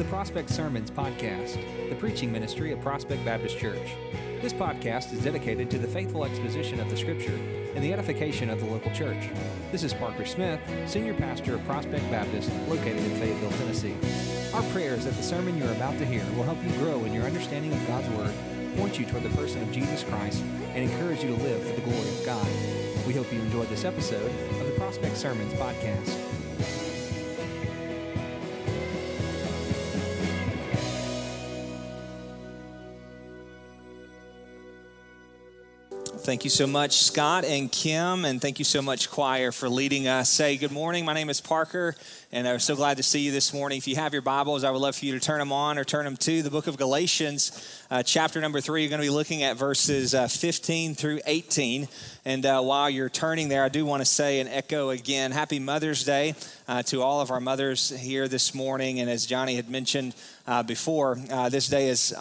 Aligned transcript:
the 0.00 0.06
Prospect 0.06 0.48
Sermons 0.48 0.90
podcast, 0.90 1.58
the 1.90 1.94
preaching 1.94 2.32
ministry 2.32 2.72
of 2.72 2.80
Prospect 2.80 3.22
Baptist 3.22 3.58
Church. 3.58 3.96
This 4.40 4.54
podcast 4.54 5.12
is 5.12 5.22
dedicated 5.22 5.70
to 5.72 5.78
the 5.78 5.86
faithful 5.86 6.24
exposition 6.24 6.80
of 6.80 6.88
the 6.88 6.96
Scripture 6.96 7.38
and 7.74 7.84
the 7.84 7.92
edification 7.92 8.48
of 8.48 8.60
the 8.60 8.64
local 8.64 8.90
church. 8.92 9.28
This 9.70 9.84
is 9.84 9.92
Parker 9.92 10.24
Smith, 10.24 10.58
Senior 10.86 11.12
Pastor 11.12 11.54
of 11.54 11.64
Prospect 11.66 12.10
Baptist, 12.10 12.50
located 12.66 12.96
in 12.96 13.20
Fayetteville, 13.20 13.50
Tennessee. 13.58 13.94
Our 14.54 14.62
prayer 14.72 14.94
is 14.94 15.04
that 15.04 15.16
the 15.16 15.22
sermon 15.22 15.58
you're 15.58 15.72
about 15.72 15.98
to 15.98 16.06
hear 16.06 16.24
will 16.34 16.44
help 16.44 16.64
you 16.64 16.72
grow 16.78 17.04
in 17.04 17.12
your 17.12 17.24
understanding 17.24 17.70
of 17.70 17.86
God's 17.86 18.08
Word, 18.16 18.32
point 18.78 18.98
you 18.98 19.04
toward 19.04 19.24
the 19.24 19.36
person 19.36 19.60
of 19.60 19.70
Jesus 19.70 20.02
Christ, 20.04 20.42
and 20.72 20.90
encourage 20.90 21.22
you 21.22 21.36
to 21.36 21.42
live 21.42 21.62
for 21.62 21.74
the 21.74 21.82
glory 21.82 22.08
of 22.08 22.24
God. 22.24 22.48
We 23.06 23.12
hope 23.12 23.30
you 23.30 23.38
enjoyed 23.38 23.68
this 23.68 23.84
episode 23.84 24.32
of 24.62 24.66
the 24.66 24.72
Prospect 24.78 25.18
Sermons 25.18 25.52
podcast. 25.52 26.39
Thank 36.30 36.44
you 36.44 36.50
so 36.50 36.68
much, 36.68 37.02
Scott 37.02 37.44
and 37.44 37.72
Kim, 37.72 38.24
and 38.24 38.40
thank 38.40 38.60
you 38.60 38.64
so 38.64 38.80
much, 38.80 39.10
choir, 39.10 39.50
for 39.50 39.68
leading 39.68 40.06
us. 40.06 40.30
Say 40.30 40.56
good 40.56 40.70
morning. 40.70 41.04
My 41.04 41.12
name 41.12 41.28
is 41.28 41.40
Parker, 41.40 41.96
and 42.30 42.46
I'm 42.46 42.60
so 42.60 42.76
glad 42.76 42.98
to 42.98 43.02
see 43.02 43.18
you 43.18 43.32
this 43.32 43.52
morning. 43.52 43.78
If 43.78 43.88
you 43.88 43.96
have 43.96 44.12
your 44.12 44.22
Bibles, 44.22 44.62
I 44.62 44.70
would 44.70 44.80
love 44.80 44.94
for 44.94 45.06
you 45.06 45.18
to 45.18 45.18
turn 45.18 45.40
them 45.40 45.50
on 45.50 45.76
or 45.76 45.82
turn 45.82 46.04
them 46.04 46.16
to 46.18 46.42
the 46.42 46.50
book 46.50 46.68
of 46.68 46.76
Galatians, 46.76 47.84
uh, 47.90 48.04
chapter 48.04 48.40
number 48.40 48.60
three. 48.60 48.82
You're 48.82 48.90
going 48.90 49.00
to 49.00 49.06
be 49.06 49.10
looking 49.10 49.42
at 49.42 49.56
verses 49.56 50.14
uh, 50.14 50.28
15 50.28 50.94
through 50.94 51.18
18. 51.26 51.88
And 52.24 52.44
uh, 52.44 52.60
while 52.60 52.90
you're 52.90 53.08
turning 53.08 53.48
there, 53.48 53.64
I 53.64 53.70
do 53.70 53.86
want 53.86 54.02
to 54.02 54.04
say 54.04 54.40
and 54.40 54.48
echo 54.48 54.90
again 54.90 55.30
Happy 55.30 55.58
Mother's 55.58 56.04
Day 56.04 56.34
uh, 56.68 56.82
to 56.84 57.00
all 57.00 57.22
of 57.22 57.30
our 57.30 57.40
mothers 57.40 57.88
here 57.88 58.28
this 58.28 58.54
morning. 58.54 59.00
And 59.00 59.08
as 59.08 59.24
Johnny 59.24 59.56
had 59.56 59.70
mentioned 59.70 60.14
uh, 60.46 60.62
before, 60.62 61.18
uh, 61.30 61.48
this 61.48 61.68
day 61.68 61.88
is 61.88 62.14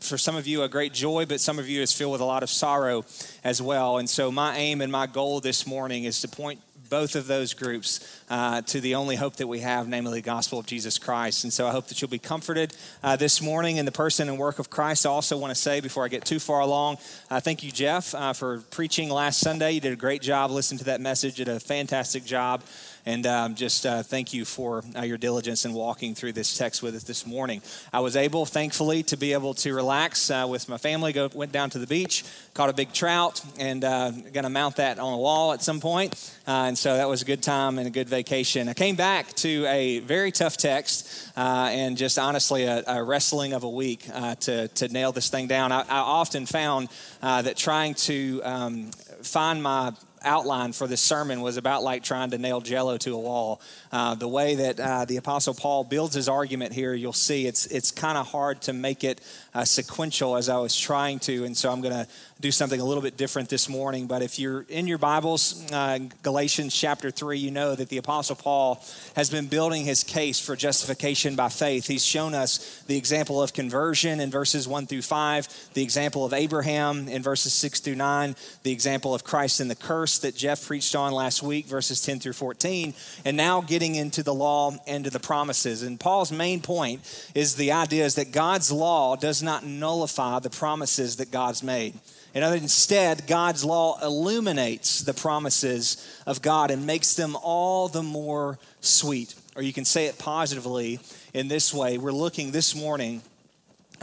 for 0.00 0.18
some 0.18 0.36
of 0.36 0.46
you 0.46 0.62
a 0.62 0.68
great 0.68 0.92
joy, 0.92 1.24
but 1.24 1.40
some 1.40 1.58
of 1.58 1.68
you 1.68 1.80
is 1.80 1.92
filled 1.92 2.12
with 2.12 2.20
a 2.20 2.26
lot 2.26 2.42
of 2.42 2.50
sorrow 2.50 3.04
as 3.44 3.62
well. 3.62 3.96
And 3.96 4.10
so, 4.10 4.30
my 4.30 4.56
aim 4.56 4.82
and 4.82 4.92
my 4.92 5.06
goal 5.06 5.40
this 5.40 5.66
morning 5.66 6.04
is 6.04 6.20
to 6.20 6.28
point 6.28 6.60
both 6.88 7.16
of 7.16 7.26
those 7.26 7.54
groups 7.54 8.22
uh, 8.30 8.62
to 8.62 8.80
the 8.80 8.94
only 8.94 9.16
hope 9.16 9.36
that 9.36 9.46
we 9.46 9.60
have, 9.60 9.88
namely 9.88 10.20
the 10.20 10.24
gospel 10.24 10.58
of 10.58 10.66
Jesus 10.66 10.98
Christ. 10.98 11.44
And 11.44 11.52
so 11.52 11.66
I 11.66 11.70
hope 11.70 11.86
that 11.88 12.00
you'll 12.00 12.10
be 12.10 12.18
comforted 12.18 12.74
uh, 13.02 13.16
this 13.16 13.40
morning 13.40 13.76
in 13.76 13.84
the 13.84 13.92
person 13.92 14.28
and 14.28 14.38
work 14.38 14.58
of 14.58 14.70
Christ. 14.70 15.06
I 15.06 15.10
also 15.10 15.36
want 15.36 15.50
to 15.50 15.60
say, 15.60 15.80
before 15.80 16.04
I 16.04 16.08
get 16.08 16.24
too 16.24 16.38
far 16.38 16.60
along, 16.60 16.98
uh, 17.30 17.40
thank 17.40 17.62
you, 17.62 17.70
Jeff, 17.70 18.14
uh, 18.14 18.32
for 18.32 18.58
preaching 18.70 19.08
last 19.10 19.40
Sunday. 19.40 19.72
You 19.72 19.80
did 19.80 19.92
a 19.92 19.96
great 19.96 20.22
job. 20.22 20.50
Listen 20.50 20.78
to 20.78 20.84
that 20.84 21.00
message, 21.00 21.38
you 21.38 21.44
did 21.44 21.56
a 21.56 21.60
fantastic 21.60 22.24
job. 22.24 22.62
And 23.06 23.24
um, 23.24 23.54
just 23.54 23.86
uh, 23.86 24.02
thank 24.02 24.34
you 24.34 24.44
for 24.44 24.82
uh, 24.96 25.02
your 25.02 25.16
diligence 25.16 25.64
in 25.64 25.72
walking 25.72 26.16
through 26.16 26.32
this 26.32 26.58
text 26.58 26.82
with 26.82 26.96
us 26.96 27.04
this 27.04 27.24
morning. 27.24 27.62
I 27.92 28.00
was 28.00 28.16
able, 28.16 28.44
thankfully, 28.46 29.04
to 29.04 29.16
be 29.16 29.32
able 29.32 29.54
to 29.54 29.72
relax 29.72 30.28
uh, 30.28 30.44
with 30.48 30.68
my 30.68 30.76
family. 30.76 31.12
Go 31.12 31.30
went 31.32 31.52
down 31.52 31.70
to 31.70 31.78
the 31.78 31.86
beach, 31.86 32.24
caught 32.52 32.68
a 32.68 32.72
big 32.72 32.92
trout, 32.92 33.40
and 33.60 33.84
uh, 33.84 34.10
going 34.10 34.42
to 34.42 34.50
mount 34.50 34.76
that 34.76 34.98
on 34.98 35.12
a 35.12 35.16
wall 35.16 35.52
at 35.52 35.62
some 35.62 35.78
point. 35.78 36.14
Uh, 36.48 36.66
and 36.66 36.76
so 36.76 36.96
that 36.96 37.08
was 37.08 37.22
a 37.22 37.24
good 37.24 37.44
time 37.44 37.78
and 37.78 37.86
a 37.86 37.90
good 37.90 38.08
vacation. 38.08 38.68
I 38.68 38.74
came 38.74 38.96
back 38.96 39.32
to 39.34 39.64
a 39.66 40.00
very 40.00 40.32
tough 40.32 40.56
text 40.56 41.30
uh, 41.36 41.68
and 41.70 41.96
just 41.96 42.18
honestly 42.18 42.64
a, 42.64 42.82
a, 42.88 43.04
wrestling 43.04 43.52
of 43.52 43.62
a 43.62 43.70
week 43.70 44.04
to 44.40 44.66
to 44.66 44.88
nail 44.88 45.12
this 45.12 45.30
thing 45.30 45.46
down. 45.46 45.70
I, 45.70 45.82
I 45.82 45.98
often 45.98 46.44
found 46.44 46.88
that 47.20 47.56
trying 47.56 47.94
to 47.94 48.40
um, 48.42 48.90
find 49.22 49.62
my 49.62 49.92
outline 50.22 50.72
for 50.72 50.86
this 50.86 51.00
sermon 51.00 51.40
was 51.40 51.56
about 51.56 51.82
like 51.82 52.02
trying 52.02 52.30
to 52.30 52.38
nail 52.38 52.60
jello 52.60 52.96
to 52.98 53.14
a 53.14 53.18
wall. 53.18 53.60
Uh, 53.92 54.14
the 54.14 54.28
way 54.28 54.54
that 54.54 54.80
uh, 54.80 55.04
the 55.04 55.16
Apostle 55.16 55.54
Paul 55.54 55.84
builds 55.84 56.14
his 56.14 56.28
argument 56.28 56.72
here, 56.72 56.94
you'll 56.94 57.12
see 57.12 57.46
it's, 57.46 57.66
it's 57.66 57.90
kind 57.90 58.18
of 58.18 58.26
hard 58.26 58.60
to 58.62 58.72
make 58.72 59.04
it 59.04 59.20
uh, 59.54 59.64
sequential 59.64 60.36
as 60.36 60.48
I 60.48 60.58
was 60.58 60.78
trying 60.78 61.18
to. 61.20 61.44
And 61.44 61.56
so 61.56 61.70
I'm 61.70 61.80
going 61.80 61.94
to 61.94 62.06
do 62.38 62.50
something 62.50 62.80
a 62.80 62.84
little 62.84 63.02
bit 63.02 63.16
different 63.16 63.48
this 63.48 63.66
morning. 63.66 64.06
But 64.06 64.20
if 64.20 64.38
you're 64.38 64.66
in 64.68 64.86
your 64.86 64.98
Bibles, 64.98 65.72
uh, 65.72 66.00
Galatians 66.22 66.74
chapter 66.74 67.10
3, 67.10 67.38
you 67.38 67.50
know 67.50 67.74
that 67.74 67.88
the 67.88 67.96
Apostle 67.96 68.36
Paul 68.36 68.84
has 69.14 69.30
been 69.30 69.46
building 69.46 69.86
his 69.86 70.04
case 70.04 70.38
for 70.38 70.54
justification 70.54 71.34
by 71.34 71.48
faith. 71.48 71.86
He's 71.86 72.04
shown 72.04 72.34
us 72.34 72.82
the 72.88 72.96
example 72.98 73.42
of 73.42 73.54
conversion 73.54 74.20
in 74.20 74.30
verses 74.30 74.68
1 74.68 74.86
through 74.86 75.00
5, 75.02 75.70
the 75.72 75.82
example 75.82 76.26
of 76.26 76.34
Abraham 76.34 77.08
in 77.08 77.22
verses 77.22 77.54
6 77.54 77.80
through 77.80 77.94
9, 77.94 78.36
the 78.64 78.72
example 78.72 79.14
of 79.14 79.24
Christ 79.24 79.62
in 79.62 79.68
the 79.68 79.74
curse 79.74 80.18
that 80.18 80.36
Jeff 80.36 80.66
preached 80.66 80.94
on 80.94 81.12
last 81.12 81.42
week, 81.42 81.64
verses 81.64 82.02
10 82.02 82.20
through 82.20 82.34
14, 82.34 82.92
and 83.24 83.36
now 83.38 83.62
getting 83.62 83.94
into 83.94 84.22
the 84.22 84.34
law 84.34 84.76
and 84.86 85.04
to 85.04 85.10
the 85.10 85.20
promises. 85.20 85.82
And 85.82 85.98
Paul's 85.98 86.32
main 86.32 86.60
point 86.60 87.00
is 87.34 87.54
the 87.54 87.72
idea 87.72 88.04
is 88.04 88.16
that 88.16 88.30
God's 88.30 88.70
law 88.70 89.16
does 89.16 89.42
not 89.42 89.64
nullify 89.64 90.38
the 90.40 90.50
promises 90.50 91.16
that 91.16 91.30
God's 91.30 91.62
made. 91.62 91.98
And 92.36 92.44
instead, 92.54 93.26
God's 93.26 93.64
law 93.64 93.98
illuminates 94.02 95.00
the 95.00 95.14
promises 95.14 96.06
of 96.26 96.42
God 96.42 96.70
and 96.70 96.84
makes 96.84 97.14
them 97.14 97.34
all 97.34 97.88
the 97.88 98.02
more 98.02 98.58
sweet. 98.82 99.34
Or 99.56 99.62
you 99.62 99.72
can 99.72 99.86
say 99.86 100.04
it 100.04 100.18
positively 100.18 101.00
in 101.32 101.48
this 101.48 101.72
way. 101.72 101.96
We're 101.96 102.12
looking 102.12 102.50
this 102.50 102.74
morning 102.74 103.22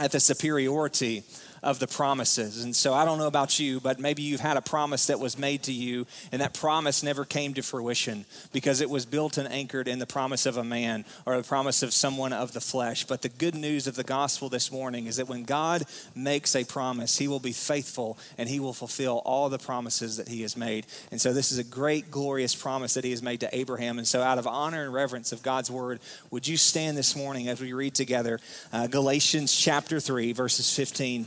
at 0.00 0.10
the 0.10 0.18
superiority 0.18 1.22
of 1.64 1.78
the 1.78 1.86
promises. 1.86 2.62
And 2.62 2.76
so 2.76 2.92
I 2.92 3.06
don't 3.06 3.18
know 3.18 3.26
about 3.26 3.58
you, 3.58 3.80
but 3.80 3.98
maybe 3.98 4.22
you've 4.22 4.40
had 4.40 4.58
a 4.58 4.62
promise 4.62 5.06
that 5.06 5.18
was 5.18 5.38
made 5.38 5.62
to 5.64 5.72
you, 5.72 6.06
and 6.30 6.42
that 6.42 6.52
promise 6.52 7.02
never 7.02 7.24
came 7.24 7.54
to 7.54 7.62
fruition 7.62 8.26
because 8.52 8.82
it 8.82 8.90
was 8.90 9.06
built 9.06 9.38
and 9.38 9.50
anchored 9.50 9.88
in 9.88 9.98
the 9.98 10.06
promise 10.06 10.44
of 10.44 10.58
a 10.58 10.62
man 10.62 11.06
or 11.24 11.38
the 11.38 11.42
promise 11.42 11.82
of 11.82 11.94
someone 11.94 12.34
of 12.34 12.52
the 12.52 12.60
flesh. 12.60 13.06
But 13.06 13.22
the 13.22 13.30
good 13.30 13.54
news 13.54 13.86
of 13.86 13.96
the 13.96 14.04
gospel 14.04 14.50
this 14.50 14.70
morning 14.70 15.06
is 15.06 15.16
that 15.16 15.28
when 15.28 15.44
God 15.44 15.84
makes 16.14 16.54
a 16.54 16.64
promise, 16.64 17.16
he 17.16 17.28
will 17.28 17.40
be 17.40 17.52
faithful 17.52 18.18
and 18.36 18.46
he 18.46 18.60
will 18.60 18.74
fulfill 18.74 19.22
all 19.24 19.48
the 19.48 19.58
promises 19.58 20.18
that 20.18 20.28
he 20.28 20.42
has 20.42 20.58
made. 20.58 20.86
And 21.10 21.20
so 21.20 21.32
this 21.32 21.50
is 21.50 21.56
a 21.56 21.64
great, 21.64 22.10
glorious 22.10 22.54
promise 22.54 22.92
that 22.94 23.04
he 23.04 23.10
has 23.10 23.22
made 23.22 23.40
to 23.40 23.56
Abraham. 23.56 23.96
And 23.96 24.06
so, 24.06 24.20
out 24.20 24.36
of 24.36 24.46
honor 24.46 24.84
and 24.84 24.92
reverence 24.92 25.32
of 25.32 25.42
God's 25.42 25.70
word, 25.70 26.00
would 26.30 26.46
you 26.46 26.58
stand 26.58 26.98
this 26.98 27.16
morning 27.16 27.48
as 27.48 27.58
we 27.58 27.72
read 27.72 27.94
together 27.94 28.38
uh, 28.70 28.86
Galatians 28.86 29.54
chapter 29.56 29.98
3, 29.98 30.32
verses 30.32 30.74
15 30.76 31.26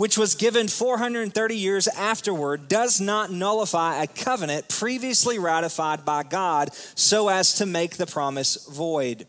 which 0.00 0.16
was 0.16 0.34
given 0.34 0.66
430 0.66 1.54
years 1.54 1.86
afterward, 1.86 2.68
does 2.68 3.02
not 3.02 3.30
nullify 3.30 4.02
a 4.02 4.06
covenant 4.06 4.66
previously 4.66 5.38
ratified 5.38 6.06
by 6.06 6.22
God 6.22 6.72
so 6.94 7.28
as 7.28 7.52
to 7.56 7.66
make 7.66 7.98
the 7.98 8.06
promise 8.06 8.66
void. 8.66 9.26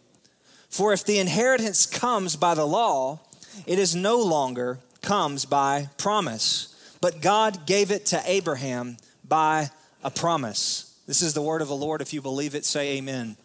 For 0.69 0.93
if 0.93 1.03
the 1.03 1.19
inheritance 1.19 1.85
comes 1.85 2.37
by 2.37 2.53
the 2.53 2.65
law, 2.65 3.19
it 3.67 3.79
is 3.79 3.97
no 3.97 4.21
longer 4.21 4.79
comes 5.01 5.43
by 5.43 5.89
promise, 5.97 6.73
but 7.01 7.21
God 7.21 7.66
gave 7.66 7.91
it 7.91 8.05
to 8.07 8.22
Abraham 8.25 8.96
by 9.28 9.72
a 10.05 10.09
promise. 10.09 10.97
This 11.05 11.22
is 11.22 11.34
the 11.34 11.41
word 11.41 11.61
of 11.61 11.67
the 11.67 11.75
Lord. 11.75 11.99
If 11.99 12.13
you 12.13 12.22
believe 12.22 12.55
it, 12.55 12.63
say 12.63 12.97
amen. 12.97 13.35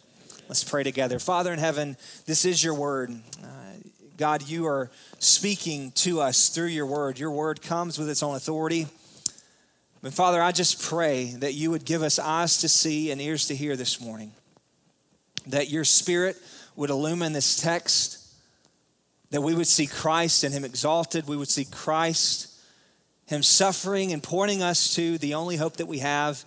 Let's 0.47 0.63
pray 0.63 0.83
together. 0.83 1.19
Father 1.19 1.51
in 1.51 1.59
heaven, 1.59 1.97
this 2.25 2.45
is 2.45 2.63
your 2.63 2.73
word. 2.73 3.11
Uh, 3.43 3.56
God, 4.17 4.47
you 4.47 4.65
are 4.65 4.89
speaking 5.19 5.91
to 5.91 6.21
us 6.21 6.49
through 6.49 6.67
your 6.67 6.87
word. 6.87 7.19
Your 7.19 7.29
word 7.29 7.61
comes 7.61 7.99
with 7.99 8.09
its 8.09 8.23
own 8.23 8.35
authority. 8.35 8.87
But 10.01 10.13
Father, 10.13 10.41
I 10.41 10.51
just 10.51 10.81
pray 10.81 11.35
that 11.37 11.53
you 11.53 11.69
would 11.69 11.85
give 11.85 12.01
us 12.01 12.17
eyes 12.17 12.57
to 12.59 12.69
see 12.69 13.11
and 13.11 13.21
ears 13.21 13.47
to 13.47 13.55
hear 13.55 13.75
this 13.75 14.01
morning. 14.01 14.31
That 15.45 15.69
your 15.69 15.83
spirit 15.83 16.35
would 16.75 16.89
illumine 16.89 17.33
this 17.33 17.57
text, 17.57 18.33
that 19.29 19.41
we 19.41 19.53
would 19.53 19.67
see 19.67 19.85
Christ 19.85 20.43
and 20.43 20.51
him 20.51 20.65
exalted, 20.65 21.27
we 21.27 21.37
would 21.37 21.49
see 21.49 21.65
Christ, 21.65 22.51
him 23.27 23.43
suffering 23.43 24.13
and 24.13 24.23
pointing 24.23 24.63
us 24.63 24.95
to 24.95 25.19
the 25.19 25.35
only 25.35 25.57
hope 25.57 25.77
that 25.77 25.87
we 25.87 25.99
have, 25.99 26.43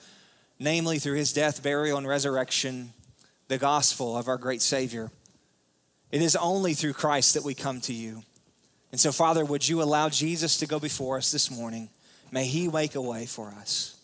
namely 0.59 0.99
through 0.99 1.17
his 1.17 1.33
death, 1.33 1.63
burial, 1.63 1.99
and 1.99 2.09
resurrection, 2.09 2.93
the 3.47 3.59
gospel 3.59 4.17
of 4.17 4.27
our 4.27 4.39
great 4.39 4.63
Savior. 4.63 5.11
It 6.11 6.23
is 6.23 6.37
only 6.37 6.75
through 6.75 6.95
Christ 6.95 7.35
that 7.35 7.45
we 7.45 7.55
come 7.55 7.81
to 7.83 7.93
you. 7.93 8.23
And 8.91 9.01
so, 9.01 9.13
Father, 9.13 9.45
would 9.45 9.69
you 9.69 9.83
allow 9.83 10.09
Jesus 10.09 10.57
to 10.59 10.67
go 10.67 10.81
before 10.81 11.17
us 11.17 11.31
this 11.31 11.51
morning? 11.51 11.89
May 12.33 12.45
he 12.47 12.69
make 12.69 12.95
a 12.95 13.01
way 13.01 13.27
for 13.27 13.49
us. 13.49 13.97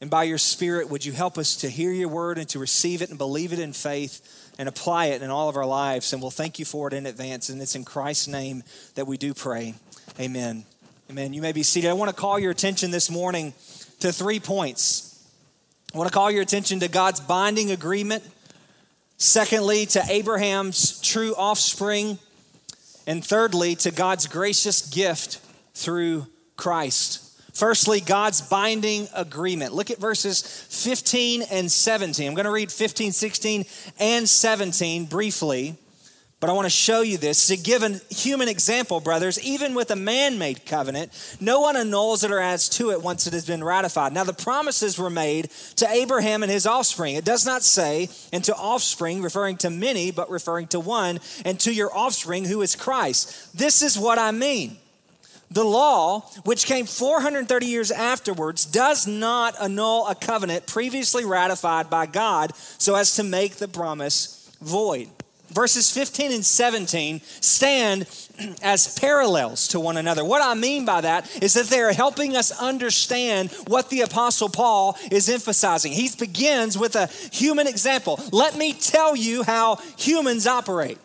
And 0.00 0.10
by 0.10 0.24
your 0.24 0.38
Spirit, 0.38 0.88
would 0.88 1.04
you 1.04 1.12
help 1.12 1.36
us 1.36 1.56
to 1.56 1.68
hear 1.68 1.92
your 1.92 2.08
word 2.08 2.38
and 2.38 2.48
to 2.50 2.58
receive 2.58 3.02
it 3.02 3.10
and 3.10 3.18
believe 3.18 3.52
it 3.52 3.58
in 3.58 3.74
faith 3.74 4.52
and 4.58 4.68
apply 4.68 5.06
it 5.06 5.20
in 5.20 5.30
all 5.30 5.48
of 5.48 5.56
our 5.56 5.66
lives? 5.66 6.12
And 6.12 6.22
we'll 6.22 6.30
thank 6.30 6.58
you 6.58 6.64
for 6.64 6.88
it 6.88 6.94
in 6.94 7.04
advance. 7.04 7.50
And 7.50 7.60
it's 7.60 7.74
in 7.74 7.84
Christ's 7.84 8.28
name 8.28 8.62
that 8.94 9.06
we 9.06 9.18
do 9.18 9.34
pray. 9.34 9.74
Amen. 10.18 10.64
Amen. 11.10 11.34
You 11.34 11.42
may 11.42 11.52
be 11.52 11.62
seated. 11.62 11.90
I 11.90 11.94
want 11.94 12.10
to 12.10 12.16
call 12.16 12.38
your 12.38 12.50
attention 12.50 12.90
this 12.90 13.10
morning 13.10 13.52
to 14.00 14.12
three 14.12 14.40
points. 14.40 15.28
I 15.94 15.98
want 15.98 16.08
to 16.08 16.14
call 16.14 16.30
your 16.30 16.42
attention 16.42 16.80
to 16.80 16.88
God's 16.88 17.20
binding 17.20 17.70
agreement. 17.70 18.22
Secondly, 19.20 19.84
to 19.84 20.02
Abraham's 20.08 20.98
true 21.02 21.34
offspring. 21.36 22.18
And 23.06 23.22
thirdly, 23.22 23.76
to 23.76 23.90
God's 23.90 24.26
gracious 24.26 24.88
gift 24.88 25.40
through 25.74 26.26
Christ. 26.56 27.26
Firstly, 27.52 28.00
God's 28.00 28.40
binding 28.40 29.08
agreement. 29.14 29.74
Look 29.74 29.90
at 29.90 29.98
verses 29.98 30.40
15 30.42 31.42
and 31.42 31.70
17. 31.70 32.28
I'm 32.28 32.34
going 32.34 32.46
to 32.46 32.50
read 32.50 32.72
15, 32.72 33.12
16, 33.12 33.66
and 33.98 34.26
17 34.26 35.04
briefly. 35.04 35.76
But 36.40 36.48
I 36.48 36.54
want 36.54 36.64
to 36.64 36.70
show 36.70 37.02
you 37.02 37.18
this 37.18 37.48
to 37.48 37.56
give 37.58 37.82
a 37.82 38.00
human 38.08 38.48
example, 38.48 38.98
brothers. 38.98 39.38
Even 39.44 39.74
with 39.74 39.90
a 39.90 39.96
man 39.96 40.38
made 40.38 40.64
covenant, 40.64 41.12
no 41.38 41.60
one 41.60 41.76
annuls 41.76 42.24
it 42.24 42.30
or 42.30 42.40
adds 42.40 42.70
to 42.70 42.92
it 42.92 43.02
once 43.02 43.26
it 43.26 43.34
has 43.34 43.46
been 43.46 43.62
ratified. 43.62 44.14
Now, 44.14 44.24
the 44.24 44.32
promises 44.32 44.98
were 44.98 45.10
made 45.10 45.50
to 45.76 45.88
Abraham 45.90 46.42
and 46.42 46.50
his 46.50 46.66
offspring. 46.66 47.14
It 47.14 47.26
does 47.26 47.44
not 47.44 47.62
say, 47.62 48.08
and 48.32 48.42
to 48.44 48.56
offspring, 48.56 49.20
referring 49.20 49.58
to 49.58 49.68
many, 49.68 50.10
but 50.12 50.30
referring 50.30 50.68
to 50.68 50.80
one, 50.80 51.20
and 51.44 51.60
to 51.60 51.74
your 51.74 51.94
offspring, 51.94 52.46
who 52.46 52.62
is 52.62 52.74
Christ. 52.74 53.54
This 53.56 53.82
is 53.82 53.98
what 53.98 54.18
I 54.18 54.30
mean. 54.30 54.78
The 55.50 55.64
law, 55.64 56.20
which 56.44 56.64
came 56.64 56.86
430 56.86 57.66
years 57.66 57.90
afterwards, 57.90 58.64
does 58.64 59.06
not 59.06 59.60
annul 59.60 60.06
a 60.06 60.14
covenant 60.14 60.66
previously 60.66 61.26
ratified 61.26 61.90
by 61.90 62.06
God 62.06 62.56
so 62.56 62.94
as 62.94 63.16
to 63.16 63.24
make 63.24 63.56
the 63.56 63.68
promise 63.68 64.50
void 64.62 65.08
verses 65.52 65.90
15 65.90 66.32
and 66.32 66.44
17 66.44 67.20
stand 67.40 68.06
as 68.62 68.98
parallels 68.98 69.68
to 69.68 69.80
one 69.80 69.96
another. 69.96 70.24
What 70.24 70.42
I 70.42 70.54
mean 70.54 70.84
by 70.84 71.02
that 71.02 71.42
is 71.42 71.54
that 71.54 71.66
they 71.66 71.80
are 71.80 71.92
helping 71.92 72.36
us 72.36 72.50
understand 72.60 73.50
what 73.66 73.90
the 73.90 74.02
Apostle 74.02 74.48
Paul 74.48 74.96
is 75.10 75.28
emphasizing. 75.28 75.92
He 75.92 76.08
begins 76.18 76.78
with 76.78 76.96
a 76.96 77.06
human 77.32 77.66
example. 77.66 78.20
Let 78.32 78.56
me 78.56 78.72
tell 78.72 79.16
you 79.16 79.42
how 79.42 79.76
humans 79.96 80.46
operate. 80.46 80.98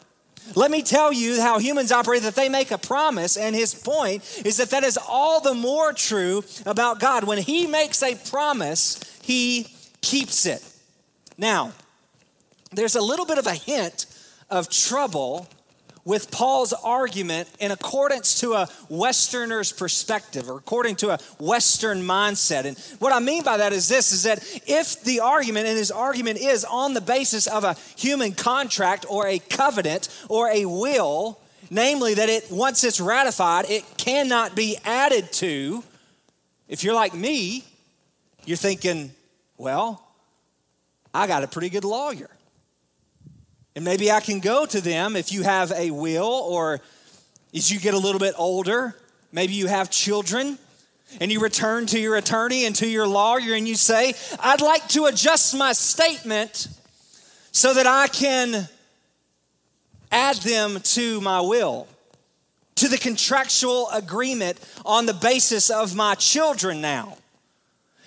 Let 0.54 0.70
me 0.70 0.84
tell 0.84 1.12
you 1.12 1.42
how 1.42 1.58
humans 1.58 1.92
operate 1.92 2.22
that 2.22 2.36
they 2.36 2.50
make 2.50 2.70
a 2.70 2.78
promise, 2.78 3.36
and 3.36 3.56
his 3.56 3.74
point 3.74 4.44
is 4.46 4.58
that 4.58 4.70
that 4.70 4.84
is 4.84 5.00
all 5.10 5.42
the 5.42 5.56
more 5.56 5.92
true 5.92 6.44
about 6.68 7.00
God. 7.00 7.24
When 7.24 7.40
he 7.40 7.66
makes 7.66 8.04
a 8.04 8.14
promise, 8.14 9.00
he 9.24 9.68
keeps 10.02 10.46
it. 10.46 10.64
Now, 11.36 11.72
there's 12.72 12.96
a 12.96 13.02
little 13.02 13.26
bit 13.26 13.40
of 13.40 13.48
a 13.48 13.56
hint 13.56 14.06
of 14.50 14.70
trouble 14.70 15.48
with 16.06 16.30
Paul's 16.30 16.72
argument 16.72 17.50
in 17.60 17.72
accordance 17.72 18.40
to 18.42 18.54
a 18.54 18.70
Westerner's 18.90 19.72
perspective 19.72 20.48
or 20.48 20.58
according 20.58 20.96
to 20.98 21.10
a 21.10 21.18
Western 21.40 22.02
mindset. 22.02 22.66
And 22.66 22.78
what 23.00 23.12
I 23.12 23.20
mean 23.20 23.44
by 23.44 23.58
that 23.58 23.74
is 23.74 23.90
this 23.90 24.14
is 24.14 24.24
that 24.24 24.40
if 24.68 25.04
the 25.04 25.20
argument, 25.22 25.66
and 25.66 25.76
his 25.76 25.90
argument 25.90 26.40
is 26.40 26.64
on 26.64 26.94
the 26.94 27.02
basis 27.02 27.48
of 27.48 27.64
a 27.64 27.76
human 27.98 28.34
contract 28.34 29.08
or 29.10 29.28
a 29.28 29.40
covenant 29.40 30.10
or 30.30 30.48
a 30.50 30.66
will, 30.66 31.40
namely 31.72 32.14
that 32.14 32.30
it 32.30 32.52
once 32.52 32.84
it's 32.84 33.02
ratified, 33.02 33.66
it 33.68 33.84
cannot 33.98 34.56
be 34.56 34.78
added 34.86 35.34
to. 35.34 35.84
If 36.68 36.84
you're 36.84 36.96
like 36.96 37.16
me, 37.16 37.64
you're 38.46 38.58
thinking, 38.58 39.12
well, 39.58 40.06
I 41.14 41.26
got 41.26 41.44
a 41.44 41.48
pretty 41.48 41.70
good 41.70 41.84
lawyer. 41.84 42.30
And 43.76 43.84
maybe 43.84 44.10
I 44.12 44.22
can 44.22 44.40
go 44.40 44.66
to 44.66 44.80
them 44.80 45.16
if 45.16 45.32
you 45.32 45.44
have 45.44 45.72
a 45.74 45.92
will 45.92 46.24
or 46.24 46.80
as 47.54 47.72
you 47.72 47.80
get 47.80 47.94
a 47.94 47.98
little 47.98 48.20
bit 48.20 48.34
older, 48.38 48.96
maybe 49.32 49.54
you 49.54 49.68
have 49.68 49.90
children 49.90 50.58
and 51.20 51.32
you 51.32 51.40
return 51.40 51.86
to 51.88 52.00
your 52.00 52.16
attorney 52.16 52.66
and 52.66 52.76
to 52.78 52.88
your 52.88 53.08
lawyer 53.08 53.54
and 53.54 53.68
you 53.68 53.76
say, 53.76 54.14
I'd 54.40 54.62
like 54.62 54.88
to 54.90 55.06
adjust 55.06 55.56
my 55.56 55.74
statement 55.74 56.68
so 57.52 57.74
that 57.74 57.86
I 57.86 58.08
can 58.08 58.68
add 60.12 60.38
them 60.38 60.80
to 60.82 61.22
my 61.22 61.42
will, 61.42 61.88
to 62.76 62.88
the 62.88 62.98
contractual 62.98 63.90
agreement 63.92 64.58
on 64.86 65.06
the 65.06 65.14
basis 65.14 65.70
of 65.70 65.96
my 65.96 66.16
children 66.16 66.82
now. 66.82 67.18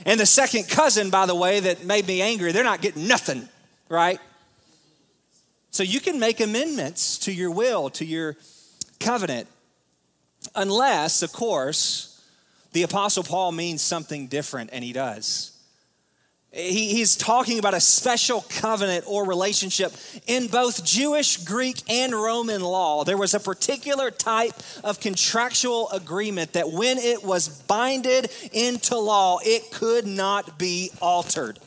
And 0.06 0.18
the 0.18 0.26
second 0.26 0.68
cousin, 0.68 1.10
by 1.10 1.26
the 1.26 1.34
way, 1.34 1.60
that 1.60 1.84
made 1.84 2.06
me 2.06 2.22
angry, 2.22 2.52
they're 2.52 2.64
not 2.64 2.80
getting 2.80 3.08
nothing, 3.08 3.48
right? 3.88 4.20
So 5.70 5.82
you 5.82 6.00
can 6.00 6.18
make 6.18 6.40
amendments 6.40 7.18
to 7.18 7.32
your 7.32 7.50
will, 7.50 7.90
to 7.90 8.04
your 8.04 8.36
covenant, 9.00 9.48
unless, 10.54 11.22
of 11.22 11.32
course, 11.32 12.22
the 12.72 12.82
Apostle 12.82 13.22
Paul 13.22 13.52
means 13.52 13.82
something 13.82 14.28
different, 14.28 14.70
and 14.72 14.84
he 14.84 14.92
does. 14.92 15.52
He, 16.50 16.94
he's 16.94 17.14
talking 17.14 17.58
about 17.58 17.74
a 17.74 17.80
special 17.80 18.44
covenant 18.48 19.04
or 19.06 19.26
relationship 19.26 19.92
in 20.26 20.46
both 20.46 20.82
Jewish, 20.84 21.36
Greek, 21.38 21.82
and 21.90 22.12
Roman 22.12 22.62
law. 22.62 23.04
There 23.04 23.18
was 23.18 23.34
a 23.34 23.40
particular 23.40 24.10
type 24.10 24.54
of 24.82 24.98
contractual 24.98 25.90
agreement 25.90 26.54
that 26.54 26.70
when 26.70 26.96
it 26.96 27.22
was 27.22 27.48
binded 27.48 28.30
into 28.52 28.96
law, 28.96 29.38
it 29.42 29.70
could 29.70 30.06
not 30.06 30.58
be 30.58 30.90
altered. 31.02 31.58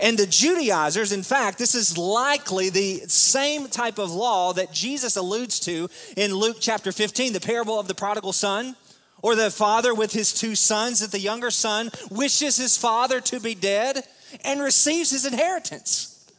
And 0.00 0.18
the 0.18 0.26
Judaizers, 0.26 1.12
in 1.12 1.22
fact, 1.22 1.58
this 1.58 1.74
is 1.74 1.98
likely 1.98 2.70
the 2.70 3.00
same 3.06 3.68
type 3.68 3.98
of 3.98 4.10
law 4.10 4.54
that 4.54 4.72
Jesus 4.72 5.16
alludes 5.16 5.60
to 5.60 5.90
in 6.16 6.34
Luke 6.34 6.56
chapter 6.58 6.90
15, 6.90 7.34
the 7.34 7.40
parable 7.40 7.78
of 7.78 7.86
the 7.86 7.94
prodigal 7.94 8.32
son, 8.32 8.76
or 9.22 9.34
the 9.34 9.50
father 9.50 9.94
with 9.94 10.12
his 10.12 10.32
two 10.32 10.54
sons, 10.54 11.00
that 11.00 11.12
the 11.12 11.20
younger 11.20 11.50
son 11.50 11.90
wishes 12.10 12.56
his 12.56 12.78
father 12.78 13.20
to 13.20 13.40
be 13.40 13.54
dead 13.54 14.02
and 14.42 14.62
receives 14.62 15.10
his 15.10 15.26
inheritance 15.26 16.30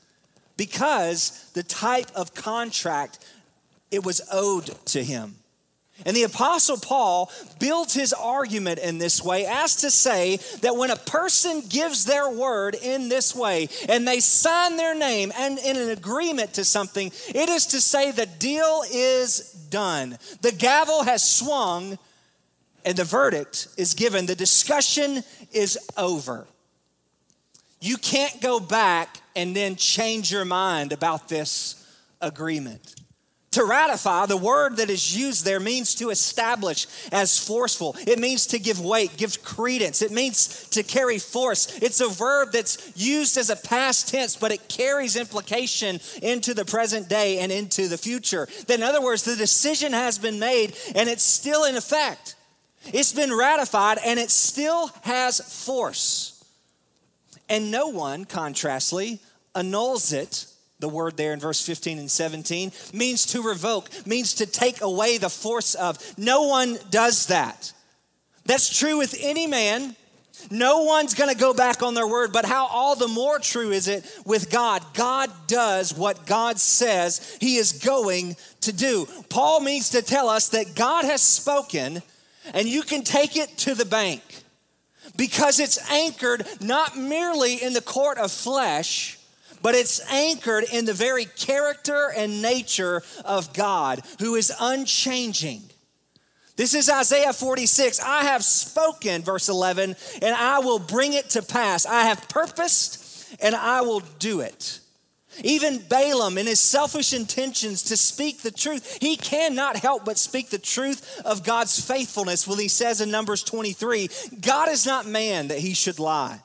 because 0.58 1.50
the 1.54 1.64
type 1.64 2.10
of 2.16 2.34
contract 2.34 3.20
it 3.92 4.04
was 4.04 4.22
owed 4.32 4.66
to 4.86 5.04
him. 5.04 5.36
And 6.06 6.16
the 6.16 6.24
Apostle 6.24 6.78
Paul 6.78 7.32
builds 7.60 7.94
his 7.94 8.14
argument 8.14 8.80
in 8.80 8.98
this 8.98 9.24
way 9.24 9.46
as 9.46 9.78
to 9.78 9.92
say 9.92 10.38
that 10.62 10.76
when 10.76 10.92
a 10.92 10.96
person 10.96 11.62
gives 11.68 12.06
their 12.06 12.30
word 12.30 12.76
in 12.76 13.10
this 13.10 13.36
way 13.36 13.70
and 13.88 14.08
they 14.08 14.20
sign 14.20 14.78
their 14.78 14.96
name 14.96 15.32
and 15.38 15.60
in 15.60 15.78
an 15.78 15.90
agreement 15.90 16.54
to 16.56 16.66
something, 16.66 17.12
it 17.30 17.50
is 17.50 17.68
to 17.68 17.82
say 17.82 18.12
the 18.12 18.26
deal 18.26 18.84
is 18.92 19.52
done. 19.70 20.18
The 20.42 20.52
gavel 20.52 21.04
has 21.04 21.28
swung 21.28 21.98
and 22.84 22.98
the 22.98 23.04
verdict 23.04 23.68
is 23.78 23.94
given. 23.94 24.26
The 24.26 24.36
discussion 24.36 25.24
is 25.52 25.78
over. 25.98 26.48
You 27.80 27.98
can't 27.98 28.42
go 28.42 28.60
back 28.60 29.18
and 29.36 29.56
then 29.56 29.76
change 29.76 30.32
your 30.32 30.46
mind 30.46 30.92
about 30.92 31.30
this 31.30 31.78
agreement. 32.22 32.96
To 33.52 33.66
ratify, 33.66 34.28
the 34.28 34.38
word 34.38 34.78
that 34.78 34.90
is 34.90 35.18
used 35.18 35.44
there 35.44 35.60
means 35.60 35.96
to 35.96 36.10
establish 36.10 36.88
as 37.12 37.38
forceful. 37.38 37.98
It 38.08 38.18
means 38.18 38.48
to 38.48 38.60
give 38.60 38.80
weight, 38.80 39.18
give 39.18 39.44
credence. 39.44 40.02
It 40.02 40.12
means 40.12 40.70
to 40.70 40.84
carry 40.84 41.20
force. 41.20 41.78
It's 41.82 42.00
a 42.00 42.08
verb 42.08 42.54
that's 42.54 42.94
used 42.96 43.38
as 43.38 43.50
a 43.50 43.58
past 43.58 44.08
tense, 44.08 44.38
but 44.38 44.54
it 44.54 44.70
carries 44.70 45.18
implication 45.18 46.00
into 46.22 46.54
the 46.54 46.64
present 46.64 47.10
day 47.10 47.40
and 47.40 47.52
into 47.52 47.90
the 47.90 47.98
future. 47.98 48.48
That 48.68 48.80
in 48.80 48.84
other 48.84 49.02
words, 49.02 49.24
the 49.24 49.36
decision 49.36 49.92
has 49.92 50.18
been 50.18 50.40
made 50.40 50.74
and 50.96 51.10
it's 51.10 51.24
still 51.24 51.66
in 51.66 51.76
effect. 51.76 52.38
It's 52.86 53.12
been 53.12 53.34
ratified 53.34 53.98
and 54.06 54.18
it 54.18 54.32
still 54.32 54.92
has 55.02 55.66
force. 55.66 56.42
And 57.50 57.70
no 57.70 57.90
one, 57.90 58.24
contrastly, 58.24 59.20
annuls 59.54 60.14
it 60.14 60.46
the 60.82 60.90
word 60.90 61.16
there 61.16 61.34
in 61.34 61.40
verse 61.40 61.66
15 61.66 62.00
and 62.00 62.12
17 62.12 62.72
means 62.94 63.26
to 63.28 63.42
revoke, 63.42 63.90
means 64.06 64.34
to 64.36 64.46
take 64.46 64.82
away 64.82 65.18
the 65.18 65.30
force 65.30 65.76
of. 65.76 65.98
No 66.18 66.44
one 66.44 66.78
does 66.90 67.28
that. 67.28 67.72
That's 68.46 68.76
true 68.76 68.98
with 68.98 69.16
any 69.22 69.48
man. 69.48 69.96
No 70.50 70.84
one's 70.84 71.14
going 71.14 71.30
to 71.30 71.40
go 71.40 71.54
back 71.54 71.84
on 71.84 71.94
their 71.94 72.08
word, 72.08 72.34
but 72.34 72.46
how 72.46 72.66
all 72.66 72.96
the 72.96 73.08
more 73.08 73.38
true 73.38 73.72
is 73.72 73.88
it 73.88 74.04
with 74.26 74.50
God? 74.50 74.84
God 74.96 75.30
does 75.46 75.94
what 75.94 76.26
God 76.26 76.60
says 76.60 77.38
he 77.40 77.58
is 77.58 77.74
going 77.74 78.36
to 78.62 78.74
do. 78.74 79.08
Paul 79.30 79.60
means 79.60 79.90
to 79.92 80.02
tell 80.02 80.30
us 80.30 80.50
that 80.50 80.76
God 80.76 81.06
has 81.06 81.22
spoken 81.22 82.02
and 82.54 82.68
you 82.68 82.82
can 82.82 83.04
take 83.04 83.38
it 83.38 83.56
to 83.60 83.76
the 83.76 83.86
bank 83.86 84.22
because 85.16 85.60
it's 85.60 85.92
anchored 85.92 86.48
not 86.60 86.98
merely 86.98 87.62
in 87.62 87.74
the 87.74 87.82
court 87.82 88.18
of 88.18 88.32
flesh 88.32 89.20
but 89.62 89.76
it's 89.76 90.00
anchored 90.12 90.66
in 90.72 90.86
the 90.86 90.94
very 90.94 91.26
character 91.26 92.12
and 92.16 92.42
nature 92.42 93.04
of 93.26 93.54
God, 93.54 94.02
who 94.20 94.36
is 94.36 94.52
unchanging. 94.60 95.64
This 96.56 96.74
is 96.74 96.90
Isaiah 96.90 97.34
46. 97.34 98.00
I 98.02 98.24
have 98.24 98.44
spoken, 98.44 99.24
verse 99.24 99.50
11, 99.50 99.96
and 100.22 100.36
I 100.36 100.60
will 100.60 100.80
bring 100.80 101.14
it 101.14 101.32
to 101.32 101.42
pass. 101.42 101.86
I 101.86 102.04
have 102.04 102.30
purposed, 102.30 103.36
and 103.40 103.56
I 103.56 103.82
will 103.82 104.02
do 104.20 104.42
it. 104.42 104.80
Even 105.44 105.80
Balaam, 105.80 106.38
in 106.38 106.46
his 106.46 106.60
selfish 106.60 107.14
intentions 107.14 107.84
to 107.84 107.98
speak 107.98 108.42
the 108.42 108.52
truth, 108.52 108.98
he 109.00 109.16
cannot 109.16 109.78
help 109.78 110.04
but 110.04 110.18
speak 110.18 110.50
the 110.50 110.60
truth 110.60 111.22
of 111.24 111.44
God's 111.44 111.80
faithfulness 111.80 112.48
when 112.48 112.60
he 112.60 112.68
says 112.68 113.00
in 113.02 113.12
Numbers 113.12 113.42
23 113.44 114.10
God 114.42 114.70
is 114.70 114.86
not 114.86 115.08
man 115.08 115.48
that 115.48 115.60
he 115.60 115.74
should 115.74 116.00
lie, 116.00 116.42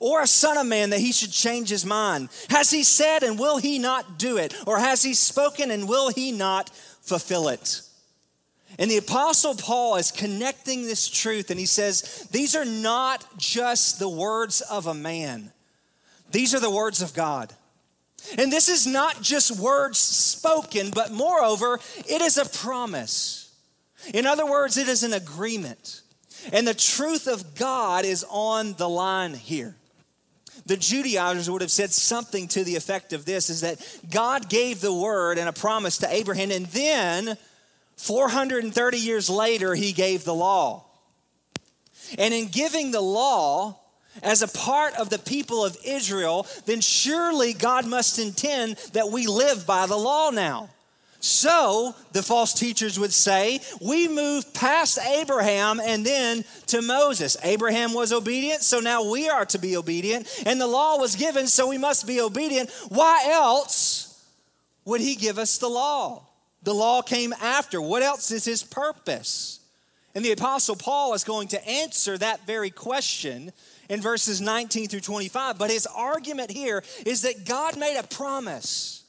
or 0.00 0.22
a 0.22 0.26
son 0.26 0.58
of 0.58 0.66
man 0.66 0.90
that 0.90 1.00
he 1.00 1.12
should 1.12 1.32
change 1.32 1.68
his 1.68 1.84
mind. 1.84 2.28
Has 2.50 2.70
he 2.70 2.82
said 2.82 3.22
and 3.22 3.38
will 3.38 3.58
he 3.58 3.78
not 3.78 4.18
do 4.18 4.36
it? 4.36 4.54
Or 4.66 4.78
has 4.78 5.02
he 5.02 5.14
spoken 5.14 5.70
and 5.70 5.88
will 5.88 6.10
he 6.10 6.32
not 6.32 6.70
fulfill 7.02 7.48
it? 7.48 7.82
And 8.78 8.90
the 8.90 8.96
Apostle 8.96 9.54
Paul 9.54 9.96
is 9.96 10.10
connecting 10.10 10.82
this 10.82 11.08
truth 11.08 11.50
and 11.50 11.60
he 11.60 11.66
says, 11.66 12.26
These 12.30 12.56
are 12.56 12.64
not 12.64 13.38
just 13.38 13.98
the 13.98 14.08
words 14.08 14.60
of 14.62 14.86
a 14.86 14.94
man, 14.94 15.52
these 16.30 16.54
are 16.54 16.60
the 16.60 16.70
words 16.70 17.02
of 17.02 17.14
God. 17.14 17.52
And 18.38 18.52
this 18.52 18.68
is 18.68 18.86
not 18.86 19.20
just 19.20 19.58
words 19.58 19.98
spoken, 19.98 20.90
but 20.90 21.10
moreover, 21.10 21.80
it 22.08 22.22
is 22.22 22.38
a 22.38 22.44
promise. 22.44 23.52
In 24.14 24.26
other 24.26 24.46
words, 24.46 24.76
it 24.76 24.86
is 24.86 25.02
an 25.02 25.12
agreement. 25.12 26.02
And 26.52 26.66
the 26.66 26.74
truth 26.74 27.26
of 27.26 27.56
God 27.56 28.04
is 28.04 28.24
on 28.28 28.74
the 28.74 28.88
line 28.88 29.34
here. 29.34 29.76
The 30.66 30.76
Judaizers 30.76 31.50
would 31.50 31.60
have 31.60 31.70
said 31.70 31.92
something 31.92 32.48
to 32.48 32.64
the 32.64 32.76
effect 32.76 33.12
of 33.12 33.24
this 33.24 33.50
is 33.50 33.62
that 33.62 33.84
God 34.10 34.48
gave 34.48 34.80
the 34.80 34.92
word 34.92 35.38
and 35.38 35.48
a 35.48 35.52
promise 35.52 35.98
to 35.98 36.12
Abraham, 36.12 36.50
and 36.50 36.66
then 36.66 37.36
430 37.96 38.98
years 38.98 39.28
later, 39.28 39.74
he 39.74 39.92
gave 39.92 40.24
the 40.24 40.34
law. 40.34 40.84
And 42.18 42.34
in 42.34 42.48
giving 42.48 42.90
the 42.90 43.00
law, 43.00 43.78
as 44.22 44.42
a 44.42 44.48
part 44.48 44.94
of 44.94 45.08
the 45.08 45.18
people 45.18 45.64
of 45.64 45.76
Israel, 45.84 46.46
then 46.66 46.80
surely 46.80 47.54
God 47.54 47.86
must 47.86 48.18
intend 48.18 48.76
that 48.92 49.10
we 49.10 49.26
live 49.26 49.66
by 49.66 49.86
the 49.86 49.96
law 49.96 50.30
now. 50.30 50.68
So, 51.24 51.94
the 52.10 52.22
false 52.22 52.52
teachers 52.52 52.98
would 52.98 53.12
say, 53.12 53.60
we 53.80 54.08
move 54.08 54.52
past 54.54 54.98
Abraham 54.98 55.78
and 55.78 56.04
then 56.04 56.44
to 56.66 56.82
Moses. 56.82 57.36
Abraham 57.44 57.94
was 57.94 58.12
obedient, 58.12 58.62
so 58.62 58.80
now 58.80 59.08
we 59.08 59.28
are 59.28 59.46
to 59.46 59.58
be 59.60 59.76
obedient. 59.76 60.42
And 60.44 60.60
the 60.60 60.66
law 60.66 60.98
was 60.98 61.14
given, 61.14 61.46
so 61.46 61.68
we 61.68 61.78
must 61.78 62.08
be 62.08 62.20
obedient. 62.20 62.70
Why 62.88 63.28
else 63.30 64.20
would 64.84 65.00
he 65.00 65.14
give 65.14 65.38
us 65.38 65.58
the 65.58 65.68
law? 65.68 66.26
The 66.64 66.74
law 66.74 67.02
came 67.02 67.32
after. 67.40 67.80
What 67.80 68.02
else 68.02 68.32
is 68.32 68.44
his 68.44 68.64
purpose? 68.64 69.60
And 70.16 70.24
the 70.24 70.32
Apostle 70.32 70.74
Paul 70.74 71.14
is 71.14 71.22
going 71.22 71.46
to 71.48 71.68
answer 71.68 72.18
that 72.18 72.44
very 72.48 72.70
question 72.70 73.52
in 73.88 74.00
verses 74.00 74.40
19 74.40 74.88
through 74.88 75.00
25. 75.00 75.56
But 75.56 75.70
his 75.70 75.86
argument 75.86 76.50
here 76.50 76.82
is 77.06 77.22
that 77.22 77.46
God 77.46 77.78
made 77.78 77.96
a 77.96 78.02
promise. 78.02 79.01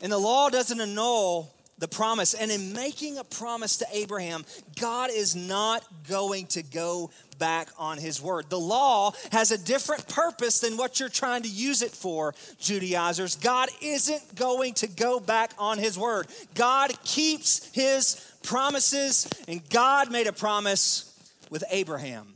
And 0.00 0.12
the 0.12 0.18
law 0.18 0.48
doesn't 0.48 0.80
annul 0.80 1.52
the 1.78 1.88
promise. 1.88 2.34
And 2.34 2.50
in 2.50 2.72
making 2.72 3.18
a 3.18 3.24
promise 3.24 3.78
to 3.78 3.86
Abraham, 3.92 4.44
God 4.80 5.10
is 5.12 5.34
not 5.34 5.84
going 6.08 6.46
to 6.48 6.62
go 6.62 7.10
back 7.38 7.68
on 7.78 7.98
his 7.98 8.20
word. 8.20 8.50
The 8.50 8.58
law 8.58 9.12
has 9.30 9.50
a 9.52 9.58
different 9.58 10.08
purpose 10.08 10.60
than 10.60 10.76
what 10.76 10.98
you're 10.98 11.08
trying 11.08 11.42
to 11.42 11.48
use 11.48 11.82
it 11.82 11.92
for, 11.92 12.34
Judaizers. 12.58 13.36
God 13.36 13.68
isn't 13.80 14.34
going 14.34 14.74
to 14.74 14.88
go 14.88 15.20
back 15.20 15.52
on 15.58 15.78
his 15.78 15.96
word. 15.96 16.26
God 16.54 16.92
keeps 17.04 17.72
his 17.72 18.24
promises, 18.42 19.28
and 19.46 19.66
God 19.70 20.10
made 20.10 20.26
a 20.26 20.32
promise 20.32 21.14
with 21.50 21.64
Abraham. 21.70 22.34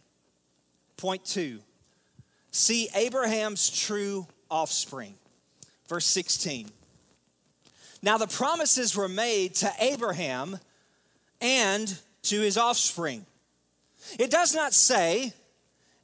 Point 0.97 1.25
two 1.25 1.59
see 2.53 2.89
Abraham's 2.95 3.69
true 3.71 4.27
offspring. 4.51 5.15
Verse 5.89 6.07
16. 6.07 6.71
Now 8.03 8.19
the 8.19 8.27
promises 8.27 8.97
were 8.97 9.09
made 9.09 9.55
to 9.57 9.71
Abraham 9.79 10.59
and 11.41 11.99
to 12.25 12.41
his 12.41 12.57
offspring. 12.57 13.27
It 14.19 14.31
does 14.31 14.55
not 14.55 14.75
say, 14.75 15.33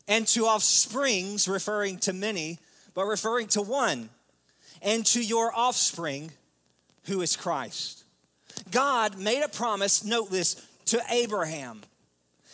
and 0.06 0.26
to 0.28 0.46
offsprings, 0.46 1.48
referring 1.48 1.98
to 1.98 2.12
many, 2.12 2.58
but 2.94 3.04
referring 3.04 3.48
to 3.48 3.62
one, 3.62 4.08
and 4.80 5.04
to 5.06 5.22
your 5.22 5.52
offspring, 5.54 6.30
who 7.06 7.20
is 7.20 7.36
Christ. 7.36 8.04
God 8.70 9.18
made 9.18 9.42
a 9.42 9.48
promise, 9.48 10.04
note 10.04 10.30
this, 10.30 10.64
to 10.86 11.02
Abraham. 11.10 11.80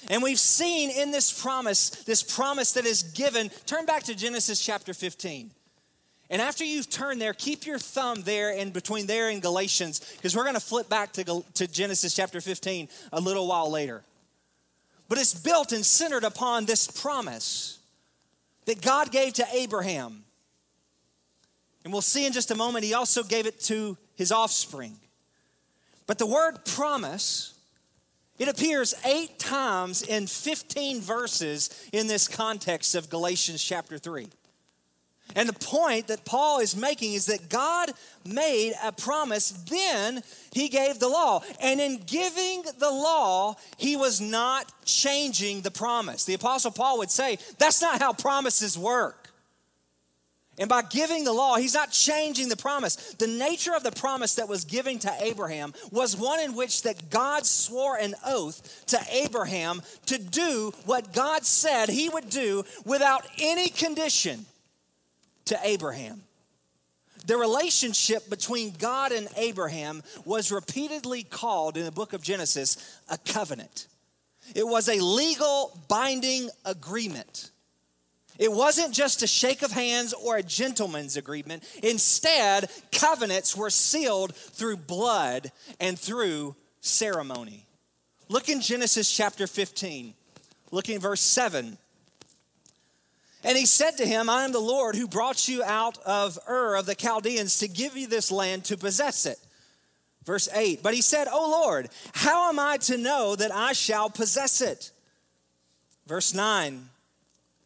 And 0.08 0.22
we've 0.22 0.38
seen 0.38 0.90
in 0.90 1.10
this 1.10 1.42
promise, 1.42 1.90
this 2.04 2.22
promise 2.22 2.72
that 2.72 2.84
is 2.84 3.02
given. 3.02 3.50
Turn 3.66 3.86
back 3.86 4.04
to 4.04 4.14
Genesis 4.14 4.64
chapter 4.64 4.92
15. 4.92 5.50
And 6.30 6.40
after 6.40 6.64
you've 6.64 6.88
turned 6.88 7.20
there, 7.20 7.34
keep 7.34 7.66
your 7.66 7.78
thumb 7.78 8.22
there 8.22 8.50
in 8.50 8.70
between 8.70 9.06
there 9.06 9.28
and 9.28 9.42
Galatians, 9.42 10.00
because 10.16 10.34
we're 10.34 10.44
going 10.44 10.54
to 10.54 10.60
flip 10.60 10.88
back 10.88 11.12
to, 11.14 11.44
to 11.54 11.66
Genesis 11.66 12.14
chapter 12.14 12.40
15 12.40 12.88
a 13.12 13.20
little 13.20 13.46
while 13.46 13.70
later. 13.70 14.02
But 15.08 15.18
it's 15.18 15.34
built 15.34 15.72
and 15.72 15.84
centered 15.84 16.24
upon 16.24 16.64
this 16.64 16.86
promise 16.86 17.78
that 18.64 18.80
God 18.80 19.12
gave 19.12 19.34
to 19.34 19.46
Abraham. 19.52 20.24
And 21.84 21.92
we'll 21.92 22.02
see 22.02 22.26
in 22.26 22.32
just 22.32 22.50
a 22.50 22.54
moment, 22.54 22.84
he 22.84 22.94
also 22.94 23.22
gave 23.22 23.46
it 23.46 23.60
to 23.62 23.98
his 24.14 24.32
offspring. 24.32 24.96
But 26.06 26.18
the 26.18 26.26
word 26.26 26.64
promise 26.64 27.54
it 28.38 28.48
appears 28.48 28.94
eight 29.04 29.38
times 29.38 30.02
in 30.02 30.26
15 30.26 31.00
verses 31.00 31.88
in 31.92 32.08
this 32.08 32.26
context 32.26 32.94
of 32.94 33.08
Galatians 33.08 33.62
chapter 33.62 33.96
3. 33.96 34.26
And 35.36 35.48
the 35.48 35.52
point 35.52 36.08
that 36.08 36.24
Paul 36.24 36.60
is 36.60 36.76
making 36.76 37.14
is 37.14 37.26
that 37.26 37.48
God 37.48 37.90
made 38.24 38.74
a 38.82 38.92
promise, 38.92 39.50
then 39.50 40.22
he 40.52 40.68
gave 40.68 41.00
the 41.00 41.08
law. 41.08 41.42
And 41.60 41.80
in 41.80 42.02
giving 42.06 42.62
the 42.78 42.90
law, 42.90 43.56
he 43.76 43.96
was 43.96 44.20
not 44.20 44.70
changing 44.84 45.62
the 45.62 45.72
promise. 45.72 46.24
The 46.24 46.34
Apostle 46.34 46.70
Paul 46.70 46.98
would 46.98 47.10
say, 47.10 47.38
that's 47.58 47.82
not 47.82 48.00
how 48.00 48.12
promises 48.12 48.78
work. 48.78 49.30
And 50.56 50.68
by 50.68 50.82
giving 50.82 51.24
the 51.24 51.32
law, 51.32 51.56
he's 51.56 51.74
not 51.74 51.90
changing 51.90 52.48
the 52.48 52.56
promise. 52.56 52.94
The 53.14 53.26
nature 53.26 53.74
of 53.74 53.82
the 53.82 53.90
promise 53.90 54.36
that 54.36 54.48
was 54.48 54.64
given 54.64 55.00
to 55.00 55.12
Abraham 55.20 55.74
was 55.90 56.16
one 56.16 56.38
in 56.38 56.54
which 56.54 56.82
that 56.82 57.10
God 57.10 57.44
swore 57.44 57.96
an 57.96 58.14
oath 58.24 58.84
to 58.86 59.00
Abraham 59.10 59.82
to 60.06 60.16
do 60.16 60.72
what 60.86 61.12
God 61.12 61.44
said 61.44 61.88
he 61.88 62.08
would 62.08 62.30
do 62.30 62.64
without 62.84 63.26
any 63.40 63.68
condition 63.68 64.46
to 65.46 65.58
Abraham. 65.62 66.22
The 67.26 67.36
relationship 67.36 68.28
between 68.28 68.74
God 68.78 69.12
and 69.12 69.28
Abraham 69.36 70.02
was 70.24 70.52
repeatedly 70.52 71.22
called 71.22 71.76
in 71.76 71.84
the 71.84 71.92
book 71.92 72.12
of 72.12 72.22
Genesis 72.22 72.98
a 73.08 73.16
covenant. 73.16 73.86
It 74.54 74.66
was 74.66 74.88
a 74.88 75.00
legal 75.02 75.78
binding 75.88 76.50
agreement. 76.64 77.50
It 78.38 78.52
wasn't 78.52 78.92
just 78.92 79.22
a 79.22 79.26
shake 79.26 79.62
of 79.62 79.70
hands 79.70 80.12
or 80.12 80.36
a 80.36 80.42
gentleman's 80.42 81.16
agreement. 81.16 81.62
Instead, 81.82 82.68
covenants 82.92 83.56
were 83.56 83.70
sealed 83.70 84.34
through 84.34 84.78
blood 84.78 85.52
and 85.80 85.98
through 85.98 86.56
ceremony. 86.80 87.64
Look 88.28 88.48
in 88.48 88.60
Genesis 88.60 89.10
chapter 89.10 89.46
15, 89.46 90.14
look 90.72 90.88
in 90.88 91.00
verse 91.00 91.20
7. 91.20 91.78
And 93.44 93.58
he 93.58 93.66
said 93.66 93.98
to 93.98 94.06
him, 94.06 94.30
I 94.30 94.44
am 94.44 94.52
the 94.52 94.58
Lord 94.58 94.96
who 94.96 95.06
brought 95.06 95.46
you 95.48 95.62
out 95.62 95.98
of 95.98 96.38
Ur 96.48 96.76
of 96.76 96.86
the 96.86 96.94
Chaldeans 96.94 97.58
to 97.58 97.68
give 97.68 97.94
you 97.96 98.06
this 98.06 98.32
land 98.32 98.64
to 98.64 98.78
possess 98.78 99.26
it. 99.26 99.38
Verse 100.24 100.48
8. 100.52 100.82
But 100.82 100.94
he 100.94 101.02
said, 101.02 101.28
O 101.30 101.50
Lord, 101.50 101.90
how 102.14 102.48
am 102.48 102.58
I 102.58 102.78
to 102.78 102.96
know 102.96 103.36
that 103.36 103.54
I 103.54 103.74
shall 103.74 104.08
possess 104.08 104.62
it? 104.62 104.90
Verse 106.06 106.32
9. 106.32 106.88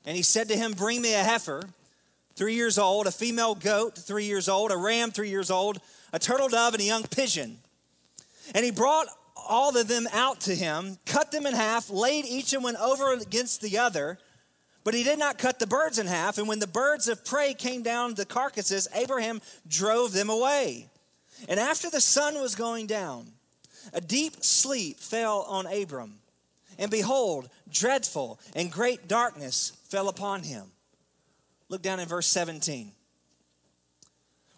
And 0.04 0.16
he 0.16 0.22
said 0.22 0.48
to 0.48 0.56
him, 0.56 0.72
Bring 0.72 1.00
me 1.00 1.14
a 1.14 1.22
heifer, 1.22 1.62
three 2.34 2.54
years 2.54 2.76
old, 2.76 3.06
a 3.06 3.12
female 3.12 3.54
goat, 3.54 3.96
three 3.96 4.24
years 4.24 4.48
old, 4.48 4.72
a 4.72 4.76
ram, 4.76 5.12
three 5.12 5.30
years 5.30 5.50
old, 5.50 5.80
a 6.12 6.18
turtle 6.18 6.48
dove, 6.48 6.74
and 6.74 6.82
a 6.82 6.86
young 6.86 7.04
pigeon. 7.04 7.58
And 8.52 8.64
he 8.64 8.72
brought 8.72 9.06
all 9.36 9.76
of 9.76 9.86
them 9.86 10.08
out 10.12 10.40
to 10.40 10.54
him, 10.54 10.98
cut 11.06 11.30
them 11.30 11.46
in 11.46 11.54
half, 11.54 11.88
laid 11.88 12.24
each 12.24 12.52
one 12.52 12.76
over 12.76 13.12
against 13.12 13.60
the 13.60 13.78
other. 13.78 14.18
But 14.88 14.94
he 14.94 15.04
did 15.04 15.18
not 15.18 15.36
cut 15.36 15.58
the 15.58 15.66
birds 15.66 15.98
in 15.98 16.06
half. 16.06 16.38
And 16.38 16.48
when 16.48 16.60
the 16.60 16.66
birds 16.66 17.08
of 17.08 17.22
prey 17.22 17.52
came 17.52 17.82
down 17.82 18.14
the 18.14 18.24
carcasses, 18.24 18.88
Abraham 18.94 19.42
drove 19.68 20.14
them 20.14 20.30
away. 20.30 20.88
And 21.46 21.60
after 21.60 21.90
the 21.90 22.00
sun 22.00 22.40
was 22.40 22.54
going 22.54 22.86
down, 22.86 23.26
a 23.92 24.00
deep 24.00 24.42
sleep 24.42 24.98
fell 24.98 25.42
on 25.42 25.66
Abram. 25.66 26.20
And 26.78 26.90
behold, 26.90 27.50
dreadful 27.70 28.40
and 28.56 28.72
great 28.72 29.06
darkness 29.06 29.72
fell 29.90 30.08
upon 30.08 30.42
him. 30.42 30.64
Look 31.68 31.82
down 31.82 32.00
in 32.00 32.08
verse 32.08 32.26
17. 32.28 32.90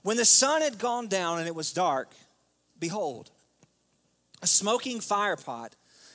When 0.03 0.17
the 0.17 0.25
sun 0.25 0.63
had 0.63 0.79
gone 0.79 1.09
down 1.09 1.41
and 1.41 1.49
it 1.49 1.57
was 1.57 1.73
dark, 1.73 2.09
behold, 2.79 3.33
a 4.43 4.47
smoking 4.47 5.01
firepot 5.01 5.73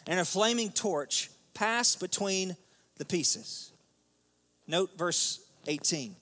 and 0.07 0.21
a 0.21 0.23
flaming 0.23 0.71
torch 0.71 1.29
passed 1.53 1.99
between 1.99 2.55
the 2.95 3.03
pieces. 3.03 3.73
Note 4.67 4.97
verse 4.97 5.39
18. 5.67 6.15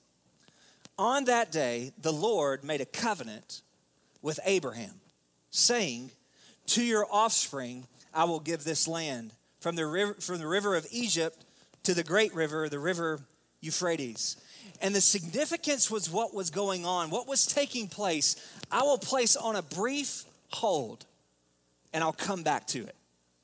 On 0.98 1.24
that 1.24 1.50
day, 1.50 1.92
the 2.00 2.12
Lord 2.12 2.62
made 2.62 2.80
a 2.80 2.86
covenant 2.86 3.62
with 4.22 4.38
Abraham, 4.44 5.00
saying, 5.50 6.10
To 6.68 6.82
your 6.82 7.06
offspring 7.10 7.86
I 8.12 8.24
will 8.24 8.40
give 8.40 8.64
this 8.64 8.86
land, 8.86 9.32
from 9.60 9.76
the 9.76 9.86
river, 9.86 10.14
from 10.14 10.38
the 10.38 10.46
river 10.46 10.76
of 10.76 10.86
Egypt 10.90 11.44
to 11.82 11.94
the 11.94 12.04
great 12.04 12.34
river, 12.34 12.68
the 12.68 12.78
river 12.78 13.20
Euphrates. 13.60 14.36
And 14.80 14.94
the 14.94 15.00
significance 15.00 15.90
was 15.90 16.10
what 16.10 16.34
was 16.34 16.50
going 16.50 16.84
on, 16.84 17.10
what 17.10 17.26
was 17.26 17.46
taking 17.46 17.88
place. 17.88 18.36
I 18.70 18.82
will 18.82 18.98
place 18.98 19.36
on 19.36 19.56
a 19.56 19.62
brief 19.62 20.24
hold, 20.50 21.06
and 21.92 22.04
I'll 22.04 22.12
come 22.12 22.42
back 22.42 22.66
to 22.68 22.80
it. 22.80 22.94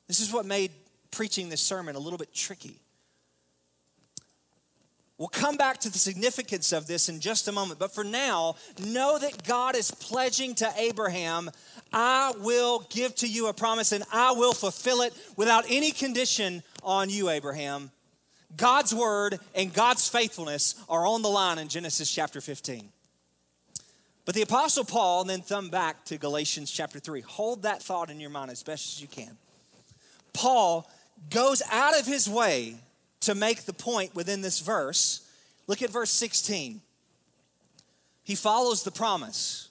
This 0.06 0.20
is 0.20 0.32
what 0.32 0.46
made 0.46 0.72
preaching 1.10 1.48
this 1.48 1.60
sermon 1.60 1.96
a 1.96 1.98
little 1.98 2.18
bit 2.18 2.34
tricky. 2.34 2.80
We'll 5.20 5.28
come 5.28 5.58
back 5.58 5.80
to 5.80 5.90
the 5.90 5.98
significance 5.98 6.72
of 6.72 6.86
this 6.86 7.10
in 7.10 7.20
just 7.20 7.46
a 7.46 7.52
moment. 7.52 7.78
But 7.78 7.92
for 7.92 8.04
now, 8.04 8.56
know 8.82 9.18
that 9.18 9.44
God 9.44 9.76
is 9.76 9.90
pledging 9.90 10.54
to 10.54 10.72
Abraham, 10.78 11.50
I 11.92 12.32
will 12.38 12.86
give 12.88 13.14
to 13.16 13.28
you 13.28 13.48
a 13.48 13.52
promise 13.52 13.92
and 13.92 14.02
I 14.10 14.32
will 14.32 14.54
fulfill 14.54 15.02
it 15.02 15.12
without 15.36 15.66
any 15.68 15.90
condition 15.90 16.62
on 16.82 17.10
you, 17.10 17.28
Abraham. 17.28 17.90
God's 18.56 18.94
word 18.94 19.38
and 19.54 19.74
God's 19.74 20.08
faithfulness 20.08 20.74
are 20.88 21.06
on 21.06 21.20
the 21.20 21.28
line 21.28 21.58
in 21.58 21.68
Genesis 21.68 22.10
chapter 22.10 22.40
15. 22.40 22.88
But 24.24 24.34
the 24.34 24.40
Apostle 24.40 24.86
Paul 24.86 25.24
then 25.24 25.42
thumb 25.42 25.68
back 25.68 26.02
to 26.06 26.16
Galatians 26.16 26.70
chapter 26.70 26.98
3. 26.98 27.20
Hold 27.20 27.64
that 27.64 27.82
thought 27.82 28.08
in 28.08 28.20
your 28.20 28.30
mind 28.30 28.50
as 28.50 28.62
best 28.62 28.94
as 28.94 29.02
you 29.02 29.08
can. 29.08 29.36
Paul 30.32 30.90
goes 31.28 31.60
out 31.70 32.00
of 32.00 32.06
his 32.06 32.26
way 32.26 32.76
to 33.20 33.34
make 33.34 33.64
the 33.64 33.72
point 33.72 34.14
within 34.14 34.40
this 34.40 34.60
verse. 34.60 35.26
Look 35.66 35.82
at 35.82 35.90
verse 35.90 36.10
16. 36.10 36.80
He 38.24 38.34
follows 38.34 38.82
the 38.82 38.90
promise. 38.90 39.68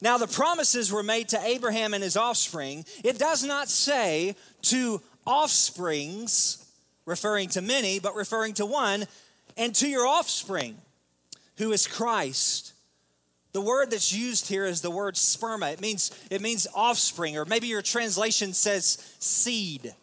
Now, 0.00 0.16
the 0.16 0.26
promises 0.26 0.92
were 0.92 1.02
made 1.02 1.28
to 1.30 1.44
Abraham 1.44 1.92
and 1.92 2.02
his 2.02 2.16
offspring. 2.16 2.84
It 3.04 3.18
does 3.18 3.44
not 3.44 3.68
say 3.68 4.34
to 4.62 5.02
offsprings, 5.26 6.66
referring 7.04 7.50
to 7.50 7.60
many, 7.60 7.98
but 7.98 8.14
referring 8.14 8.54
to 8.54 8.66
one, 8.66 9.06
and 9.56 9.74
to 9.74 9.88
your 9.88 10.06
offspring, 10.06 10.76
who 11.58 11.72
is 11.72 11.86
Christ. 11.86 12.72
The 13.52 13.60
word 13.60 13.90
that's 13.90 14.14
used 14.14 14.48
here 14.48 14.64
is 14.64 14.80
the 14.80 14.90
word 14.90 15.16
sperma. 15.16 15.72
It 15.72 15.80
means, 15.80 16.12
it 16.30 16.40
means 16.40 16.66
offspring, 16.74 17.36
or 17.36 17.44
maybe 17.44 17.66
your 17.66 17.82
translation 17.82 18.52
says 18.54 19.14
seed. 19.18 19.94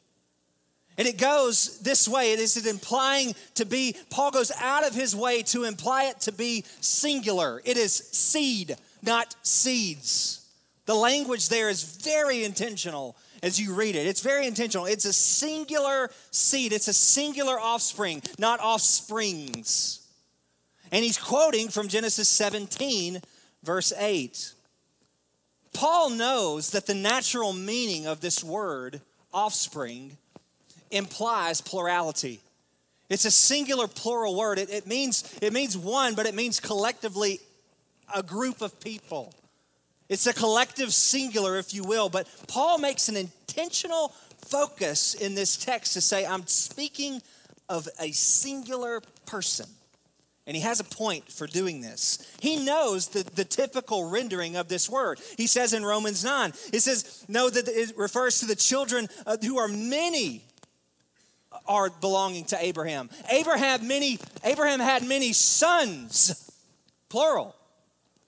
And 0.97 1.07
it 1.07 1.17
goes 1.17 1.79
this 1.79 2.07
way. 2.07 2.33
It 2.33 2.39
is 2.39 2.65
implying 2.65 3.35
to 3.55 3.65
be, 3.65 3.95
Paul 4.09 4.31
goes 4.31 4.51
out 4.59 4.85
of 4.85 4.95
his 4.95 5.15
way 5.15 5.43
to 5.43 5.63
imply 5.63 6.05
it 6.05 6.21
to 6.21 6.31
be 6.31 6.65
singular. 6.81 7.61
It 7.65 7.77
is 7.77 7.93
seed, 7.93 8.75
not 9.03 9.35
seeds. 9.43 10.43
The 10.85 10.95
language 10.95 11.49
there 11.49 11.69
is 11.69 11.83
very 11.83 12.43
intentional 12.43 13.15
as 13.43 13.59
you 13.59 13.73
read 13.73 13.95
it. 13.95 14.07
It's 14.07 14.21
very 14.21 14.47
intentional. 14.47 14.85
It's 14.85 15.05
a 15.05 15.13
singular 15.13 16.09
seed, 16.31 16.73
it's 16.73 16.87
a 16.87 16.93
singular 16.93 17.59
offspring, 17.59 18.23
not 18.39 18.59
offsprings. 18.59 20.07
And 20.91 21.03
he's 21.03 21.17
quoting 21.17 21.67
from 21.67 21.89
Genesis 21.89 22.29
17, 22.29 23.21
verse 23.63 23.91
8. 23.97 24.53
Paul 25.73 26.11
knows 26.11 26.71
that 26.71 26.87
the 26.87 26.95
natural 26.95 27.53
meaning 27.53 28.07
of 28.07 28.21
this 28.21 28.43
word, 28.43 29.01
offspring, 29.33 30.17
implies 30.91 31.62
plurality. 31.62 32.39
It's 33.10 33.25
a 33.25 33.32
singular 33.32 33.88
plural 33.88 34.36
word. 34.36 34.60
It, 34.60 34.70
it, 34.70 34.88
means, 34.88 35.38
it 35.41 35.54
means 35.54 35.78
one, 35.78 36.15
but 36.15 36.26
it 36.26 36.36
means 36.36 36.60
collectively 36.60 37.39
a 38.13 38.21
group 38.21 38.62
of 38.62 38.80
people. 38.80 39.34
It's 40.10 40.28
a 40.28 40.34
collective 40.34 40.93
singular, 40.93 41.58
if 41.58 41.73
you 41.73 41.84
will. 41.84 42.10
But 42.10 42.28
Paul 42.47 42.80
makes 42.80 43.10
an 43.10 43.15
intentional 43.15 44.13
focus 44.45 45.13
in 45.13 45.36
this 45.36 45.58
text 45.58 45.93
to 45.93 46.02
say, 46.02 46.26
I'm 46.26 46.47
speaking 46.47 47.21
of 47.69 47.88
a 48.00 48.12
singular 48.12 49.02
person. 49.26 49.67
And 50.45 50.56
he 50.56 50.63
has 50.63 50.80
a 50.80 50.86
point 50.86 51.30
for 51.30 51.45
doing 51.45 51.82
this. 51.82 52.26
He 52.39 52.63
knows 52.63 53.10
the, 53.10 53.23
the 53.36 53.43
typical 53.43 54.10
rendering 54.10 54.56
of 54.56 54.69
this 54.69 54.89
word. 54.89 55.19
He 55.36 55.45
says 55.45 55.73
in 55.73 55.84
Romans 55.84 56.23
9, 56.23 56.54
it 56.71 56.80
says, 56.80 57.26
No, 57.28 57.50
that 57.50 57.67
it 57.67 57.97
refers 57.97 58.39
to 58.39 58.45
the 58.45 58.56
children 58.56 59.10
uh, 59.26 59.36
who 59.41 59.58
are 59.58 59.67
many 59.67 60.45
are 61.67 61.89
belonging 61.89 62.45
to 62.45 62.58
Abraham. 62.60 63.10
Abraham 63.32 63.88
many 63.88 64.19
Abraham 64.43 64.80
had 64.80 65.06
many 65.06 65.34
sons, 65.34 66.51
plural. 67.10 67.56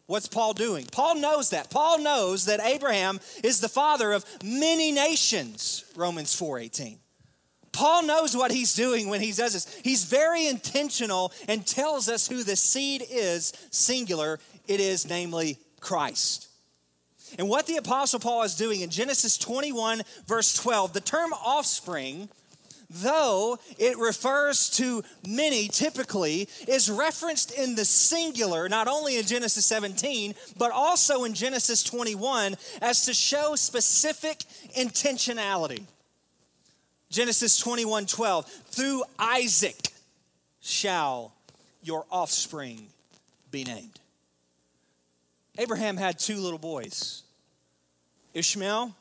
What's 0.05 0.27
Paul 0.27 0.53
doing? 0.53 0.87
Paul 0.91 1.15
knows 1.15 1.51
that. 1.51 1.69
Paul 1.69 1.99
knows 1.99 2.45
that 2.45 2.59
Abraham 2.63 3.19
is 3.43 3.61
the 3.61 3.69
father 3.69 4.11
of 4.11 4.25
many 4.43 4.91
nations, 4.91 5.85
Romans 5.95 6.33
4:18. 6.35 6.97
Paul 7.71 8.03
knows 8.03 8.35
what 8.35 8.51
he's 8.51 8.73
doing 8.73 9.09
when 9.09 9.21
he 9.21 9.31
does 9.31 9.53
this. 9.53 9.67
He's 9.83 10.05
very 10.05 10.47
intentional 10.47 11.31
and 11.47 11.65
tells 11.65 12.09
us 12.09 12.27
who 12.27 12.43
the 12.43 12.55
seed 12.55 13.05
is, 13.09 13.53
singular. 13.69 14.39
It 14.67 14.79
is 14.79 15.07
namely 15.07 15.59
Christ. 15.79 16.47
And 17.37 17.47
what 17.47 17.67
the 17.67 17.77
apostle 17.77 18.19
Paul 18.19 18.43
is 18.43 18.55
doing 18.55 18.81
in 18.81 18.89
Genesis 18.89 19.37
21 19.37 20.01
verse 20.25 20.53
12, 20.55 20.93
the 20.93 21.01
term 21.01 21.33
offspring 21.33 22.29
though 22.89 23.59
it 23.77 23.97
refers 23.97 24.69
to 24.71 25.03
many 25.27 25.67
typically, 25.67 26.49
is 26.67 26.89
referenced 26.89 27.51
in 27.51 27.75
the 27.75 27.85
singular, 27.85 28.67
not 28.67 28.87
only 28.87 29.17
in 29.17 29.25
Genesis 29.25 29.65
17, 29.65 30.33
but 30.57 30.71
also 30.71 31.23
in 31.23 31.33
Genesis 31.33 31.83
21, 31.83 32.55
as 32.81 33.05
to 33.05 33.13
show 33.13 33.55
specific 33.55 34.39
intentionality. 34.77 35.83
Genesis 37.09 37.57
21 37.57 38.05
12, 38.05 38.45
through 38.45 39.03
Isaac 39.17 39.89
shall 40.61 41.33
your 41.81 42.05
offspring 42.11 42.87
be 43.51 43.63
named. 43.63 43.99
Abraham 45.57 45.97
had 45.97 46.19
two 46.19 46.37
little 46.37 46.59
boys, 46.59 47.23
Ishmael 48.33 48.95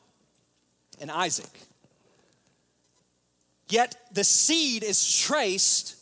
and 1.01 1.11
Isaac. 1.11 1.51
Yet 3.69 3.97
the 4.13 4.25
seed 4.25 4.83
is 4.83 5.13
traced 5.13 5.97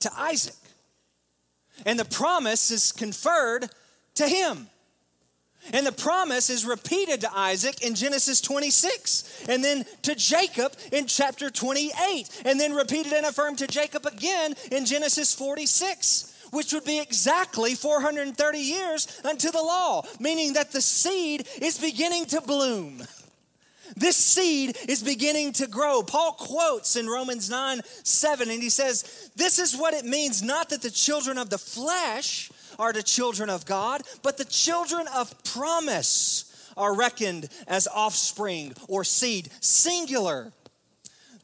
to 0.00 0.10
Isaac. 0.16 0.54
And 1.86 1.98
the 1.98 2.04
promise 2.04 2.70
is 2.70 2.92
conferred 2.92 3.70
to 4.16 4.28
him. 4.28 4.68
And 5.72 5.86
the 5.86 5.92
promise 5.92 6.50
is 6.50 6.66
repeated 6.66 7.20
to 7.20 7.38
Isaac 7.38 7.82
in 7.82 7.94
Genesis 7.94 8.40
26, 8.40 9.46
and 9.48 9.62
then 9.62 9.84
to 10.02 10.16
Jacob 10.16 10.72
in 10.90 11.06
chapter 11.06 11.50
28, 11.50 12.42
and 12.44 12.58
then 12.58 12.74
repeated 12.74 13.12
and 13.12 13.26
affirmed 13.26 13.58
to 13.58 13.68
Jacob 13.68 14.04
again 14.04 14.54
in 14.72 14.84
Genesis 14.86 15.32
46, 15.32 16.48
which 16.50 16.72
would 16.72 16.84
be 16.84 16.98
exactly 16.98 17.76
430 17.76 18.58
years 18.58 19.20
unto 19.24 19.52
the 19.52 19.62
law, 19.62 20.02
meaning 20.18 20.54
that 20.54 20.72
the 20.72 20.82
seed 20.82 21.46
is 21.60 21.78
beginning 21.78 22.26
to 22.26 22.40
bloom. 22.40 23.02
This 23.96 24.16
seed 24.16 24.76
is 24.88 25.02
beginning 25.02 25.52
to 25.54 25.66
grow. 25.66 26.02
Paul 26.02 26.32
quotes 26.32 26.96
in 26.96 27.06
Romans 27.06 27.50
9 27.50 27.80
7, 28.02 28.50
and 28.50 28.62
he 28.62 28.70
says, 28.70 29.30
This 29.36 29.58
is 29.58 29.76
what 29.76 29.94
it 29.94 30.04
means 30.04 30.42
not 30.42 30.70
that 30.70 30.82
the 30.82 30.90
children 30.90 31.38
of 31.38 31.50
the 31.50 31.58
flesh 31.58 32.50
are 32.78 32.92
the 32.92 33.02
children 33.02 33.50
of 33.50 33.66
God, 33.66 34.02
but 34.22 34.38
the 34.38 34.44
children 34.44 35.06
of 35.14 35.32
promise 35.44 36.72
are 36.76 36.96
reckoned 36.96 37.48
as 37.66 37.88
offspring 37.88 38.74
or 38.88 39.04
seed, 39.04 39.50
singular. 39.60 40.52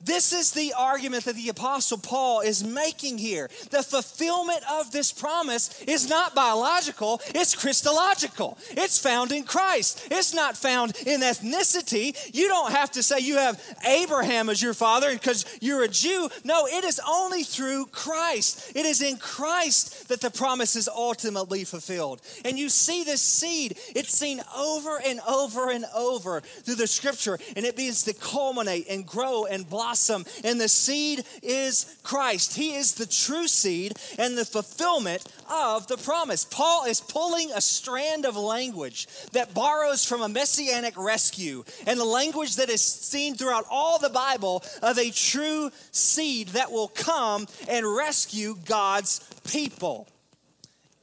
This 0.00 0.32
is 0.32 0.52
the 0.52 0.74
argument 0.78 1.24
that 1.24 1.34
the 1.34 1.48
Apostle 1.48 1.98
Paul 1.98 2.40
is 2.40 2.62
making 2.62 3.18
here. 3.18 3.50
The 3.70 3.82
fulfillment 3.82 4.62
of 4.70 4.92
this 4.92 5.11
promise 5.11 5.82
is 5.82 6.08
not 6.08 6.37
biological, 6.37 7.20
it's 7.34 7.56
Christological. 7.56 8.58
It's 8.70 8.98
found 8.98 9.32
in 9.32 9.42
Christ, 9.42 10.06
it's 10.11 10.32
not 10.32 10.56
found 10.56 10.96
in 11.04 11.20
ethnicity. 11.20 12.16
You 12.32 12.46
don't 12.46 12.70
have 12.70 12.92
to 12.92 13.02
say 13.02 13.18
you 13.18 13.38
have 13.38 13.61
Abraham 13.84 14.48
as 14.48 14.62
your 14.62 14.74
father 14.74 15.12
because 15.12 15.44
you're 15.61 15.82
a 15.82 15.88
Jew. 15.88 16.28
No, 16.44 16.66
it 16.66 16.84
is 16.84 17.00
only 17.06 17.42
through 17.42 17.87
Christ. 17.87 18.76
It 18.76 18.87
is 18.87 19.02
in 19.02 19.16
Christ 19.16 20.08
that 20.08 20.20
the 20.20 20.30
promise 20.30 20.76
is 20.76 20.88
ultimately 20.88 21.64
fulfilled. 21.64 22.20
And 22.44 22.56
you 22.56 22.68
see 22.68 23.02
this 23.02 23.20
seed, 23.20 23.76
it's 23.96 24.16
seen 24.16 24.42
over 24.56 25.00
and 25.04 25.18
over 25.28 25.70
and 25.70 25.87
over 25.94 26.40
through 26.40 26.76
the 26.76 26.87
scripture, 26.87 27.37
and 27.56 27.66
it 27.66 27.74
begins 27.74 28.04
to 28.04 28.12
culminate 28.12 28.87
and 28.88 29.04
grow 29.04 29.44
and 29.44 29.68
blossom 29.68 29.88
blossom. 29.88 30.24
And 30.44 30.61
the 30.61 30.68
seed 30.68 31.24
is 31.42 31.96
Christ. 32.03 32.55
He 32.55 32.74
is 32.74 32.94
the 32.94 33.07
true 33.07 33.48
seed 33.48 33.94
and 34.18 34.37
the 34.37 34.44
fulfillment 34.44 35.24
of 35.51 35.87
the 35.87 35.96
promise. 35.96 36.44
Paul 36.44 36.85
is 36.85 37.01
pulling 37.01 37.51
a 37.53 37.61
strand 37.61 38.27
of 38.27 38.37
language 38.37 39.07
that 39.33 39.55
borrows 39.55 40.05
from 40.05 40.22
a 40.22 40.29
messianic 40.29 40.94
rescue 40.96 41.64
and 41.87 41.98
the 41.98 42.05
language 42.05 42.57
that 42.57 42.68
is 42.68 42.83
seen 42.83 43.35
throughout 43.35 43.64
all 43.70 43.98
the 43.98 44.11
Bible 44.11 44.62
of 44.83 44.98
a 44.98 45.11
true 45.11 45.70
seed 45.90 46.48
that 46.48 46.70
will 46.70 46.88
come 46.88 47.46
and 47.68 47.87
rescue 47.87 48.57
God's 48.66 49.20
people. 49.51 50.07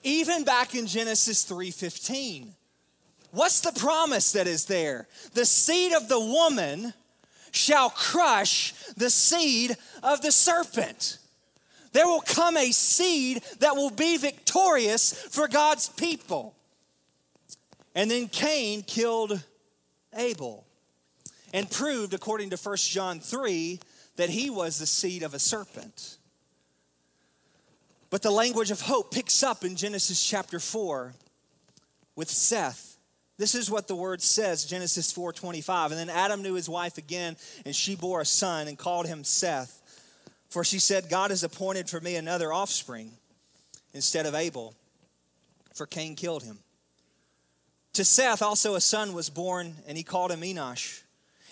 even 0.03 0.43
back 0.43 0.75
in 0.75 0.85
Genesis 0.85 1.43
3:15. 1.45 2.53
What's 3.31 3.61
the 3.61 3.71
promise 3.71 4.33
that 4.33 4.45
is 4.45 4.65
there? 4.65 5.07
The 5.33 5.47
seed 5.47 5.93
of 5.93 6.07
the 6.07 6.19
woman 6.19 6.93
shall 7.55 7.89
crush 7.89 8.73
the 8.95 9.09
seed 9.09 9.75
of 10.03 10.21
the 10.21 10.31
serpent. 10.31 11.17
There 11.93 12.07
will 12.07 12.21
come 12.21 12.57
a 12.57 12.71
seed 12.71 13.41
that 13.59 13.75
will 13.75 13.89
be 13.89 14.17
victorious 14.17 15.13
for 15.13 15.47
God's 15.47 15.87
people. 15.89 16.55
And 17.95 18.11
then 18.11 18.27
Cain 18.27 18.83
killed 18.83 19.41
Abel 20.13 20.65
and 21.53 21.71
proved, 21.71 22.13
according 22.13 22.49
to 22.49 22.57
1 22.57 22.77
John 22.77 23.21
3, 23.21 23.79
that 24.17 24.29
he 24.29 24.49
was 24.49 24.77
the 24.77 24.85
seed 24.85 25.23
of 25.23 25.33
a 25.33 25.39
serpent. 25.39 26.17
But 28.09 28.21
the 28.21 28.31
language 28.31 28.71
of 28.71 28.81
hope 28.81 29.13
picks 29.13 29.41
up 29.43 29.63
in 29.63 29.75
Genesis 29.75 30.23
chapter 30.23 30.59
4 30.59 31.13
with 32.15 32.29
Seth. 32.29 32.94
This 33.37 33.55
is 33.55 33.69
what 33.69 33.87
the 33.87 33.95
word 33.95 34.21
says, 34.21 34.65
Genesis 34.65 35.11
4:25. 35.11 35.91
And 35.91 35.99
then 35.99 36.09
Adam 36.09 36.41
knew 36.41 36.53
his 36.53 36.69
wife 36.69 36.97
again, 36.97 37.35
and 37.65 37.75
she 37.75 37.95
bore 37.95 38.21
a 38.21 38.25
son 38.25 38.67
and 38.67 38.77
called 38.77 39.07
him 39.07 39.23
Seth. 39.23 39.81
For 40.49 40.63
she 40.63 40.79
said, 40.79 41.09
God 41.09 41.31
has 41.31 41.43
appointed 41.43 41.89
for 41.89 41.99
me 41.99 42.15
another 42.15 42.53
offspring 42.53 43.11
instead 43.93 44.25
of 44.25 44.35
Abel, 44.35 44.73
for 45.73 45.85
Cain 45.85 46.15
killed 46.15 46.43
him. 46.43 46.59
To 47.93 48.05
Seth 48.05 48.41
also 48.41 48.75
a 48.75 48.81
son 48.81 49.13
was 49.13 49.29
born, 49.29 49.75
and 49.87 49.97
he 49.97 50.03
called 50.03 50.31
him 50.31 50.41
Enosh. 50.41 51.01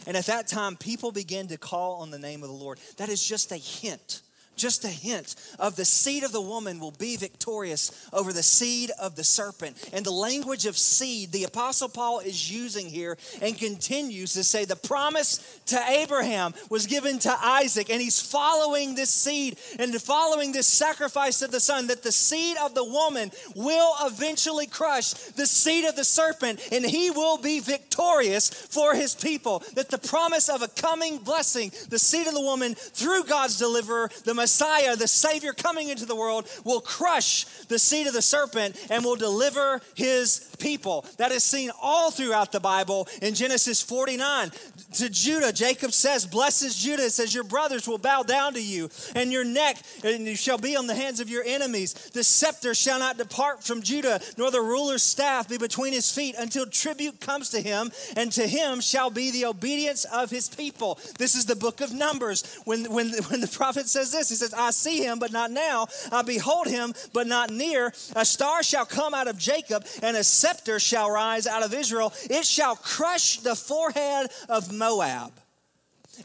And 0.05 0.17
at 0.17 0.25
that 0.25 0.47
time, 0.47 0.75
people 0.75 1.11
began 1.11 1.47
to 1.47 1.57
call 1.57 2.01
on 2.01 2.11
the 2.11 2.19
name 2.19 2.43
of 2.43 2.49
the 2.49 2.55
Lord. 2.55 2.79
That 2.97 3.09
is 3.09 3.25
just 3.25 3.51
a 3.51 3.57
hint 3.57 4.21
just 4.55 4.85
a 4.85 4.89
hint 4.89 5.35
of 5.59 5.75
the 5.75 5.85
seed 5.85 6.23
of 6.23 6.31
the 6.31 6.41
woman 6.41 6.79
will 6.79 6.91
be 6.91 7.17
victorious 7.17 8.07
over 8.13 8.33
the 8.33 8.43
seed 8.43 8.91
of 8.99 9.15
the 9.15 9.23
serpent. 9.23 9.89
And 9.93 10.05
the 10.05 10.11
language 10.11 10.65
of 10.65 10.77
seed, 10.77 11.31
the 11.31 11.43
Apostle 11.43 11.89
Paul 11.89 12.19
is 12.19 12.51
using 12.51 12.87
here 12.87 13.17
and 13.41 13.57
continues 13.57 14.33
to 14.33 14.43
say 14.43 14.65
the 14.65 14.75
promise 14.75 15.59
to 15.67 15.79
Abraham 15.89 16.53
was 16.69 16.87
given 16.87 17.19
to 17.19 17.35
Isaac, 17.41 17.89
and 17.89 18.01
he's 18.01 18.21
following 18.21 18.95
this 18.95 19.09
seed 19.09 19.57
and 19.79 19.93
following 20.01 20.51
this 20.51 20.67
sacrifice 20.67 21.41
of 21.41 21.51
the 21.51 21.59
son, 21.59 21.87
that 21.87 22.03
the 22.03 22.11
seed 22.11 22.57
of 22.61 22.75
the 22.75 22.83
woman 22.83 23.31
will 23.55 23.93
eventually 24.01 24.67
crush 24.67 25.13
the 25.13 25.45
seed 25.45 25.85
of 25.85 25.95
the 25.95 26.03
serpent, 26.03 26.59
and 26.71 26.85
he 26.85 27.09
will 27.09 27.37
be 27.37 27.59
victorious 27.59 28.49
for 28.49 28.93
his 28.93 29.15
people. 29.15 29.63
That 29.75 29.89
the 29.89 29.97
promise 29.97 30.49
of 30.49 30.61
a 30.61 30.67
coming 30.67 31.17
blessing, 31.19 31.71
the 31.89 31.99
seed 31.99 32.27
of 32.27 32.33
the 32.33 32.41
woman 32.41 32.75
through 32.75 33.23
God's 33.25 33.57
deliverer, 33.57 34.09
the 34.25 34.33
Messiah, 34.43 34.97
the 34.97 35.07
Savior 35.07 35.53
coming 35.53 35.87
into 35.87 36.05
the 36.05 36.17
world, 36.17 36.49
will 36.65 36.81
crush 36.81 37.45
the 37.69 37.79
seed 37.79 38.07
of 38.07 38.13
the 38.13 38.21
serpent 38.21 38.75
and 38.89 39.01
will 39.05 39.15
deliver 39.15 39.79
his 39.95 40.53
people. 40.59 41.05
That 41.15 41.31
is 41.31 41.45
seen 41.45 41.71
all 41.81 42.11
throughout 42.11 42.51
the 42.51 42.59
Bible 42.59 43.07
in 43.21 43.35
Genesis 43.35 43.81
49. 43.81 44.51
To 44.93 45.09
Judah, 45.09 45.51
Jacob 45.51 45.91
says, 45.91 46.25
Blesses 46.25 46.75
Judah, 46.75 47.05
it 47.05 47.11
says, 47.11 47.33
Your 47.33 47.43
brothers 47.43 47.87
will 47.87 47.97
bow 47.97 48.23
down 48.23 48.53
to 48.53 48.61
you, 48.61 48.89
and 49.15 49.31
your 49.31 49.43
neck 49.43 49.77
and 50.03 50.27
you 50.27 50.35
shall 50.35 50.57
be 50.57 50.75
on 50.75 50.87
the 50.87 50.95
hands 50.95 51.19
of 51.19 51.29
your 51.29 51.43
enemies. 51.43 51.93
The 52.13 52.23
scepter 52.23 52.75
shall 52.75 52.99
not 52.99 53.17
depart 53.17 53.63
from 53.63 53.81
Judah, 53.81 54.19
nor 54.37 54.51
the 54.51 54.61
ruler's 54.61 55.03
staff 55.03 55.49
be 55.49 55.57
between 55.57 55.93
his 55.93 56.11
feet 56.11 56.35
until 56.37 56.65
tribute 56.65 57.19
comes 57.19 57.49
to 57.49 57.61
him, 57.61 57.91
and 58.15 58.31
to 58.33 58.47
him 58.47 58.81
shall 58.81 59.09
be 59.09 59.31
the 59.31 59.45
obedience 59.45 60.05
of 60.05 60.29
his 60.29 60.49
people. 60.49 60.99
This 61.17 61.35
is 61.35 61.45
the 61.45 61.55
book 61.55 61.81
of 61.81 61.93
Numbers. 61.93 62.43
When, 62.65 62.91
when, 62.91 63.11
when 63.29 63.41
the 63.41 63.47
prophet 63.47 63.87
says 63.87 64.11
this, 64.11 64.29
he 64.29 64.35
says, 64.35 64.53
I 64.53 64.71
see 64.71 65.03
him, 65.03 65.19
but 65.19 65.31
not 65.31 65.51
now. 65.51 65.87
I 66.11 66.21
behold 66.21 66.67
him, 66.67 66.93
but 67.13 67.27
not 67.27 67.49
near. 67.49 67.93
A 68.15 68.25
star 68.25 68.63
shall 68.63 68.85
come 68.85 69.13
out 69.13 69.27
of 69.27 69.37
Jacob, 69.37 69.85
and 70.01 70.15
a 70.17 70.23
scepter 70.23 70.79
shall 70.79 71.09
rise 71.09 71.47
out 71.47 71.63
of 71.63 71.73
Israel. 71.73 72.13
It 72.29 72.45
shall 72.45 72.75
crush 72.75 73.37
the 73.37 73.55
forehead 73.55 74.29
of 74.49 74.71
Moab 74.83 75.31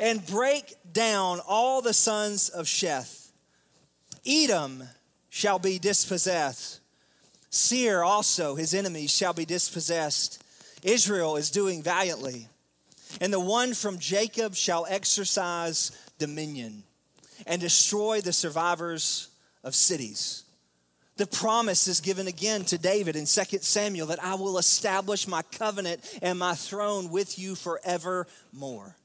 and 0.01 0.27
break 0.27 0.75
down 0.93 1.39
all 1.47 1.81
the 1.81 1.95
sons 1.95 2.49
of 2.49 2.67
Sheth. 2.67 3.31
Edom 4.27 4.83
shall 5.31 5.61
be 5.61 5.79
dispossessed. 5.79 6.81
Seir 7.51 8.03
also, 8.03 8.57
his 8.57 8.75
enemies, 8.75 9.15
shall 9.15 9.33
be 9.33 9.45
dispossessed. 9.45 10.43
Israel 10.83 11.37
is 11.37 11.53
doing 11.53 11.85
valiantly. 11.85 12.49
And 13.21 13.33
the 13.33 13.39
one 13.39 13.75
from 13.75 14.01
Jacob 14.01 14.57
shall 14.57 14.87
exercise 14.91 15.93
dominion 16.19 16.83
and 17.47 17.61
destroy 17.61 18.21
the 18.21 18.33
survivors 18.33 19.29
of 19.63 19.77
cities. 19.77 20.43
The 21.19 21.27
promise 21.27 21.89
is 21.89 22.01
given 22.01 22.29
again 22.29 22.65
to 22.67 22.79
David 22.79 23.17
in 23.17 23.27
2 23.27 23.59
Samuel 23.61 24.07
that 24.07 24.23
I 24.23 24.37
will 24.37 24.57
establish 24.57 25.27
my 25.27 25.43
covenant 25.43 26.01
and 26.23 26.39
my 26.39 26.55
throne 26.55 27.11
with 27.11 27.39
you 27.39 27.57
forevermore. 27.57 28.97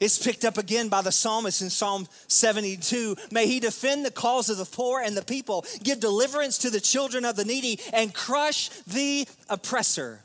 It's 0.00 0.24
picked 0.24 0.44
up 0.44 0.58
again 0.58 0.88
by 0.88 1.02
the 1.02 1.12
psalmist 1.12 1.62
in 1.62 1.70
Psalm 1.70 2.08
72. 2.26 3.16
May 3.30 3.46
he 3.46 3.60
defend 3.60 4.04
the 4.04 4.10
cause 4.10 4.50
of 4.50 4.58
the 4.58 4.64
poor 4.64 5.00
and 5.00 5.16
the 5.16 5.22
people, 5.22 5.64
give 5.82 6.00
deliverance 6.00 6.58
to 6.58 6.70
the 6.70 6.80
children 6.80 7.24
of 7.24 7.36
the 7.36 7.44
needy, 7.44 7.80
and 7.92 8.12
crush 8.12 8.68
the 8.86 9.26
oppressor. 9.48 10.24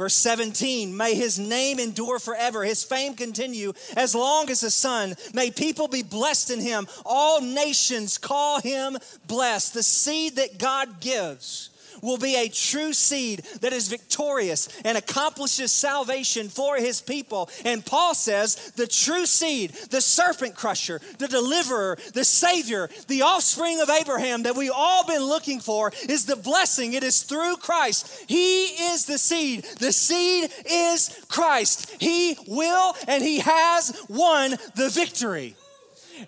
Verse 0.00 0.14
17, 0.14 0.96
may 0.96 1.14
his 1.14 1.38
name 1.38 1.78
endure 1.78 2.18
forever, 2.18 2.64
his 2.64 2.82
fame 2.82 3.12
continue 3.12 3.74
as 3.94 4.14
long 4.14 4.48
as 4.48 4.62
the 4.62 4.70
sun. 4.70 5.14
May 5.34 5.50
people 5.50 5.88
be 5.88 6.02
blessed 6.02 6.50
in 6.50 6.58
him. 6.58 6.88
All 7.04 7.42
nations 7.42 8.16
call 8.16 8.62
him 8.62 8.96
blessed. 9.26 9.74
The 9.74 9.82
seed 9.82 10.36
that 10.36 10.56
God 10.56 11.00
gives 11.00 11.68
will 12.02 12.18
be 12.18 12.36
a 12.36 12.48
true 12.48 12.92
seed 12.92 13.40
that 13.60 13.72
is 13.72 13.88
victorious 13.88 14.68
and 14.84 14.96
accomplishes 14.96 15.72
salvation 15.72 16.48
for 16.48 16.76
his 16.76 17.00
people. 17.00 17.48
And 17.64 17.84
Paul 17.84 18.14
says 18.14 18.72
the 18.76 18.86
true 18.86 19.26
seed, 19.26 19.72
the 19.90 20.00
serpent 20.00 20.54
crusher, 20.54 21.00
the 21.18 21.28
deliverer, 21.28 21.98
the 22.14 22.24
savior, 22.24 22.88
the 23.08 23.22
offspring 23.22 23.80
of 23.80 23.90
Abraham 23.90 24.44
that 24.44 24.56
we 24.56 24.70
all 24.70 25.06
been 25.06 25.22
looking 25.22 25.60
for 25.60 25.92
is 26.08 26.26
the 26.26 26.36
blessing. 26.36 26.92
It 26.92 27.04
is 27.04 27.22
through 27.22 27.56
Christ. 27.56 28.24
He 28.28 28.64
is 28.64 29.06
the 29.06 29.18
seed. 29.18 29.64
The 29.78 29.92
seed 29.92 30.50
is 30.66 31.24
Christ. 31.28 31.90
He 31.98 32.36
will 32.46 32.94
and 33.06 33.22
he 33.22 33.38
has 33.40 34.00
won 34.08 34.52
the 34.74 34.88
victory. 34.88 35.56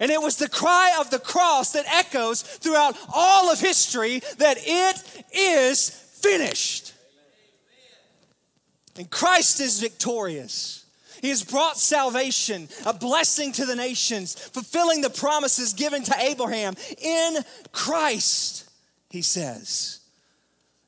And 0.01 0.11
it 0.11 0.21
was 0.21 0.37
the 0.37 0.49
cry 0.49 0.97
of 0.99 1.11
the 1.11 1.19
cross 1.19 1.73
that 1.73 1.87
echoes 1.87 2.43
throughout 2.43 2.97
all 3.13 3.51
of 3.51 3.61
history 3.61 4.21
that 4.39 4.59
it 4.61 5.25
is 5.33 5.91
finished. 5.91 6.93
And 8.97 9.11
Christ 9.11 9.61
is 9.61 9.81
victorious. 9.81 10.85
He 11.21 11.29
has 11.29 11.45
brought 11.45 11.79
salvation, 11.79 12.69
a 12.85 12.93
blessing 12.93 13.53
to 13.53 13.65
the 13.65 13.77
nations, 13.77 14.35
fulfilling 14.35 15.03
the 15.03 15.11
promises 15.11 15.73
given 15.73 16.03
to 16.03 16.15
Abraham 16.19 16.75
in 16.99 17.39
Christ, 17.71 18.65
he 19.09 19.23
says. 19.23 20.01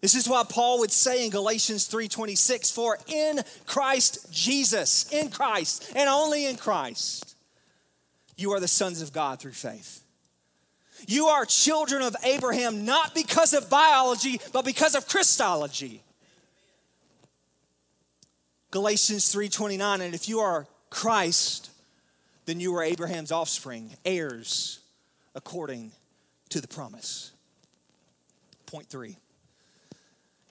This 0.00 0.14
is 0.14 0.28
why 0.28 0.42
Paul 0.46 0.80
would 0.80 0.92
say 0.92 1.24
in 1.24 1.30
Galatians 1.30 1.86
3:26, 1.86 2.70
"For 2.70 2.98
in 3.06 3.42
Christ 3.64 4.18
Jesus, 4.30 5.06
in 5.10 5.30
Christ, 5.30 5.84
and 5.94 6.10
only 6.10 6.46
in 6.46 6.56
Christ, 6.56 7.33
you 8.36 8.52
are 8.52 8.60
the 8.60 8.68
sons 8.68 9.00
of 9.02 9.12
God 9.12 9.40
through 9.40 9.52
faith. 9.52 10.02
You 11.06 11.26
are 11.26 11.44
children 11.44 12.02
of 12.02 12.16
Abraham 12.24 12.84
not 12.84 13.14
because 13.14 13.52
of 13.52 13.68
biology, 13.68 14.40
but 14.52 14.64
because 14.64 14.94
of 14.94 15.08
Christology. 15.08 16.02
Galatians 18.70 19.32
3:29 19.32 20.00
and 20.00 20.14
if 20.14 20.28
you 20.28 20.40
are 20.40 20.66
Christ, 20.90 21.70
then 22.46 22.60
you 22.60 22.74
are 22.76 22.82
Abraham's 22.82 23.32
offspring, 23.32 23.96
heirs 24.04 24.80
according 25.34 25.92
to 26.50 26.60
the 26.60 26.68
promise. 26.68 27.32
Point 28.66 28.88
3. 28.88 29.16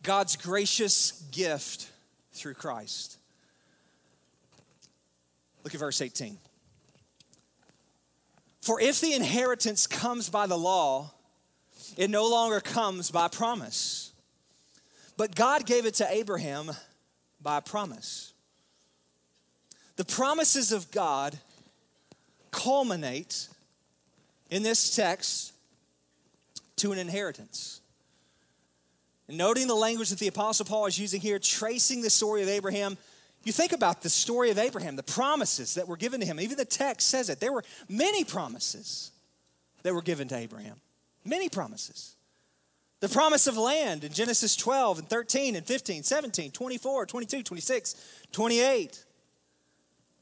God's 0.04 0.36
gracious 0.36 1.24
gift 1.32 1.90
through 2.34 2.56
Christ. 2.56 3.18
Look 5.64 5.74
at 5.74 5.80
verse 5.80 6.02
18. 6.02 6.38
For 8.64 8.80
if 8.80 9.02
the 9.02 9.12
inheritance 9.12 9.88
comes 9.88 10.30
by 10.30 10.48
the 10.48 10.58
law, 10.58 11.12
it 11.98 12.10
no 12.10 12.30
longer 12.30 12.62
comes 12.62 13.12
by 13.12 13.28
promise. 13.28 14.14
But 15.18 15.36
God 15.36 15.66
gave 15.66 15.86
it 15.86 15.96
to 15.96 16.10
Abraham 16.10 16.72
by 17.42 17.60
promise. 17.60 18.32
The 19.98 20.06
promises 20.06 20.72
of 20.72 20.92
God 20.92 21.38
culminate 22.52 23.50
in 24.50 24.64
this 24.64 24.96
text 24.96 25.52
to 26.78 26.94
an 26.94 27.00
inheritance. 27.00 27.82
And 29.28 29.38
noting 29.38 29.68
the 29.68 29.76
language 29.76 30.10
that 30.12 30.20
the 30.20 30.30
Apostle 30.30 30.66
Paul 30.66 30.86
is 30.86 30.98
using 30.98 31.20
here, 31.20 31.38
tracing 31.38 32.02
the 32.02 32.10
story 32.10 32.42
of 32.42 32.48
Abraham 32.48 32.98
you 33.44 33.52
think 33.52 33.74
about 33.74 34.02
the 34.02 34.10
story 34.10 34.52
of 34.52 34.58
Abraham, 34.58 34.96
the 34.96 35.04
promises 35.04 35.76
that 35.76 35.88
were 35.88 35.98
given 35.98 36.22
to 36.22 36.26
him. 36.26 36.40
Even 36.40 36.58
the 36.58 36.66
text 36.66 37.10
says 37.10 37.30
it. 37.30 37.40
There 37.40 37.52
were 37.52 37.64
many 37.90 38.24
promises 38.24 39.12
that 39.84 39.94
were 39.94 40.02
given 40.02 40.28
to 40.30 40.36
Abraham. 40.36 40.80
Many 41.26 41.50
promises. 41.50 42.16
The 43.02 43.10
promise 43.10 43.48
of 43.48 43.58
land 43.58 44.06
in 44.06 44.14
Genesis 44.14 44.56
12 44.56 45.00
and 45.00 45.10
13 45.10 45.58
and 45.58 45.66
15, 45.66 46.04
17, 46.04 46.52
24, 46.52 47.06
22, 47.06 47.44
26, 47.44 47.96
28. 48.32 49.04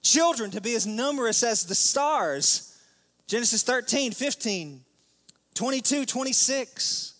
Children 0.01 0.49
to 0.51 0.61
be 0.61 0.73
as 0.73 0.87
numerous 0.87 1.43
as 1.43 1.65
the 1.65 1.75
stars. 1.75 2.75
Genesis 3.27 3.61
13, 3.61 4.13
15, 4.13 4.81
22, 5.53 6.05
26. 6.05 7.13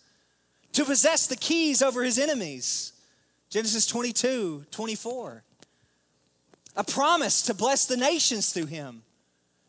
To 0.74 0.86
possess 0.86 1.28
the 1.28 1.36
keys 1.36 1.84
over 1.84 2.04
his 2.04 2.18
enemies. 2.18 2.94
Genesis 3.52 3.86
22, 3.86 4.66
24. 4.72 5.44
A 6.76 6.84
promise 6.84 7.42
to 7.44 7.54
bless 7.54 7.86
the 7.86 7.98
nations 7.98 8.52
through 8.52 8.68
him. 8.68 9.04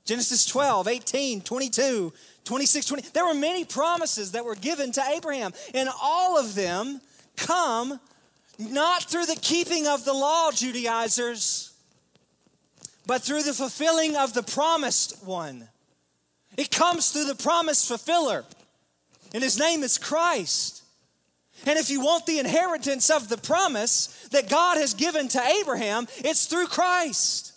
Genesis 0.05 0.45
12, 0.47 0.89
18, 0.89 1.41
22, 1.43 2.13
26, 2.45 2.87
20. 2.87 3.09
There 3.13 3.25
were 3.25 3.35
many 3.35 3.65
promises 3.65 4.33
that 4.33 4.45
were 4.45 4.57
given 4.57 4.93
to 4.93 5.03
Abraham, 5.03 5.53
and 5.75 5.89
all 6.03 6.39
of 6.39 6.55
them 6.55 7.01
come 7.37 8.01
not 8.59 9.05
through 9.05 9.27
the 9.27 9.39
keeping 9.41 9.87
of 9.87 10.05
the 10.05 10.13
law, 10.13 10.51
Judaizers, 10.51 11.73
but 13.07 13.23
through 13.23 13.43
the 13.43 13.55
fulfilling 13.55 14.17
of 14.17 14.35
the 14.35 14.43
promised 14.43 15.25
one. 15.25 15.69
It 16.57 16.71
comes 16.71 17.11
through 17.11 17.25
the 17.25 17.35
promise 17.35 17.87
fulfiller, 17.87 18.45
and 19.33 19.43
his 19.43 19.59
name 19.59 19.83
is 19.83 19.99
Christ. 19.99 20.82
And 21.67 21.79
if 21.79 21.91
you 21.91 22.01
want 22.01 22.27
the 22.27 22.39
inheritance 22.39 23.11
of 23.11 23.29
the 23.29 23.39
promise 23.39 24.29
that 24.31 24.49
God 24.49 24.79
has 24.79 24.95
given 24.95 25.29
to 25.29 25.43
Abraham, 25.61 26.09
it's 26.19 26.47
through 26.47 26.67
Christ. 26.67 27.53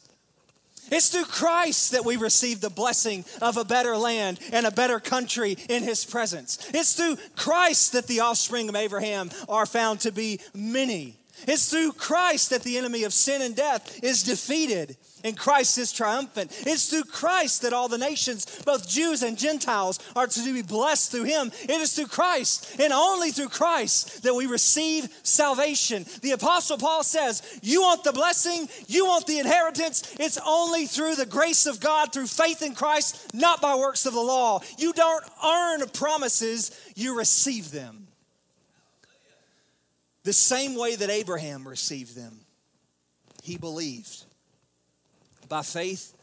It's 0.92 1.10
through 1.10 1.26
Christ 1.26 1.92
that 1.92 2.06
we 2.06 2.16
receive 2.16 2.62
the 2.62 2.70
blessing 2.70 3.26
of 3.42 3.58
a 3.58 3.66
better 3.66 3.98
land 3.98 4.40
and 4.52 4.66
a 4.66 4.72
better 4.72 5.00
country 5.00 5.58
in 5.68 5.84
His 5.84 6.06
presence. 6.06 6.70
It's 6.74 6.94
through 6.94 7.18
Christ 7.36 7.94
that 7.94 8.08
the 8.08 8.20
offspring 8.20 8.70
of 8.70 8.76
Abraham 8.76 9.32
are 9.50 9.66
found 9.66 10.02
to 10.02 10.12
be 10.12 10.40
many. 10.54 11.18
It's 11.48 11.70
through 11.70 11.94
Christ 11.94 12.52
that 12.52 12.64
the 12.64 12.78
enemy 12.78 13.04
of 13.04 13.14
sin 13.14 13.42
and 13.42 13.56
death 13.56 14.04
is 14.04 14.24
defeated 14.24 14.96
and 15.26 15.36
Christ 15.36 15.80
is 15.80 15.92
triumphant. 15.92 16.52
It's 16.68 16.88
through 16.88 17.06
Christ 17.06 17.64
that 17.64 17.74
all 17.74 17.88
the 17.88 17.98
nations, 17.98 18.46
both 18.64 18.88
Jews 18.88 19.24
and 19.24 19.38
Gentiles, 19.38 20.00
are 20.16 20.28
to 20.28 20.54
be 20.54 20.62
blessed 20.62 21.12
through 21.12 21.24
him. 21.24 21.52
It 21.64 21.72
is 21.72 21.96
through 21.96 22.08
Christ 22.08 22.80
and 22.80 22.94
only 22.94 23.32
through 23.32 23.50
Christ 23.50 24.22
that 24.22 24.36
we 24.36 24.46
receive 24.46 25.10
salvation. 25.24 26.06
The 26.22 26.32
Apostle 26.32 26.78
Paul 26.78 27.04
says, 27.04 27.60
You 27.64 27.82
want 27.82 28.04
the 28.04 28.14
blessing, 28.14 28.70
you 28.88 29.08
want 29.08 29.26
the 29.26 29.40
inheritance. 29.40 30.16
It's 30.20 30.38
only 30.46 30.86
through 30.86 31.16
the 31.16 31.26
grace 31.26 31.66
of 31.66 31.80
God, 31.80 32.14
through 32.14 32.28
faith 32.28 32.62
in 32.62 32.76
Christ, 32.76 33.34
not 33.34 33.62
by 33.62 33.76
works 33.76 34.06
of 34.06 34.14
the 34.14 34.20
law. 34.20 34.62
You 34.78 34.94
don't 34.94 35.26
earn 35.44 35.90
promises, 35.90 36.80
you 36.96 37.18
receive 37.18 37.72
them. 37.72 38.08
The 40.22 40.34
same 40.34 40.76
way 40.76 40.96
that 40.96 41.10
Abraham 41.10 41.68
received 41.68 42.16
them, 42.16 42.42
he 43.42 43.58
believed 43.58 44.25
by 45.50 45.62
faith 45.62 46.14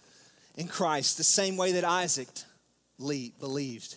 in 0.56 0.68
Christ, 0.68 1.16
the 1.16 1.24
same 1.24 1.56
way 1.56 1.72
that 1.72 1.84
Isaac 1.84 2.28
believed 2.98 3.96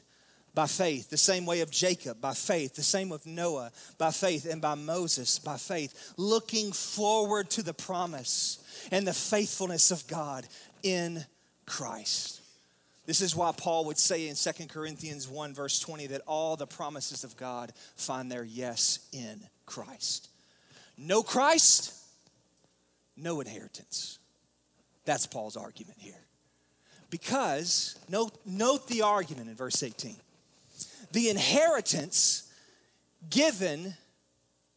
by 0.54 0.68
faith, 0.68 1.10
the 1.10 1.18
same 1.18 1.46
way 1.46 1.60
of 1.60 1.70
Jacob 1.70 2.22
by 2.22 2.34
faith, 2.34 2.76
the 2.76 2.84
same 2.84 3.12
of 3.12 3.26
Noah 3.26 3.72
by 3.98 4.12
faith, 4.12 4.46
and 4.50 4.62
by 4.62 4.76
Moses 4.76 5.38
by 5.38 5.58
faith, 5.58 6.14
looking 6.18 6.72
forward 6.72 7.50
to 7.52 7.62
the 7.62 7.74
promise 7.74 8.60
and 8.92 9.06
the 9.06 9.14
faithfulness 9.14 9.92
of 9.92 10.08
God 10.08 10.48
in 10.82 11.26
Christ. 11.66 12.42
This 13.06 13.22
is 13.22 13.36
why 13.36 13.52
Paul 13.56 13.86
would 13.86 14.00
say 14.00 14.30
in 14.30 14.36
2 14.36 14.68
Corinthians 14.68 15.28
1, 15.28 15.54
verse 15.54 15.80
20, 15.80 16.08
that 16.08 16.22
all 16.26 16.56
the 16.56 16.66
promises 16.66 17.24
of 17.24 17.38
God 17.38 17.72
find 17.96 18.32
their 18.32 18.44
yes 18.44 19.08
in 19.12 19.42
Christ. 19.66 20.30
No 20.98 21.22
Christ, 21.22 21.94
no 23.18 23.42
inheritance. 23.42 24.20
That's 25.06 25.28
Paul's 25.28 25.56
argument 25.56 25.98
here. 26.00 26.14
Because, 27.10 27.98
note, 28.10 28.34
note 28.46 28.88
the 28.88 29.04
argument 29.04 29.50
in 29.50 29.56
verse 29.56 29.82
18. 29.82 30.16
The 31.12 31.30
inheritance 31.30 32.52
given 33.30 33.94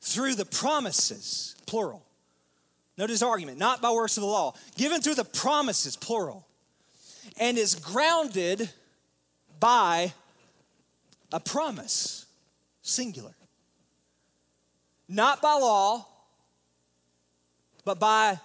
through 0.00 0.34
the 0.34 0.44
promises, 0.44 1.56
plural. 1.66 2.04
Note 2.96 3.10
his 3.10 3.22
argument, 3.22 3.58
not 3.58 3.80
by 3.80 3.90
works 3.90 4.16
of 4.16 4.22
the 4.22 4.28
law, 4.28 4.54
given 4.76 5.00
through 5.00 5.14
the 5.14 5.24
promises, 5.24 5.96
plural, 5.96 6.46
and 7.40 7.56
is 7.56 7.74
grounded 7.74 8.70
by 9.58 10.12
a 11.32 11.40
promise, 11.40 12.26
singular. 12.82 13.34
Not 15.08 15.40
by 15.40 15.54
law, 15.54 16.06
but 17.84 17.98
by 17.98 18.38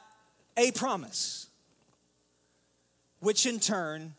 a 0.56 0.72
promise 0.72 1.48
which 3.24 3.46
in 3.46 3.58
turn 3.58 4.14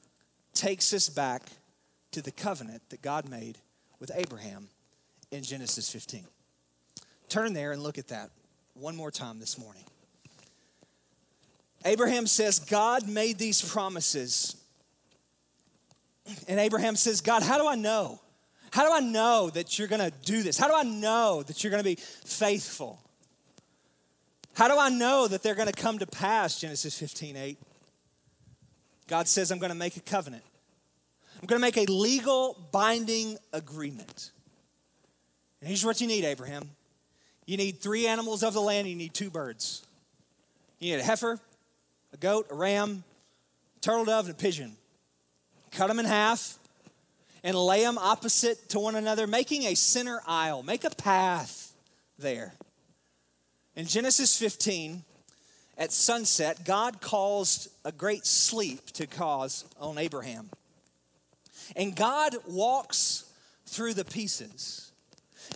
takes 0.54 0.94
us 0.94 1.10
back 1.10 1.42
to 2.10 2.22
the 2.22 2.30
covenant 2.30 2.80
that 2.88 3.02
God 3.02 3.28
made 3.28 3.58
with 4.00 4.10
Abraham 4.14 4.68
in 5.30 5.42
Genesis 5.42 5.92
15. 5.92 6.24
Turn 7.28 7.52
there 7.52 7.72
and 7.72 7.82
look 7.82 7.98
at 7.98 8.08
that 8.08 8.30
one 8.72 8.96
more 8.96 9.10
time 9.10 9.40
this 9.40 9.58
morning. 9.58 9.84
Abraham 11.84 12.26
says, 12.26 12.60
God 12.60 13.06
made 13.06 13.36
these 13.36 13.60
promises. 13.60 14.56
And 16.48 16.58
Abraham 16.58 16.96
says, 16.96 17.20
God, 17.20 17.42
how 17.42 17.58
do 17.58 17.68
I 17.68 17.74
know? 17.74 18.20
How 18.72 18.88
do 18.88 18.92
I 18.92 19.00
know 19.00 19.50
that 19.50 19.78
you're 19.78 19.88
going 19.88 20.00
to 20.00 20.16
do 20.24 20.42
this? 20.42 20.56
How 20.56 20.66
do 20.66 20.74
I 20.74 20.82
know 20.82 21.42
that 21.42 21.62
you're 21.62 21.70
going 21.70 21.82
to 21.82 21.88
be 21.88 21.96
faithful? 21.96 22.98
How 24.54 24.66
do 24.66 24.78
I 24.78 24.88
know 24.88 25.28
that 25.28 25.42
they're 25.42 25.54
going 25.54 25.68
to 25.68 25.74
come 25.74 25.98
to 25.98 26.06
pass? 26.06 26.58
Genesis 26.58 26.98
15, 26.98 27.36
8. 27.36 27.58
God 29.06 29.28
says, 29.28 29.50
I'm 29.50 29.58
going 29.58 29.72
to 29.72 29.78
make 29.78 29.96
a 29.96 30.00
covenant. 30.00 30.42
I'm 31.40 31.46
going 31.46 31.60
to 31.60 31.62
make 31.62 31.76
a 31.76 31.90
legal 31.90 32.56
binding 32.72 33.36
agreement. 33.52 34.30
And 35.60 35.68
here's 35.68 35.84
what 35.84 36.00
you 36.00 36.06
need, 36.06 36.24
Abraham 36.24 36.70
you 37.46 37.58
need 37.58 37.80
three 37.80 38.06
animals 38.06 38.42
of 38.42 38.54
the 38.54 38.60
land, 38.60 38.88
you 38.88 38.94
need 38.94 39.12
two 39.12 39.30
birds. 39.30 39.84
You 40.78 40.92
need 40.92 41.00
a 41.00 41.04
heifer, 41.04 41.38
a 42.12 42.16
goat, 42.16 42.46
a 42.50 42.54
ram, 42.54 43.04
a 43.76 43.80
turtle 43.80 44.06
dove, 44.06 44.26
and 44.26 44.34
a 44.34 44.38
pigeon. 44.38 44.76
Cut 45.70 45.88
them 45.88 45.98
in 45.98 46.06
half 46.06 46.58
and 47.42 47.56
lay 47.56 47.82
them 47.82 47.98
opposite 47.98 48.68
to 48.70 48.78
one 48.78 48.94
another, 48.96 49.26
making 49.26 49.64
a 49.64 49.74
center 49.74 50.20
aisle. 50.26 50.62
Make 50.62 50.84
a 50.84 50.90
path 50.90 51.74
there. 52.18 52.54
In 53.76 53.86
Genesis 53.86 54.38
15, 54.38 55.02
at 55.76 55.92
sunset, 55.92 56.64
God 56.64 57.00
caused 57.00 57.68
a 57.84 57.92
great 57.92 58.26
sleep 58.26 58.86
to 58.92 59.06
cause 59.06 59.64
on 59.80 59.98
Abraham. 59.98 60.50
And 61.76 61.96
God 61.96 62.36
walks 62.46 63.24
through 63.66 63.94
the 63.94 64.04
pieces 64.04 64.92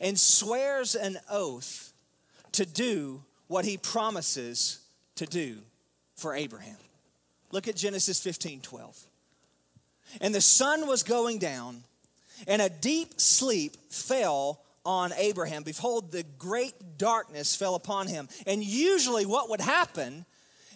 and 0.02 0.18
swears 0.18 0.94
an 0.94 1.18
oath 1.30 1.92
to 2.52 2.66
do 2.66 3.22
what 3.46 3.64
he 3.64 3.76
promises 3.76 4.80
to 5.16 5.26
do 5.26 5.58
for 6.16 6.34
Abraham. 6.34 6.76
Look 7.50 7.68
at 7.68 7.76
Genesis 7.76 8.20
15 8.20 8.60
12. 8.60 9.06
And 10.20 10.34
the 10.34 10.40
sun 10.40 10.86
was 10.86 11.02
going 11.02 11.38
down, 11.38 11.82
and 12.46 12.62
a 12.62 12.68
deep 12.68 13.20
sleep 13.20 13.76
fell 13.90 14.60
on 14.88 15.12
Abraham. 15.18 15.64
Behold, 15.64 16.10
the 16.10 16.24
great 16.38 16.72
darkness 16.96 17.54
fell 17.54 17.74
upon 17.74 18.06
him. 18.06 18.26
And 18.46 18.64
usually, 18.64 19.26
what 19.26 19.50
would 19.50 19.60
happen 19.60 20.24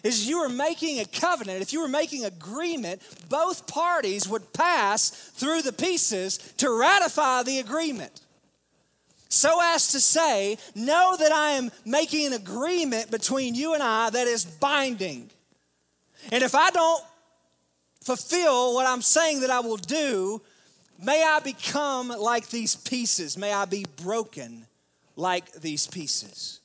is 0.03 0.29
you 0.29 0.39
were 0.39 0.49
making 0.49 0.99
a 0.99 1.05
covenant, 1.05 1.63
if 1.63 1.73
you 1.73 1.81
were 1.81 1.87
making 1.87 2.21
an 2.23 2.27
agreement, 2.27 3.01
both 3.27 3.65
parties 3.65 4.29
would 4.29 4.53
pass 4.53 5.09
through 5.09 5.63
the 5.63 5.73
pieces 5.73 6.37
to 6.57 6.79
ratify 6.79 7.41
the 7.41 7.57
agreement. 7.57 8.21
So 9.29 9.59
as 9.63 9.93
to 9.93 9.99
say, 9.99 10.59
know 10.75 11.15
that 11.17 11.31
I 11.31 11.51
am 11.51 11.71
making 11.83 12.27
an 12.27 12.33
agreement 12.33 13.09
between 13.09 13.55
you 13.55 13.73
and 13.73 13.81
I 13.81 14.11
that 14.11 14.27
is 14.27 14.45
binding. 14.45 15.31
And 16.31 16.43
if 16.43 16.53
I 16.53 16.69
don't 16.69 17.03
fulfill 18.03 18.75
what 18.75 18.85
I'm 18.85 19.01
saying 19.01 19.39
that 19.39 19.49
I 19.49 19.61
will 19.61 19.77
do, 19.77 20.39
May 21.01 21.23
I 21.23 21.39
become 21.39 22.09
like 22.09 22.49
these 22.49 22.75
pieces. 22.75 23.37
May 23.37 23.51
I 23.51 23.65
be 23.65 23.85
broken 24.03 24.65
like 25.15 25.51
these 25.53 25.87
pieces. 25.87 26.59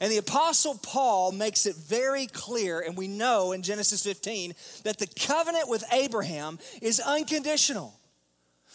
And 0.00 0.10
the 0.10 0.18
Apostle 0.18 0.78
Paul 0.82 1.32
makes 1.32 1.66
it 1.66 1.76
very 1.76 2.26
clear, 2.26 2.80
and 2.80 2.96
we 2.96 3.06
know 3.06 3.52
in 3.52 3.62
Genesis 3.62 4.02
15 4.02 4.54
that 4.84 4.98
the 4.98 5.06
covenant 5.06 5.68
with 5.68 5.84
Abraham 5.92 6.58
is 6.80 7.00
unconditional. 7.00 7.94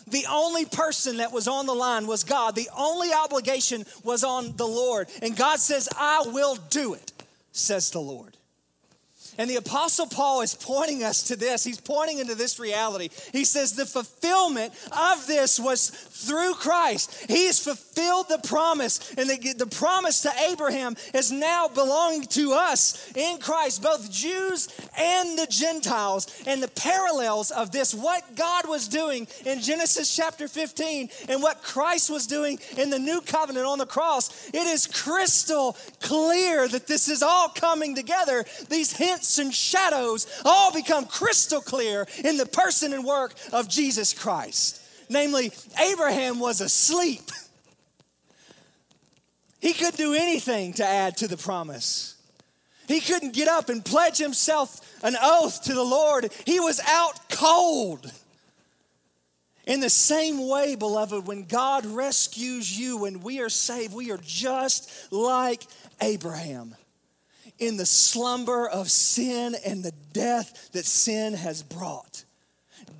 The 0.07 0.25
only 0.29 0.65
person 0.65 1.17
that 1.17 1.31
was 1.31 1.47
on 1.47 1.65
the 1.65 1.73
line 1.73 2.05
was 2.05 2.23
God. 2.23 2.55
The 2.55 2.69
only 2.77 3.11
obligation 3.11 3.85
was 4.03 4.23
on 4.23 4.55
the 4.55 4.67
Lord. 4.67 5.07
And 5.21 5.35
God 5.35 5.59
says, 5.59 5.89
I 5.97 6.25
will 6.27 6.55
do 6.69 6.93
it, 6.93 7.11
says 7.51 7.89
the 7.89 8.01
Lord. 8.01 8.37
And 9.37 9.49
the 9.49 9.55
Apostle 9.57 10.07
Paul 10.07 10.41
is 10.41 10.55
pointing 10.55 11.03
us 11.03 11.23
to 11.23 11.35
this. 11.35 11.63
He's 11.63 11.81
pointing 11.81 12.19
into 12.19 12.35
this 12.35 12.59
reality. 12.59 13.09
He 13.31 13.43
says 13.43 13.73
the 13.73 13.85
fulfillment 13.85 14.73
of 14.91 15.27
this 15.27 15.59
was 15.59 15.89
through 15.89 16.53
Christ. 16.55 17.25
He 17.29 17.45
has 17.47 17.59
fulfilled 17.59 18.27
the 18.29 18.39
promise, 18.47 19.13
and 19.17 19.29
the, 19.29 19.53
the 19.53 19.67
promise 19.67 20.21
to 20.21 20.31
Abraham 20.49 20.95
is 21.13 21.31
now 21.31 21.67
belonging 21.67 22.23
to 22.27 22.53
us 22.53 23.11
in 23.15 23.37
Christ, 23.39 23.83
both 23.83 24.11
Jews 24.11 24.67
and 24.97 25.37
the 25.37 25.47
Gentiles. 25.47 26.27
And 26.47 26.61
the 26.61 26.67
parallels 26.69 27.51
of 27.51 27.71
this, 27.71 27.93
what 27.93 28.35
God 28.35 28.67
was 28.67 28.87
doing 28.87 29.27
in 29.45 29.61
Genesis 29.61 30.15
chapter 30.15 30.47
15 30.47 31.09
and 31.29 31.41
what 31.41 31.63
Christ 31.63 32.09
was 32.09 32.27
doing 32.27 32.59
in 32.77 32.89
the 32.89 32.99
new 32.99 33.21
covenant 33.21 33.65
on 33.65 33.79
the 33.79 33.85
cross, 33.85 34.49
it 34.49 34.67
is 34.67 34.87
crystal 34.87 35.75
clear 36.01 36.67
that 36.67 36.87
this 36.87 37.09
is 37.09 37.21
all 37.21 37.49
coming 37.49 37.95
together. 37.95 38.45
These 38.69 38.95
hints 38.95 39.24
and 39.37 39.53
shadows 39.53 40.27
all 40.45 40.71
become 40.73 41.05
crystal 41.05 41.61
clear 41.61 42.07
in 42.23 42.37
the 42.37 42.45
person 42.45 42.93
and 42.93 43.03
work 43.03 43.33
of 43.51 43.67
Jesus 43.67 44.13
Christ. 44.13 44.81
Namely, 45.09 45.51
Abraham 45.79 46.39
was 46.39 46.61
asleep. 46.61 47.21
He 49.59 49.73
couldn't 49.73 49.97
do 49.97 50.13
anything 50.13 50.73
to 50.73 50.85
add 50.85 51.17
to 51.17 51.27
the 51.27 51.37
promise. 51.37 52.15
He 52.87 52.99
couldn't 52.99 53.33
get 53.33 53.47
up 53.47 53.69
and 53.69 53.83
pledge 53.83 54.17
himself 54.17 54.81
an 55.03 55.15
oath 55.21 55.63
to 55.63 55.73
the 55.73 55.83
Lord. 55.83 56.31
He 56.45 56.59
was 56.59 56.79
out 56.87 57.29
cold. 57.29 58.11
In 59.65 59.79
the 59.79 59.89
same 59.89 60.47
way, 60.47 60.75
beloved, 60.75 61.25
when 61.25 61.45
God 61.45 61.85
rescues 61.85 62.77
you, 62.77 62.97
when 62.97 63.21
we 63.21 63.39
are 63.39 63.49
saved, 63.49 63.95
we 63.95 64.11
are 64.11 64.19
just 64.21 65.11
like 65.11 65.63
Abraham 66.01 66.75
in 67.59 67.77
the 67.77 67.85
slumber 67.85 68.67
of 68.67 68.89
sin 68.89 69.55
and 69.65 69.83
the 69.83 69.93
death 70.13 70.69
that 70.73 70.85
sin 70.85 71.33
has 71.33 71.63
brought. 71.63 72.25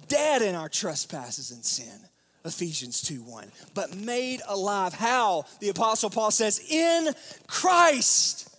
Dead 0.08 0.42
in 0.42 0.56
our 0.56 0.70
trespasses 0.70 1.52
and 1.52 1.64
sin. 1.64 2.00
Ephesians 2.46 3.02
2 3.02 3.24
1. 3.24 3.52
But 3.74 3.96
made 3.96 4.42
alive. 4.48 4.94
How? 4.94 5.46
The 5.60 5.70
Apostle 5.70 6.10
Paul 6.10 6.32
says, 6.32 6.62
in 6.70 7.14
Christ. 7.48 8.52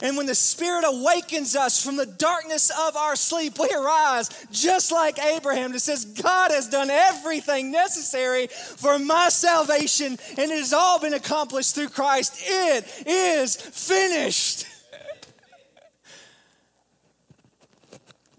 And 0.00 0.16
when 0.16 0.24
the 0.24 0.34
Spirit 0.34 0.84
awakens 0.86 1.54
us 1.54 1.84
from 1.84 1.96
the 1.96 2.06
darkness 2.06 2.70
of 2.70 2.96
our 2.96 3.14
sleep, 3.14 3.58
we 3.58 3.68
arise 3.76 4.30
just 4.50 4.90
like 4.90 5.22
Abraham 5.22 5.72
that 5.72 5.80
says, 5.80 6.06
God 6.06 6.50
has 6.50 6.68
done 6.68 6.88
everything 6.88 7.70
necessary 7.70 8.46
for 8.46 8.98
my 8.98 9.28
salvation, 9.28 10.18
and 10.38 10.50
it 10.50 10.58
has 10.58 10.72
all 10.72 10.98
been 10.98 11.12
accomplished 11.12 11.74
through 11.74 11.90
Christ. 11.90 12.42
It 12.42 12.86
is 13.06 13.56
finished. 13.56 14.64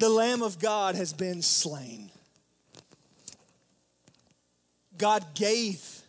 The 0.03 0.09
Lamb 0.09 0.41
of 0.41 0.59
God 0.59 0.95
has 0.95 1.13
been 1.13 1.41
slain. 1.41 2.09
God 4.97 5.23
gave 5.33 6.01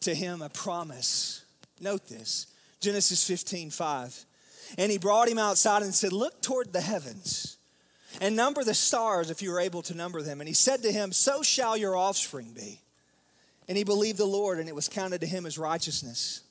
to 0.00 0.14
him 0.14 0.42
a 0.42 0.50
promise. 0.50 1.42
Note 1.80 2.06
this 2.08 2.46
Genesis 2.78 3.26
15 3.26 3.70
5. 3.70 4.24
And 4.76 4.92
he 4.92 4.98
brought 4.98 5.28
him 5.28 5.38
outside 5.38 5.80
and 5.80 5.94
said, 5.94 6.12
Look 6.12 6.42
toward 6.42 6.74
the 6.74 6.82
heavens 6.82 7.56
and 8.20 8.36
number 8.36 8.62
the 8.62 8.74
stars 8.74 9.30
if 9.30 9.40
you 9.40 9.50
are 9.54 9.60
able 9.60 9.80
to 9.84 9.94
number 9.94 10.20
them. 10.20 10.42
And 10.42 10.48
he 10.48 10.54
said 10.54 10.82
to 10.82 10.92
him, 10.92 11.10
So 11.10 11.42
shall 11.42 11.74
your 11.74 11.96
offspring 11.96 12.52
be. 12.54 12.82
And 13.66 13.78
he 13.78 13.84
believed 13.84 14.18
the 14.18 14.26
Lord, 14.26 14.58
and 14.58 14.68
it 14.68 14.74
was 14.74 14.90
counted 14.90 15.22
to 15.22 15.26
him 15.26 15.46
as 15.46 15.56
righteousness. 15.56 16.42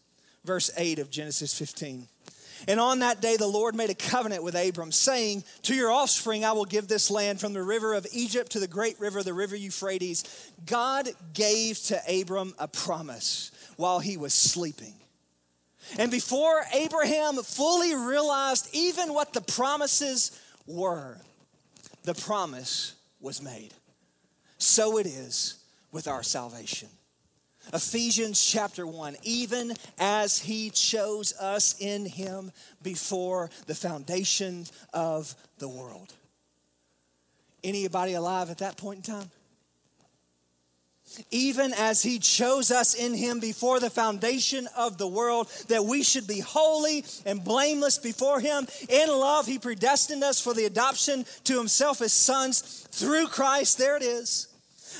Verse 0.44 0.72
8 0.76 0.98
of 0.98 1.12
Genesis 1.12 1.56
15. 1.56 2.08
And 2.68 2.80
on 2.80 3.00
that 3.00 3.22
day, 3.22 3.38
the 3.38 3.48
Lord 3.48 3.76
made 3.76 3.90
a 3.90 3.96
covenant 3.96 4.44
with 4.44 4.56
Abram, 4.56 4.92
saying, 4.92 5.44
To 5.64 5.76
your 5.76 5.92
offspring 5.92 6.46
I 6.46 6.54
will 6.54 6.66
give 6.66 6.88
this 6.88 7.12
land 7.12 7.40
from 7.40 7.54
the 7.54 7.64
river 7.64 7.94
of 7.94 8.08
Egypt 8.14 8.52
to 8.54 8.60
the 8.60 8.68
great 8.68 9.00
river, 9.00 9.24
the 9.24 9.34
river 9.34 9.56
Euphrates. 9.56 10.52
God 10.66 11.10
gave 11.34 11.78
to 11.84 12.00
Abram 12.22 12.54
a 12.58 12.68
promise 12.68 13.52
while 13.78 14.00
he 14.00 14.18
was 14.18 14.34
sleeping. 14.34 14.94
And 15.98 16.10
before 16.10 16.64
Abraham 16.74 17.36
fully 17.36 17.96
realized 17.96 18.70
even 18.74 19.14
what 19.14 19.34
the 19.34 19.42
promises 19.42 20.40
were, 20.66 21.18
the 22.04 22.16
promise 22.16 22.94
was 23.20 23.42
made. 23.42 23.74
So 24.58 24.98
it 24.98 25.06
is 25.06 25.56
with 25.92 26.08
our 26.08 26.24
salvation. 26.24 26.90
Ephesians 27.74 28.44
chapter 28.44 28.86
1, 28.86 29.18
even 29.24 29.74
as 30.00 30.40
he 30.40 30.70
chose 30.70 31.34
us 31.40 31.76
in 31.80 32.06
him 32.06 32.52
before 32.82 33.50
the 33.68 33.76
foundation 33.76 34.66
of 34.94 35.36
the 35.58 35.68
world. 35.68 36.14
Anybody 37.64 38.14
alive 38.14 38.50
at 38.50 38.60
that 38.60 38.78
point 38.78 39.08
in 39.08 39.16
time? 39.16 39.32
Even 41.32 41.74
as 41.74 42.02
he 42.02 42.20
chose 42.20 42.72
us 42.72 42.94
in 42.94 43.14
him 43.14 43.40
before 43.40 43.80
the 43.80 43.90
foundation 43.90 44.68
of 44.76 44.98
the 44.98 45.08
world, 45.08 45.50
that 45.68 45.86
we 45.86 46.04
should 46.04 46.28
be 46.28 46.40
holy 46.40 47.06
and 47.26 47.44
blameless 47.44 48.00
before 48.00 48.40
him. 48.40 48.68
In 48.90 49.08
love, 49.08 49.46
he 49.46 49.60
predestined 49.60 50.24
us 50.24 50.42
for 50.42 50.54
the 50.54 50.66
adoption 50.66 51.26
to 51.46 51.58
himself 51.58 52.02
as 52.02 52.12
sons 52.12 52.62
through 52.92 53.28
Christ. 53.28 53.78
There 53.78 53.96
it 53.96 54.04
is 54.04 54.48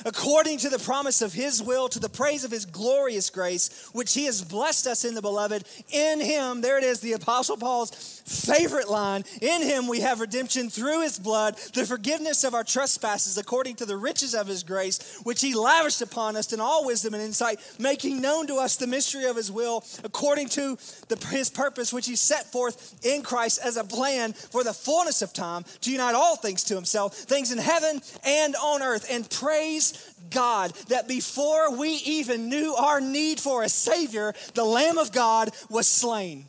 according 0.04 0.58
to 0.58 0.68
the 0.68 0.78
promise 0.78 1.22
of 1.22 1.32
his 1.32 1.62
will, 1.62 1.88
to 1.88 1.98
the 1.98 2.08
praise 2.08 2.44
of 2.44 2.50
his 2.50 2.66
glorious 2.66 3.30
grace, 3.30 3.88
which 3.92 4.14
he 4.14 4.26
has 4.26 4.42
blessed 4.42 4.86
us 4.86 5.04
in 5.04 5.14
the 5.14 5.22
beloved. 5.22 5.64
In 5.90 6.20
him, 6.20 6.60
there 6.60 6.78
it 6.78 6.84
is, 6.84 7.00
the 7.00 7.12
Apostle 7.12 7.56
Paul's 7.56 8.22
favorite 8.26 8.88
line 8.88 9.24
in 9.40 9.62
him 9.62 9.86
we 9.86 10.00
have 10.00 10.20
redemption 10.20 10.68
through 10.68 11.02
his 11.02 11.18
blood, 11.18 11.56
the 11.74 11.86
forgiveness 11.86 12.44
of 12.44 12.54
our 12.54 12.64
trespasses, 12.64 13.38
according 13.38 13.76
to 13.76 13.86
the 13.86 13.96
riches 13.96 14.34
of 14.34 14.46
his 14.46 14.62
grace, 14.62 15.20
which 15.22 15.40
he 15.40 15.54
lavished 15.54 16.02
upon 16.02 16.36
us 16.36 16.52
in 16.52 16.60
all 16.60 16.84
wisdom 16.84 17.14
and 17.14 17.22
insight, 17.22 17.58
making 17.78 18.20
known 18.20 18.46
to 18.46 18.56
us 18.56 18.76
the 18.76 18.86
mystery 18.86 19.24
of 19.24 19.36
his 19.36 19.50
will, 19.52 19.84
according 20.04 20.48
to 20.48 20.76
the, 21.08 21.26
his 21.30 21.50
purpose, 21.50 21.92
which 21.92 22.06
he 22.06 22.16
set 22.16 22.50
forth 22.50 22.98
in 23.04 23.22
Christ 23.22 23.60
as 23.62 23.76
a 23.76 23.84
plan 23.84 24.32
for 24.32 24.64
the 24.64 24.72
fullness 24.72 25.22
of 25.22 25.32
time 25.32 25.64
to 25.82 25.92
unite 25.92 26.14
all 26.14 26.36
things 26.36 26.64
to 26.64 26.74
himself, 26.74 27.14
things 27.14 27.52
in 27.52 27.58
heaven 27.58 28.00
and 28.24 28.56
on 28.56 28.82
earth, 28.82 29.06
and 29.10 29.28
praise 29.30 29.85
God 30.30 30.72
that 30.88 31.08
before 31.08 31.76
we 31.76 31.90
even 32.04 32.48
knew 32.48 32.74
our 32.74 33.00
need 33.00 33.40
for 33.40 33.62
a 33.62 33.68
Savior, 33.68 34.34
the 34.54 34.64
Lamb 34.64 34.98
of 34.98 35.12
God 35.12 35.50
was 35.68 35.86
slain. 35.86 36.46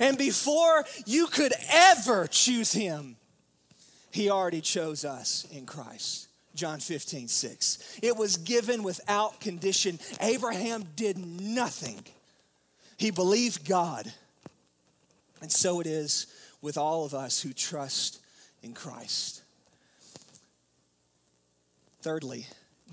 And 0.00 0.16
before 0.16 0.84
you 1.06 1.26
could 1.26 1.52
ever 1.72 2.26
choose 2.26 2.72
Him, 2.72 3.16
He 4.10 4.30
already 4.30 4.60
chose 4.60 5.04
us 5.04 5.46
in 5.50 5.66
Christ. 5.66 6.28
John 6.54 6.80
15, 6.80 7.28
6. 7.28 7.98
It 8.02 8.16
was 8.16 8.36
given 8.36 8.82
without 8.82 9.40
condition. 9.40 9.98
Abraham 10.20 10.84
did 10.96 11.18
nothing, 11.18 12.04
he 12.96 13.10
believed 13.10 13.68
God. 13.68 14.12
And 15.40 15.50
so 15.50 15.80
it 15.80 15.88
is 15.88 16.28
with 16.60 16.78
all 16.78 17.04
of 17.04 17.14
us 17.14 17.42
who 17.42 17.52
trust 17.52 18.20
in 18.62 18.74
Christ. 18.74 19.41
Thirdly, 22.02 22.46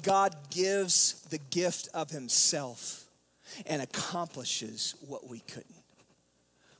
God 0.04 0.36
gives 0.52 1.22
the 1.30 1.39
gift 1.39 1.89
of 1.93 2.12
Himself 2.12 3.06
and 3.65 3.82
accomplishes 3.82 4.95
what 5.08 5.28
we 5.28 5.39
couldn't. 5.39 5.76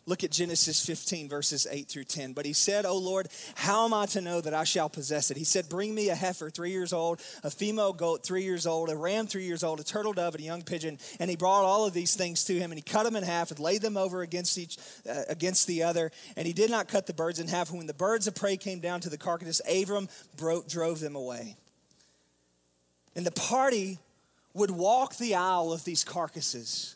Look 0.10 0.24
at 0.24 0.32
Genesis 0.32 0.84
15, 0.84 1.30
verses 1.30 1.68
8 1.70 1.88
through 1.88 2.06
10. 2.06 2.34
But 2.34 2.48
he 2.48 2.54
said, 2.54 2.84
O 2.84 2.98
Lord, 2.98 3.28
how 3.54 3.86
am 3.86 3.94
I 3.94 4.08
to 4.08 4.22
know 4.22 4.42
that 4.42 4.56
I 4.56 4.64
shall 4.64 4.90
possess 4.90 5.30
it? 5.30 5.38
He 5.38 5.44
said, 5.44 5.70
Bring 5.70 5.94
me 5.94 6.10
a 6.10 6.16
heifer 6.16 6.50
three 6.50 6.72
years 6.72 6.94
old, 6.94 7.22
a 7.44 7.52
female 7.52 7.94
goat 7.94 8.24
three 8.24 8.42
years 8.42 8.66
old, 8.66 8.90
a 8.90 8.96
ram 8.96 9.28
three 9.28 9.44
years 9.44 9.64
old, 9.64 9.80
a 9.80 9.84
turtle 9.84 10.14
dove, 10.14 10.34
and 10.34 10.42
a 10.42 10.48
young 10.48 10.64
pigeon. 10.64 10.98
And 11.20 11.30
he 11.30 11.36
brought 11.36 11.64
all 11.64 11.86
of 11.86 11.94
these 11.94 12.16
things 12.16 12.44
to 12.46 12.56
him, 12.56 12.72
and 12.72 12.80
he 12.80 12.82
cut 12.82 13.04
them 13.04 13.16
in 13.16 13.24
half 13.24 13.52
and 13.52 13.60
laid 13.60 13.84
them 13.84 13.98
over 13.98 14.24
against 14.24 14.58
each 14.58 14.78
uh, 15.08 15.24
against 15.30 15.68
the 15.68 15.84
other. 15.84 16.12
And 16.36 16.48
he 16.48 16.54
did 16.54 16.72
not 16.72 16.88
cut 16.88 17.06
the 17.06 17.14
birds 17.14 17.40
in 17.40 17.48
half. 17.48 17.72
When 17.72 17.86
the 17.86 17.94
birds 17.94 18.26
of 18.26 18.34
prey 18.34 18.58
came 18.58 18.80
down 18.80 19.02
to 19.02 19.10
the 19.10 19.18
carcass, 19.18 19.62
Abram 19.70 20.10
drove 20.38 21.00
them 21.00 21.16
away. 21.16 21.56
And 23.16 23.26
the 23.26 23.32
party 23.32 24.00
would 24.54 24.72
walk 24.72 25.18
the 25.18 25.36
aisle 25.36 25.72
of 25.72 25.84
these 25.84 26.04
carcasses 26.04 26.96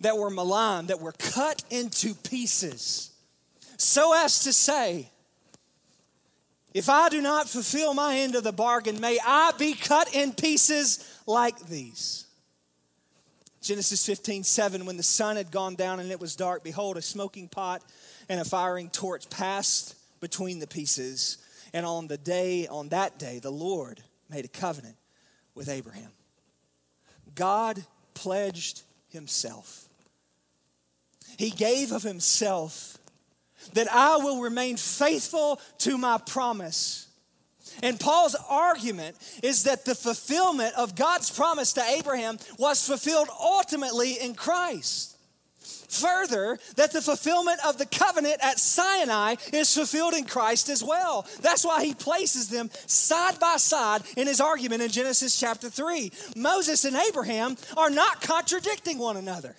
that 0.00 0.16
were 0.16 0.30
maligned, 0.30 0.88
that 0.88 1.00
were 1.00 1.12
cut 1.12 1.64
into 1.70 2.14
pieces, 2.14 3.12
so 3.82 4.14
as 4.14 4.44
to 4.44 4.52
say, 4.52 5.10
if 6.72 6.88
I 6.88 7.08
do 7.08 7.20
not 7.20 7.48
fulfill 7.48 7.94
my 7.94 8.18
end 8.18 8.36
of 8.36 8.44
the 8.44 8.52
bargain, 8.52 9.00
may 9.00 9.18
I 9.24 9.52
be 9.58 9.74
cut 9.74 10.14
in 10.14 10.32
pieces 10.32 11.18
like 11.26 11.58
these. 11.66 12.26
Genesis 13.60 14.06
15, 14.06 14.44
7, 14.44 14.86
when 14.86 14.96
the 14.96 15.02
sun 15.02 15.36
had 15.36 15.50
gone 15.50 15.74
down 15.74 16.00
and 16.00 16.10
it 16.10 16.20
was 16.20 16.36
dark, 16.36 16.64
behold, 16.64 16.96
a 16.96 17.02
smoking 17.02 17.48
pot 17.48 17.82
and 18.28 18.40
a 18.40 18.44
firing 18.44 18.88
torch 18.88 19.28
passed 19.30 19.96
between 20.20 20.60
the 20.60 20.66
pieces. 20.66 21.38
And 21.72 21.84
on 21.84 22.06
the 22.06 22.18
day, 22.18 22.66
on 22.68 22.88
that 22.90 23.18
day, 23.18 23.40
the 23.40 23.50
Lord 23.50 24.02
made 24.30 24.44
a 24.44 24.48
covenant 24.48 24.96
with 25.54 25.68
Abraham. 25.68 26.10
God 27.34 27.84
pledged 28.14 28.82
himself. 29.08 29.88
He 31.38 31.50
gave 31.50 31.92
of 31.92 32.02
himself 32.02 32.98
that 33.74 33.88
I 33.92 34.16
will 34.16 34.40
remain 34.40 34.76
faithful 34.76 35.60
to 35.78 35.96
my 35.96 36.18
promise. 36.18 37.06
And 37.82 37.98
Paul's 37.98 38.36
argument 38.48 39.16
is 39.42 39.64
that 39.64 39.84
the 39.84 39.94
fulfillment 39.94 40.74
of 40.76 40.94
God's 40.94 41.30
promise 41.30 41.72
to 41.74 41.82
Abraham 41.82 42.38
was 42.58 42.86
fulfilled 42.86 43.28
ultimately 43.40 44.12
in 44.20 44.34
Christ. 44.34 45.11
Further, 45.92 46.58
that 46.76 46.92
the 46.92 47.02
fulfillment 47.02 47.60
of 47.66 47.76
the 47.76 47.84
covenant 47.84 48.38
at 48.40 48.58
Sinai 48.58 49.36
is 49.52 49.74
fulfilled 49.74 50.14
in 50.14 50.24
Christ 50.24 50.70
as 50.70 50.82
well. 50.82 51.26
That's 51.42 51.66
why 51.66 51.84
he 51.84 51.92
places 51.92 52.48
them 52.48 52.70
side 52.86 53.38
by 53.38 53.58
side 53.58 54.00
in 54.16 54.26
his 54.26 54.40
argument 54.40 54.80
in 54.80 54.88
Genesis 54.88 55.38
chapter 55.38 55.68
3. 55.68 56.10
Moses 56.34 56.86
and 56.86 56.96
Abraham 56.96 57.58
are 57.76 57.90
not 57.90 58.22
contradicting 58.22 58.96
one 58.96 59.18
another. 59.18 59.54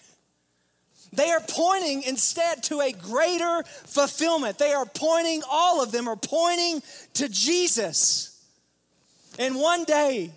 They 1.12 1.30
are 1.30 1.44
pointing 1.48 2.02
instead 2.02 2.64
to 2.64 2.82
a 2.82 2.92
greater 2.92 3.62
fulfillment. 3.86 4.58
They 4.58 4.74
are 4.74 4.88
pointing, 4.88 5.44
all 5.48 5.84
of 5.84 5.92
them 5.92 6.08
are 6.08 6.16
pointing 6.16 6.82
to 7.14 7.30
Jesus. 7.30 8.44
And 9.38 9.56
one 9.56 9.84
day, 9.84 10.32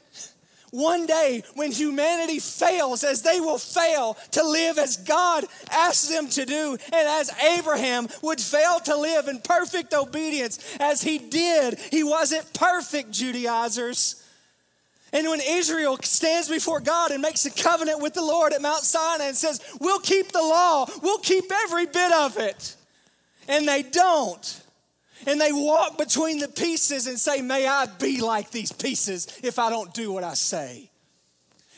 one 0.70 1.06
day, 1.06 1.42
when 1.54 1.72
humanity 1.72 2.38
fails, 2.38 3.04
as 3.04 3.22
they 3.22 3.40
will 3.40 3.58
fail 3.58 4.14
to 4.32 4.42
live 4.42 4.78
as 4.78 4.96
God 4.96 5.44
asked 5.70 6.10
them 6.10 6.28
to 6.30 6.44
do, 6.44 6.72
and 6.92 7.08
as 7.08 7.30
Abraham 7.42 8.08
would 8.22 8.40
fail 8.40 8.80
to 8.80 8.96
live 8.96 9.28
in 9.28 9.40
perfect 9.40 9.94
obedience 9.94 10.58
as 10.80 11.02
he 11.02 11.18
did, 11.18 11.78
he 11.90 12.02
wasn't 12.02 12.52
perfect, 12.52 13.10
Judaizers. 13.12 14.22
And 15.12 15.28
when 15.28 15.40
Israel 15.40 15.98
stands 16.02 16.48
before 16.48 16.80
God 16.80 17.10
and 17.10 17.22
makes 17.22 17.46
a 17.46 17.50
covenant 17.50 18.02
with 18.02 18.14
the 18.14 18.24
Lord 18.24 18.52
at 18.52 18.60
Mount 18.60 18.82
Sinai 18.82 19.26
and 19.26 19.36
says, 19.36 19.60
We'll 19.80 20.00
keep 20.00 20.32
the 20.32 20.42
law, 20.42 20.86
we'll 21.02 21.18
keep 21.18 21.44
every 21.50 21.86
bit 21.86 22.12
of 22.12 22.36
it, 22.38 22.74
and 23.48 23.66
they 23.66 23.82
don't. 23.82 24.65
And 25.24 25.40
they 25.40 25.52
walk 25.52 25.96
between 25.96 26.38
the 26.38 26.48
pieces 26.48 27.06
and 27.06 27.18
say, 27.18 27.40
May 27.40 27.66
I 27.66 27.86
be 27.86 28.20
like 28.20 28.50
these 28.50 28.72
pieces 28.72 29.26
if 29.42 29.58
I 29.58 29.70
don't 29.70 29.94
do 29.94 30.12
what 30.12 30.24
I 30.24 30.34
say. 30.34 30.90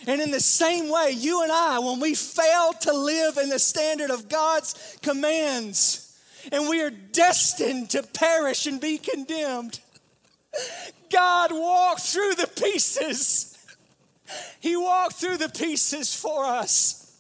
And 0.06 0.20
in 0.20 0.30
the 0.30 0.40
same 0.40 0.90
way, 0.90 1.10
you 1.10 1.42
and 1.42 1.50
I, 1.50 1.78
when 1.78 2.00
we 2.00 2.14
fail 2.14 2.72
to 2.72 2.92
live 2.92 3.36
in 3.36 3.48
the 3.48 3.58
standard 3.58 4.10
of 4.10 4.28
God's 4.28 4.98
commands, 5.02 6.16
and 6.52 6.68
we 6.68 6.80
are 6.82 6.90
destined 6.90 7.90
to 7.90 8.02
perish 8.02 8.66
and 8.66 8.80
be 8.80 8.98
condemned, 8.98 9.80
God 11.10 11.52
walked 11.52 12.02
through 12.02 12.34
the 12.36 12.46
pieces. 12.46 13.56
He 14.60 14.76
walked 14.76 15.14
through 15.14 15.38
the 15.38 15.48
pieces 15.48 16.14
for 16.14 16.44
us. 16.44 17.16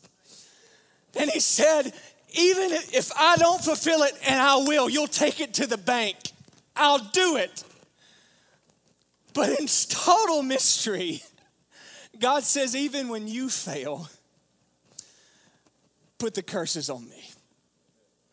And 1.16 1.30
He 1.30 1.40
said, 1.40 1.92
even 2.32 2.70
if 2.72 3.10
I 3.16 3.36
don't 3.36 3.62
fulfill 3.62 4.02
it, 4.02 4.12
and 4.26 4.40
I 4.40 4.56
will, 4.56 4.88
you'll 4.88 5.06
take 5.06 5.40
it 5.40 5.54
to 5.54 5.66
the 5.66 5.78
bank. 5.78 6.16
I'll 6.76 6.98
do 6.98 7.36
it. 7.36 7.64
But 9.34 9.58
in 9.60 9.66
total 9.88 10.42
mystery, 10.42 11.22
God 12.18 12.42
says, 12.42 12.74
even 12.74 13.08
when 13.08 13.28
you 13.28 13.48
fail, 13.48 14.08
put 16.18 16.34
the 16.34 16.42
curses 16.42 16.90
on 16.90 17.08
me. 17.08 17.30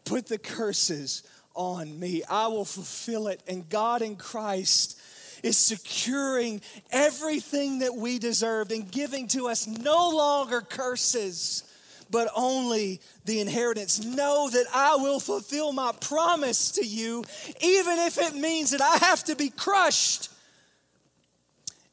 Put 0.03 0.27
the 0.27 0.37
curses 0.37 1.23
on 1.53 1.99
me. 1.99 2.23
I 2.29 2.47
will 2.47 2.65
fulfill 2.65 3.27
it. 3.27 3.41
And 3.47 3.67
God 3.69 4.01
in 4.01 4.15
Christ 4.15 4.99
is 5.43 5.57
securing 5.57 6.61
everything 6.91 7.79
that 7.79 7.95
we 7.95 8.19
deserved 8.19 8.71
and 8.71 8.91
giving 8.91 9.27
to 9.29 9.47
us 9.47 9.67
no 9.67 10.09
longer 10.09 10.61
curses, 10.61 11.63
but 12.09 12.29
only 12.35 13.01
the 13.25 13.39
inheritance. 13.39 14.03
Know 14.03 14.49
that 14.49 14.65
I 14.73 14.95
will 14.95 15.19
fulfill 15.19 15.71
my 15.71 15.91
promise 15.99 16.71
to 16.71 16.85
you, 16.85 17.23
even 17.61 17.99
if 17.99 18.17
it 18.17 18.35
means 18.35 18.71
that 18.71 18.81
I 18.81 18.97
have 19.05 19.23
to 19.25 19.35
be 19.35 19.49
crushed. 19.49 20.29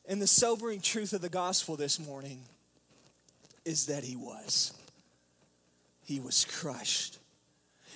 And 0.07 0.21
the 0.21 0.27
sobering 0.27 0.81
truth 0.81 1.13
of 1.13 1.21
the 1.21 1.29
gospel 1.29 1.77
this 1.77 1.99
morning 1.99 2.41
is 3.65 3.87
that 3.87 4.05
he 4.05 4.17
was. 4.17 4.73
He 6.05 6.21
was 6.21 6.45
crushed 6.45 7.19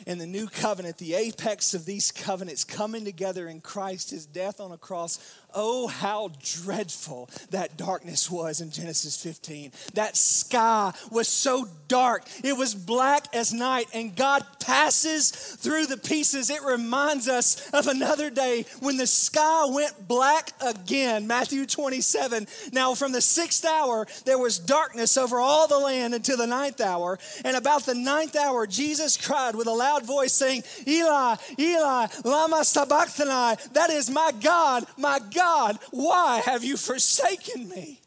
in 0.04 0.18
the 0.18 0.26
new 0.26 0.46
covenant, 0.48 0.98
the 0.98 1.14
apex 1.14 1.72
of 1.72 1.86
these 1.86 2.12
covenants 2.12 2.64
coming 2.64 3.04
together 3.04 3.48
in 3.48 3.60
Christ, 3.60 4.10
his 4.10 4.26
death 4.26 4.60
on 4.60 4.72
a 4.72 4.76
cross. 4.76 5.18
Oh, 5.59 5.86
how 5.86 6.32
dreadful 6.42 7.30
that 7.50 7.78
darkness 7.78 8.30
was 8.30 8.61
in 8.61 8.70
Genesis 8.70 9.20
15. 9.22 9.72
That 9.94 10.14
sky 10.14 10.92
was 11.11 11.28
so 11.28 11.66
dark, 11.88 12.24
it 12.44 12.54
was 12.54 12.74
black 12.74 13.34
as 13.34 13.54
night, 13.54 13.86
and 13.94 14.14
God 14.14 14.44
passes 14.61 15.30
through 15.30 15.86
the 15.86 15.96
pieces. 15.96 16.50
It 16.50 16.62
reminds 16.62 17.26
us 17.26 17.70
of 17.70 17.86
another 17.86 18.28
day 18.28 18.66
when 18.80 18.98
the 18.98 19.07
sky 19.07 19.64
went 19.70 20.07
black 20.07 20.52
again. 20.61 21.26
Matthew 21.26 21.64
27. 21.64 22.46
Now, 22.72 22.94
from 22.94 23.12
the 23.12 23.22
sixth 23.22 23.64
hour, 23.64 24.07
there 24.26 24.38
was 24.38 24.59
darkness 24.59 25.16
over 25.16 25.38
all 25.38 25.68
the 25.68 25.78
land 25.78 26.14
until 26.14 26.36
the 26.36 26.46
ninth 26.46 26.82
hour. 26.82 27.18
And 27.46 27.57
about 27.57 27.86
the 27.86 27.94
ninth 27.94 28.36
hour, 28.36 28.66
Jesus 28.66 29.16
cried 29.16 29.54
with 29.54 29.68
a 29.68 29.72
loud 29.72 30.04
voice 30.04 30.34
saying, 30.34 30.64
Eli, 30.86 31.36
Eli, 31.59 32.07
Lama 32.24 32.62
Sabachthani. 32.62 33.57
That 33.72 33.88
is 33.88 34.11
my 34.11 34.32
God, 34.42 34.84
my 34.98 35.18
God, 35.32 35.45
why 35.90 36.42
have 36.44 36.64
you 36.64 36.76
forsaken 36.76 37.68
me? 37.68 38.01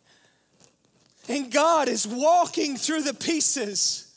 And 1.28 1.52
God 1.52 1.88
is 1.88 2.08
walking 2.08 2.76
through 2.76 3.04
the 3.04 3.14
pieces 3.14 4.12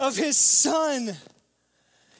of 0.00 0.16
his 0.16 0.36
son. 0.36 1.16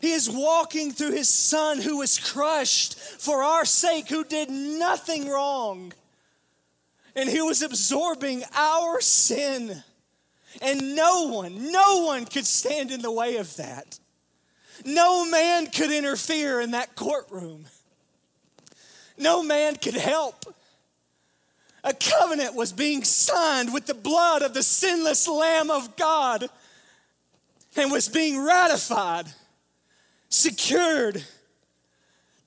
He 0.00 0.12
is 0.12 0.30
walking 0.30 0.92
through 0.92 1.12
his 1.12 1.28
son 1.28 1.80
who 1.80 1.98
was 1.98 2.18
crushed 2.18 2.98
for 2.98 3.42
our 3.42 3.64
sake, 3.64 4.08
who 4.08 4.24
did 4.24 4.50
nothing 4.50 5.28
wrong. 5.28 5.92
And 7.14 7.28
he 7.28 7.42
was 7.42 7.62
absorbing 7.62 8.44
our 8.54 9.00
sin. 9.00 9.82
And 10.62 10.94
no 10.94 11.28
one, 11.28 11.72
no 11.72 12.04
one 12.04 12.26
could 12.26 12.46
stand 12.46 12.90
in 12.90 13.02
the 13.02 13.10
way 13.10 13.36
of 13.36 13.56
that. 13.56 13.98
No 14.84 15.24
man 15.28 15.66
could 15.66 15.90
interfere 15.90 16.60
in 16.60 16.72
that 16.72 16.94
courtroom. 16.94 17.66
No 19.18 19.42
man 19.42 19.76
could 19.76 19.94
help. 19.94 20.54
A 21.84 21.94
covenant 21.94 22.54
was 22.54 22.72
being 22.72 23.04
signed 23.04 23.72
with 23.72 23.86
the 23.86 23.94
blood 23.94 24.42
of 24.42 24.54
the 24.54 24.62
sinless 24.62 25.28
Lamb 25.28 25.70
of 25.70 25.96
God 25.96 26.48
and 27.76 27.92
was 27.92 28.08
being 28.08 28.42
ratified, 28.42 29.26
secured. 30.28 31.24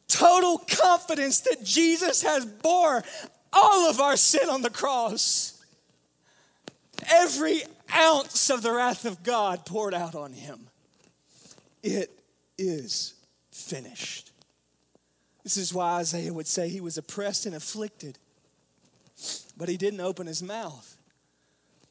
Total 0.08 0.58
confidence 0.58 1.40
that 1.42 1.64
Jesus 1.64 2.24
has 2.24 2.46
bore 2.46 3.04
all 3.54 3.90
of 3.90 4.00
our 4.00 4.18
sin 4.18 4.50
on 4.50 4.62
the 4.62 4.70
cross. 4.70 5.64
Every 7.10 7.62
ounce 7.96 8.50
of 8.50 8.62
the 8.62 8.72
wrath 8.72 9.06
of 9.06 9.24
God 9.24 9.66
poured 9.66 9.94
out 9.94 10.16
on 10.16 10.34
him. 10.34 10.68
It 11.82 12.12
is 12.58 13.14
finished. 13.52 14.29
This 15.50 15.58
is 15.58 15.74
why 15.74 15.94
Isaiah 15.94 16.32
would 16.32 16.46
say 16.46 16.70
he 16.70 16.80
was 16.80 17.00
oppressed 17.00 17.48
and 17.48 17.56
afflicted, 17.56 18.20
but 19.58 19.68
he 19.68 19.78
didn't 19.78 20.00
open 20.00 20.28
his 20.28 20.44
mouth. 20.44 20.96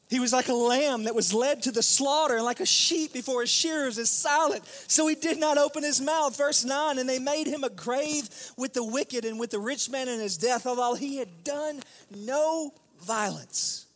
He 0.09 0.21
was 0.21 0.31
like 0.31 0.47
a 0.47 0.53
lamb 0.53 1.03
that 1.03 1.13
was 1.13 1.33
led 1.33 1.63
to 1.63 1.71
the 1.73 1.83
slaughter, 1.83 2.35
and 2.35 2.45
like 2.45 2.61
a 2.61 2.65
sheep 2.65 3.11
before 3.11 3.41
his 3.41 3.49
shearers 3.49 3.97
is 3.97 4.09
silent. 4.09 4.65
So 4.87 5.07
he 5.07 5.15
did 5.15 5.37
not 5.37 5.57
open 5.57 5.83
his 5.83 5.99
mouth. 5.99 6.37
Verse 6.37 6.63
9 6.63 6.99
And 6.99 7.09
they 7.09 7.19
made 7.19 7.47
him 7.47 7.65
a 7.65 7.69
grave 7.69 8.29
with 8.55 8.71
the 8.71 8.83
wicked 8.83 9.25
and 9.25 9.37
with 9.37 9.49
the 9.51 9.59
rich 9.59 9.89
man 9.89 10.07
in 10.07 10.21
his 10.21 10.37
death, 10.37 10.65
although 10.65 10.95
he 10.95 11.17
had 11.17 11.43
done 11.43 11.81
no 12.15 12.73
violence, 13.01 13.87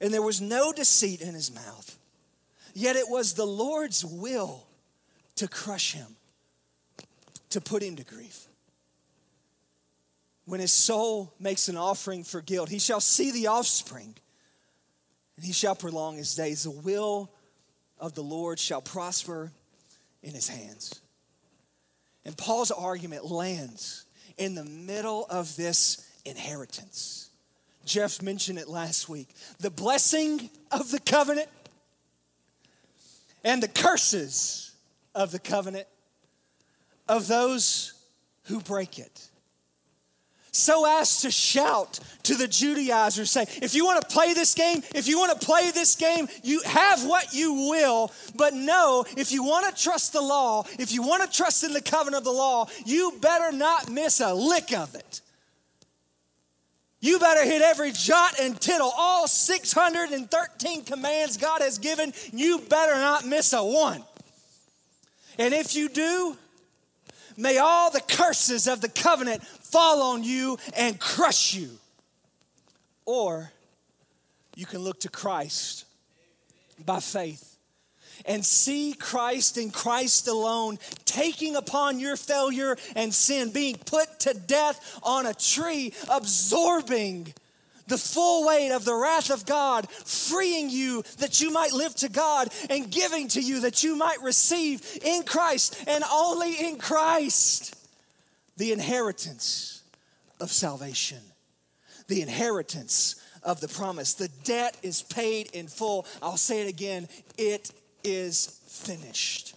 and 0.00 0.10
there 0.10 0.22
was 0.22 0.40
no 0.40 0.72
deceit 0.72 1.20
in 1.20 1.34
his 1.34 1.54
mouth. 1.54 1.98
Yet 2.72 2.96
it 2.96 3.10
was 3.10 3.34
the 3.34 3.44
Lord's 3.44 4.06
will 4.06 4.66
to 5.34 5.48
crush 5.48 5.92
him, 5.92 6.16
to 7.50 7.60
put 7.60 7.82
him 7.82 7.96
to 7.96 8.02
grief. 8.02 8.45
When 10.46 10.60
his 10.60 10.72
soul 10.72 11.34
makes 11.38 11.68
an 11.68 11.76
offering 11.76 12.22
for 12.24 12.40
guilt, 12.40 12.68
he 12.68 12.78
shall 12.78 13.00
see 13.00 13.32
the 13.32 13.48
offspring, 13.48 14.14
and 15.36 15.44
he 15.44 15.52
shall 15.52 15.74
prolong 15.74 16.16
his 16.16 16.34
days. 16.34 16.62
The 16.62 16.70
will 16.70 17.30
of 17.98 18.14
the 18.14 18.22
Lord 18.22 18.58
shall 18.58 18.80
prosper 18.80 19.50
in 20.22 20.34
his 20.34 20.48
hands. 20.48 21.00
And 22.24 22.36
Paul's 22.36 22.70
argument 22.70 23.24
lands 23.24 24.04
in 24.38 24.54
the 24.54 24.64
middle 24.64 25.26
of 25.28 25.54
this 25.56 26.08
inheritance. 26.24 27.30
Jeff 27.84 28.22
mentioned 28.22 28.58
it 28.58 28.68
last 28.68 29.08
week. 29.08 29.28
The 29.58 29.70
blessing 29.70 30.50
of 30.70 30.90
the 30.90 31.00
covenant 31.00 31.48
and 33.44 33.62
the 33.62 33.68
curses 33.68 34.72
of 35.14 35.32
the 35.32 35.38
covenant 35.38 35.86
of 37.08 37.28
those 37.28 37.94
who 38.44 38.60
break 38.60 38.98
it. 38.98 39.28
So 40.56 40.86
as 41.00 41.20
to 41.22 41.30
shout 41.30 42.00
to 42.24 42.34
the 42.34 42.48
Judaizers, 42.48 43.30
say, 43.30 43.46
if 43.62 43.74
you 43.74 43.84
want 43.84 44.00
to 44.00 44.08
play 44.08 44.32
this 44.34 44.54
game, 44.54 44.82
if 44.94 45.06
you 45.06 45.18
want 45.18 45.38
to 45.38 45.46
play 45.46 45.70
this 45.70 45.94
game, 45.94 46.28
you 46.42 46.60
have 46.64 47.04
what 47.04 47.32
you 47.32 47.68
will. 47.70 48.12
But 48.34 48.54
no, 48.54 49.04
if 49.16 49.32
you 49.32 49.44
want 49.44 49.74
to 49.74 49.82
trust 49.82 50.12
the 50.12 50.22
law, 50.22 50.64
if 50.78 50.92
you 50.92 51.02
want 51.02 51.22
to 51.22 51.36
trust 51.36 51.62
in 51.64 51.72
the 51.72 51.80
covenant 51.80 52.22
of 52.22 52.24
the 52.24 52.32
law, 52.32 52.66
you 52.84 53.12
better 53.20 53.56
not 53.56 53.90
miss 53.90 54.20
a 54.20 54.34
lick 54.34 54.72
of 54.72 54.94
it. 54.94 55.20
You 57.00 57.18
better 57.18 57.44
hit 57.44 57.62
every 57.62 57.92
jot 57.92 58.40
and 58.40 58.60
tittle, 58.60 58.90
all 58.96 59.28
613 59.28 60.84
commands 60.84 61.36
God 61.36 61.60
has 61.60 61.78
given. 61.78 62.12
You 62.32 62.58
better 62.58 62.94
not 62.94 63.24
miss 63.24 63.52
a 63.52 63.62
one. 63.62 64.02
And 65.38 65.52
if 65.52 65.76
you 65.76 65.88
do, 65.88 66.36
may 67.36 67.58
all 67.58 67.90
the 67.90 68.00
curses 68.00 68.66
of 68.66 68.80
the 68.80 68.88
covenant 68.88 69.42
fall 69.76 70.00
on 70.00 70.24
you 70.24 70.56
and 70.74 70.98
crush 70.98 71.52
you. 71.52 71.68
Or 73.04 73.52
you 74.54 74.64
can 74.64 74.80
look 74.80 75.00
to 75.00 75.10
Christ 75.10 75.84
by 76.86 77.00
faith 77.00 77.58
and 78.24 78.42
see 78.42 78.94
Christ 78.94 79.58
and 79.58 79.70
Christ 79.70 80.28
alone 80.28 80.78
taking 81.04 81.56
upon 81.56 82.00
your 82.00 82.16
failure 82.16 82.78
and 82.94 83.12
sin, 83.12 83.52
being 83.52 83.76
put 83.76 84.20
to 84.20 84.32
death 84.32 84.98
on 85.02 85.26
a 85.26 85.34
tree, 85.34 85.92
absorbing 86.10 87.34
the 87.86 87.98
full 87.98 88.46
weight 88.46 88.72
of 88.72 88.86
the 88.86 88.94
wrath 88.94 89.30
of 89.30 89.44
God, 89.44 89.90
freeing 89.90 90.70
you 90.70 91.04
that 91.18 91.42
you 91.42 91.50
might 91.50 91.74
live 91.74 91.94
to 91.96 92.08
God, 92.08 92.48
and 92.70 92.90
giving 92.90 93.28
to 93.28 93.42
you 93.42 93.60
that 93.60 93.84
you 93.84 93.94
might 93.94 94.22
receive 94.22 94.98
in 95.04 95.22
Christ 95.22 95.84
and 95.86 96.02
only 96.10 96.66
in 96.66 96.78
Christ 96.78 97.75
the 98.56 98.72
inheritance 98.72 99.82
of 100.40 100.50
salvation, 100.50 101.20
the 102.08 102.22
inheritance 102.22 103.16
of 103.42 103.60
the 103.60 103.68
promise. 103.68 104.14
The 104.14 104.30
debt 104.44 104.76
is 104.82 105.02
paid 105.02 105.50
in 105.52 105.68
full. 105.68 106.06
I'll 106.22 106.36
say 106.36 106.62
it 106.62 106.68
again 106.68 107.08
it 107.38 107.70
is 108.04 108.60
finished. 108.66 109.54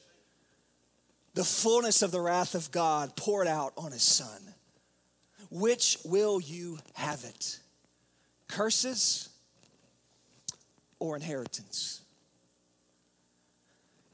The 1.34 1.43
fullness 1.43 2.02
of 2.02 2.12
the 2.12 2.22
wrath 2.22 2.56
of 2.56 2.72
God 2.72 3.16
poured 3.16 3.47
out 3.47 3.74
on 3.78 3.91
his 3.91 4.04
son. 4.04 4.41
Which 5.52 5.97
will 6.06 6.39
you 6.39 6.80
have 6.93 7.24
it? 7.24 7.60
Curses 8.47 9.30
or 11.00 11.16
inheritance? 11.16 12.02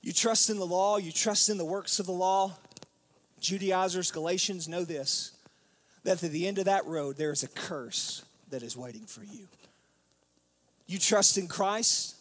You 0.01 0.13
trust 0.13 0.49
in 0.49 0.59
the 0.59 0.65
law, 0.65 0.97
you 0.97 1.11
trust 1.11 1.49
in 1.49 1.57
the 1.57 1.65
works 1.65 1.99
of 1.99 2.05
the 2.05 2.11
law. 2.11 2.55
Judaizers, 3.45 4.11
Galatians 4.11 4.67
know 4.67 4.83
this 4.83 5.31
that 6.03 6.23
at 6.23 6.31
the 6.31 6.47
end 6.47 6.59
of 6.59 6.65
that 6.65 6.85
road, 6.85 7.17
there 7.17 7.31
is 7.31 7.43
a 7.43 7.47
curse 7.47 8.23
that 8.49 8.61
is 8.61 8.77
waiting 8.77 9.05
for 9.05 9.23
you. 9.23 9.47
You 10.87 10.99
trust 10.99 11.37
in 11.37 11.47
Christ, 11.47 12.15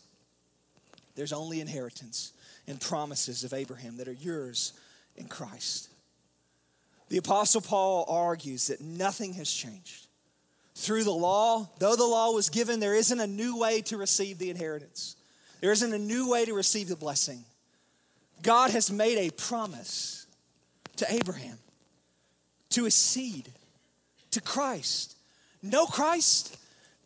there's 1.16 1.33
only 1.35 1.61
inheritance 1.61 2.33
and 2.66 2.81
promises 2.81 3.45
of 3.45 3.53
Abraham 3.53 3.99
that 3.99 4.09
are 4.09 4.12
yours 4.12 4.72
in 5.16 5.27
Christ. 5.27 5.91
The 7.11 7.18
Apostle 7.18 7.61
Paul 7.61 8.07
argues 8.09 8.68
that 8.68 8.81
nothing 8.81 9.35
has 9.35 9.53
changed. 9.53 10.07
Through 10.75 11.05
the 11.05 11.11
law, 11.11 11.68
though 11.79 11.95
the 11.95 12.05
law 12.05 12.33
was 12.33 12.49
given, 12.49 12.81
there 12.81 12.95
isn't 12.95 13.20
a 13.20 13.27
new 13.27 13.59
way 13.59 13.83
to 13.83 13.99
receive 13.99 14.39
the 14.39 14.51
inheritance. 14.51 15.16
There 15.61 15.72
isn't 15.72 15.93
a 15.93 15.99
new 15.99 16.31
way 16.31 16.47
to 16.47 16.55
receive 16.55 16.89
the 16.89 16.97
blessing. 16.97 17.45
God 18.43 18.70
has 18.70 18.91
made 18.91 19.18
a 19.18 19.31
promise 19.31 20.24
to 20.97 21.12
Abraham, 21.12 21.59
to 22.70 22.84
his 22.84 22.95
seed, 22.95 23.49
to 24.32 24.40
Christ. 24.40 25.16
No 25.62 25.86
Christ, 25.86 26.57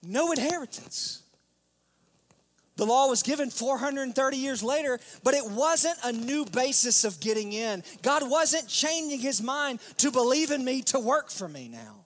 no 0.03 0.33
inheritance. 0.33 1.23
The 2.77 2.87
law 2.87 3.09
was 3.09 3.25
given 3.25 3.51
430 3.51 4.37
years 4.37 4.63
later, 4.63 5.01
but 5.25 5.35
it 5.35 5.45
wasn't 5.45 5.99
a 6.05 6.13
new 6.13 6.45
basis 6.45 7.05
of 7.05 7.19
getting 7.19 7.53
in. 7.53 7.83
God 8.03 8.31
wasn't 8.31 8.69
changing 8.69 9.19
his 9.19 9.43
mind 9.43 9.81
to 9.99 10.13
believe 10.13 10.53
in 10.53 10.65
me 10.65 10.83
to 10.83 11.01
work 11.01 11.29
for 11.29 11.49
me 11.49 11.69
now. 11.69 12.05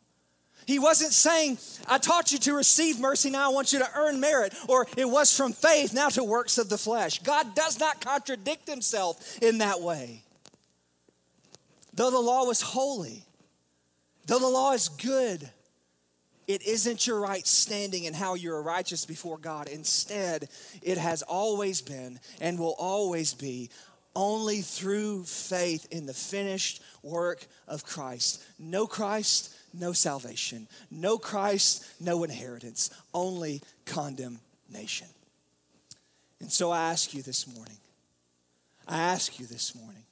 He 0.66 0.78
wasn't 0.78 1.12
saying, 1.12 1.58
I 1.88 1.98
taught 1.98 2.32
you 2.32 2.38
to 2.38 2.54
receive 2.54 3.00
mercy, 3.00 3.28
now 3.28 3.50
I 3.50 3.52
want 3.52 3.72
you 3.72 3.80
to 3.80 3.88
earn 3.94 4.18
merit, 4.20 4.54
or 4.66 4.86
it 4.96 5.04
was 5.04 5.36
from 5.36 5.52
faith, 5.52 5.92
now 5.92 6.08
to 6.10 6.24
works 6.24 6.56
of 6.56 6.70
the 6.70 6.78
flesh. 6.78 7.18
God 7.18 7.54
does 7.54 7.78
not 7.78 8.00
contradict 8.00 8.68
himself 8.68 9.38
in 9.42 9.58
that 9.58 9.82
way. 9.82 10.22
Though 11.94 12.10
the 12.10 12.20
law 12.20 12.44
was 12.44 12.60
holy, 12.60 13.24
though 14.26 14.38
the 14.38 14.46
law 14.48 14.72
is 14.72 14.88
good, 14.88 15.50
it 16.48 16.62
isn't 16.66 17.06
your 17.06 17.20
right 17.20 17.46
standing 17.46 18.06
and 18.06 18.16
how 18.16 18.34
you're 18.34 18.62
righteous 18.62 19.04
before 19.04 19.38
God. 19.38 19.68
Instead, 19.68 20.48
it 20.82 20.98
has 20.98 21.22
always 21.22 21.80
been 21.82 22.18
and 22.40 22.58
will 22.58 22.74
always 22.78 23.34
be 23.34 23.70
only 24.14 24.60
through 24.60 25.24
faith 25.24 25.86
in 25.90 26.06
the 26.06 26.14
finished 26.14 26.82
work 27.02 27.46
of 27.66 27.84
Christ. 27.84 28.42
No 28.58 28.86
Christ, 28.86 29.54
no 29.72 29.92
salvation. 29.92 30.68
No 30.90 31.16
Christ, 31.18 31.86
no 32.00 32.24
inheritance. 32.24 32.90
Only 33.14 33.62
condemnation. 33.86 35.08
And 36.40 36.52
so 36.52 36.70
I 36.70 36.90
ask 36.90 37.14
you 37.14 37.22
this 37.22 37.46
morning, 37.54 37.78
I 38.86 38.98
ask 38.98 39.38
you 39.38 39.46
this 39.46 39.74
morning, 39.74 40.02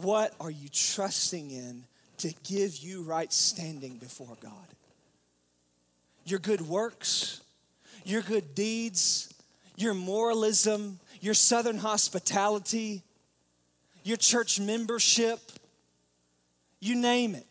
what 0.00 0.34
are 0.40 0.50
you 0.50 0.68
trusting 0.68 1.50
in 1.50 1.84
to 2.22 2.32
give 2.44 2.78
you 2.78 3.02
right 3.02 3.32
standing 3.32 3.96
before 3.96 4.36
God. 4.40 4.52
Your 6.24 6.38
good 6.38 6.60
works, 6.60 7.40
your 8.04 8.22
good 8.22 8.54
deeds, 8.54 9.34
your 9.76 9.92
moralism, 9.92 11.00
your 11.20 11.34
southern 11.34 11.78
hospitality, 11.78 13.02
your 14.04 14.16
church 14.16 14.60
membership, 14.60 15.40
you 16.78 16.94
name 16.94 17.34
it. 17.34 17.46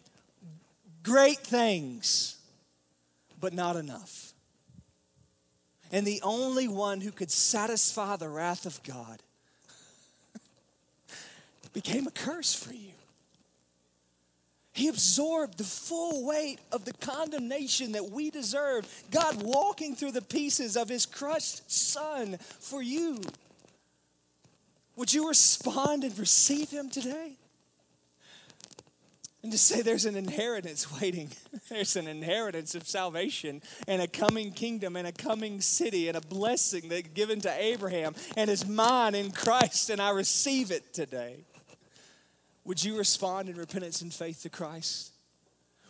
Great 1.04 1.40
things, 1.40 2.38
but 3.42 3.54
not 3.54 3.76
enough. 3.76 4.32
And 5.92 6.08
the 6.08 6.22
only 6.24 6.70
one 6.70 7.02
who 7.02 7.12
could 7.12 7.32
satisfy 7.32 8.16
the 8.16 8.30
wrath 8.30 8.66
of 8.66 8.82
God 8.84 9.22
became 11.74 12.08
a 12.08 12.12
curse 12.12 12.54
for 12.54 12.74
you. 12.74 12.92
He 14.74 14.88
absorbed 14.88 15.58
the 15.58 15.66
full 15.66 16.26
weight 16.26 16.60
of 16.72 16.86
the 16.86 16.94
condemnation 16.94 17.92
that 17.92 18.10
we 18.10 18.30
deserve. 18.32 18.88
God 19.12 19.44
walking 19.44 19.96
through 19.96 20.14
the 20.14 20.22
pieces 20.22 20.78
of 20.78 20.88
his 20.88 21.06
crushed 21.06 21.70
son 21.70 22.38
for 22.60 22.82
you. 22.82 23.20
Would 24.96 25.14
you 25.14 25.28
respond 25.28 26.04
and 26.04 26.18
receive 26.18 26.70
him 26.70 26.90
today? 26.90 27.34
And 29.44 29.52
to 29.52 29.58
say 29.58 29.82
there's 29.82 30.06
an 30.06 30.16
inheritance 30.16 31.02
waiting. 31.02 31.32
There's 31.70 31.96
an 31.96 32.08
inheritance 32.08 32.76
of 32.76 32.88
salvation 32.88 33.64
and 33.88 34.02
a 34.02 34.08
coming 34.08 34.52
kingdom 34.52 34.96
and 34.96 35.08
a 35.08 35.12
coming 35.12 35.62
city 35.62 36.08
and 36.08 36.16
a 36.16 36.22
blessing 36.22 36.90
that 36.90 37.16
given 37.16 37.42
to 37.42 37.52
Abraham 37.52 38.14
and 38.38 38.52
is 38.52 38.68
mine 38.68 39.16
in 39.16 39.32
Christ, 39.32 39.90
and 39.90 40.00
I 40.00 40.12
receive 40.12 40.70
it 40.70 40.94
today. 40.94 41.38
Would 42.66 42.84
you 42.84 42.98
respond 42.98 43.50
in 43.50 43.56
repentance 43.56 44.02
and 44.02 44.14
faith 44.14 44.44
to 44.44 44.50
Christ? 44.50 45.12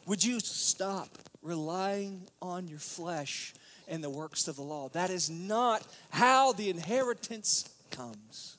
Would 0.07 0.23
you 0.23 0.39
stop 0.39 1.09
relying 1.41 2.27
on 2.41 2.67
your 2.67 2.79
flesh 2.79 3.53
and 3.87 4.03
the 4.03 4.09
works 4.09 4.47
of 4.47 4.55
the 4.55 4.61
law? 4.61 4.89
That 4.89 5.09
is 5.09 5.29
not 5.29 5.85
how 6.09 6.53
the 6.53 6.69
inheritance 6.69 7.69
comes. 7.91 8.57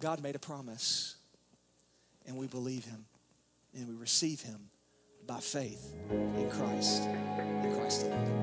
God 0.00 0.22
made 0.22 0.36
a 0.36 0.38
promise, 0.38 1.16
and 2.26 2.36
we 2.36 2.46
believe 2.46 2.84
Him, 2.84 3.06
and 3.74 3.88
we 3.88 3.94
receive 3.94 4.42
Him 4.42 4.70
by 5.26 5.40
faith 5.40 5.94
in 6.10 6.48
Christ, 6.50 7.02
in 7.02 7.74
Christ 7.76 8.06
alone. 8.06 8.38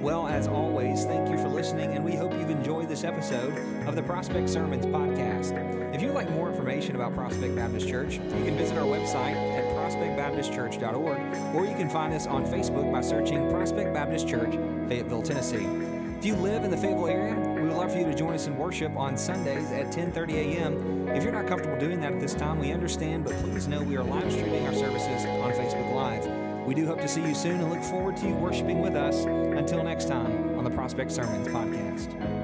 Well, 0.00 0.28
as 0.28 0.46
always, 0.46 1.04
thank 1.04 1.28
you 1.28 1.36
for 1.38 1.48
listening, 1.48 1.94
and 1.94 2.04
we 2.04 2.14
hope 2.14 2.32
you've 2.32 2.50
enjoyed 2.50 2.88
this 2.88 3.02
episode 3.02 3.52
of 3.88 3.96
the 3.96 4.02
Prospect 4.02 4.48
Sermons 4.48 4.86
podcast. 4.86 5.52
If 5.92 6.00
you'd 6.00 6.14
like 6.14 6.30
more 6.30 6.48
information 6.48 6.94
about 6.94 7.14
Prospect 7.14 7.56
Baptist 7.56 7.88
Church, 7.88 8.14
you 8.14 8.44
can 8.44 8.56
visit 8.56 8.78
our 8.78 8.86
website 8.86 9.34
at 9.34 9.64
prospectbaptistchurch.org, 9.74 11.56
or 11.56 11.64
you 11.66 11.74
can 11.74 11.90
find 11.90 12.14
us 12.14 12.28
on 12.28 12.44
Facebook 12.46 12.92
by 12.92 13.00
searching 13.00 13.50
Prospect 13.50 13.92
Baptist 13.92 14.28
Church, 14.28 14.54
Fayetteville, 14.88 15.22
Tennessee. 15.22 15.66
If 16.16 16.24
you 16.24 16.36
live 16.36 16.62
in 16.62 16.70
the 16.70 16.76
Fayetteville 16.76 17.08
area, 17.08 17.34
we 17.56 17.62
would 17.62 17.76
love 17.76 17.90
for 17.90 17.98
you 17.98 18.04
to 18.04 18.14
join 18.14 18.34
us 18.34 18.46
in 18.46 18.56
worship 18.56 18.96
on 18.96 19.16
Sundays 19.16 19.72
at 19.72 19.86
10:30 19.86 20.34
a.m. 20.34 21.08
If 21.08 21.24
you're 21.24 21.32
not 21.32 21.48
comfortable 21.48 21.76
doing 21.76 22.00
that 22.02 22.12
at 22.12 22.20
this 22.20 22.34
time, 22.34 22.60
we 22.60 22.70
understand, 22.70 23.24
but 23.24 23.34
please 23.38 23.66
know 23.66 23.82
we 23.82 23.96
are 23.96 24.04
live 24.04 24.30
streaming 24.30 24.64
our 24.64 24.74
services 24.74 25.26
on 25.26 25.52
Facebook 25.54 25.92
Live. 25.92 26.37
We 26.68 26.74
do 26.74 26.84
hope 26.84 27.00
to 27.00 27.08
see 27.08 27.22
you 27.22 27.34
soon 27.34 27.62
and 27.62 27.70
look 27.70 27.82
forward 27.82 28.18
to 28.18 28.28
you 28.28 28.34
worshiping 28.34 28.82
with 28.82 28.94
us. 28.94 29.24
Until 29.24 29.82
next 29.82 30.06
time 30.06 30.58
on 30.58 30.64
the 30.64 30.70
Prospect 30.70 31.10
Sermons 31.10 31.48
podcast. 31.48 32.37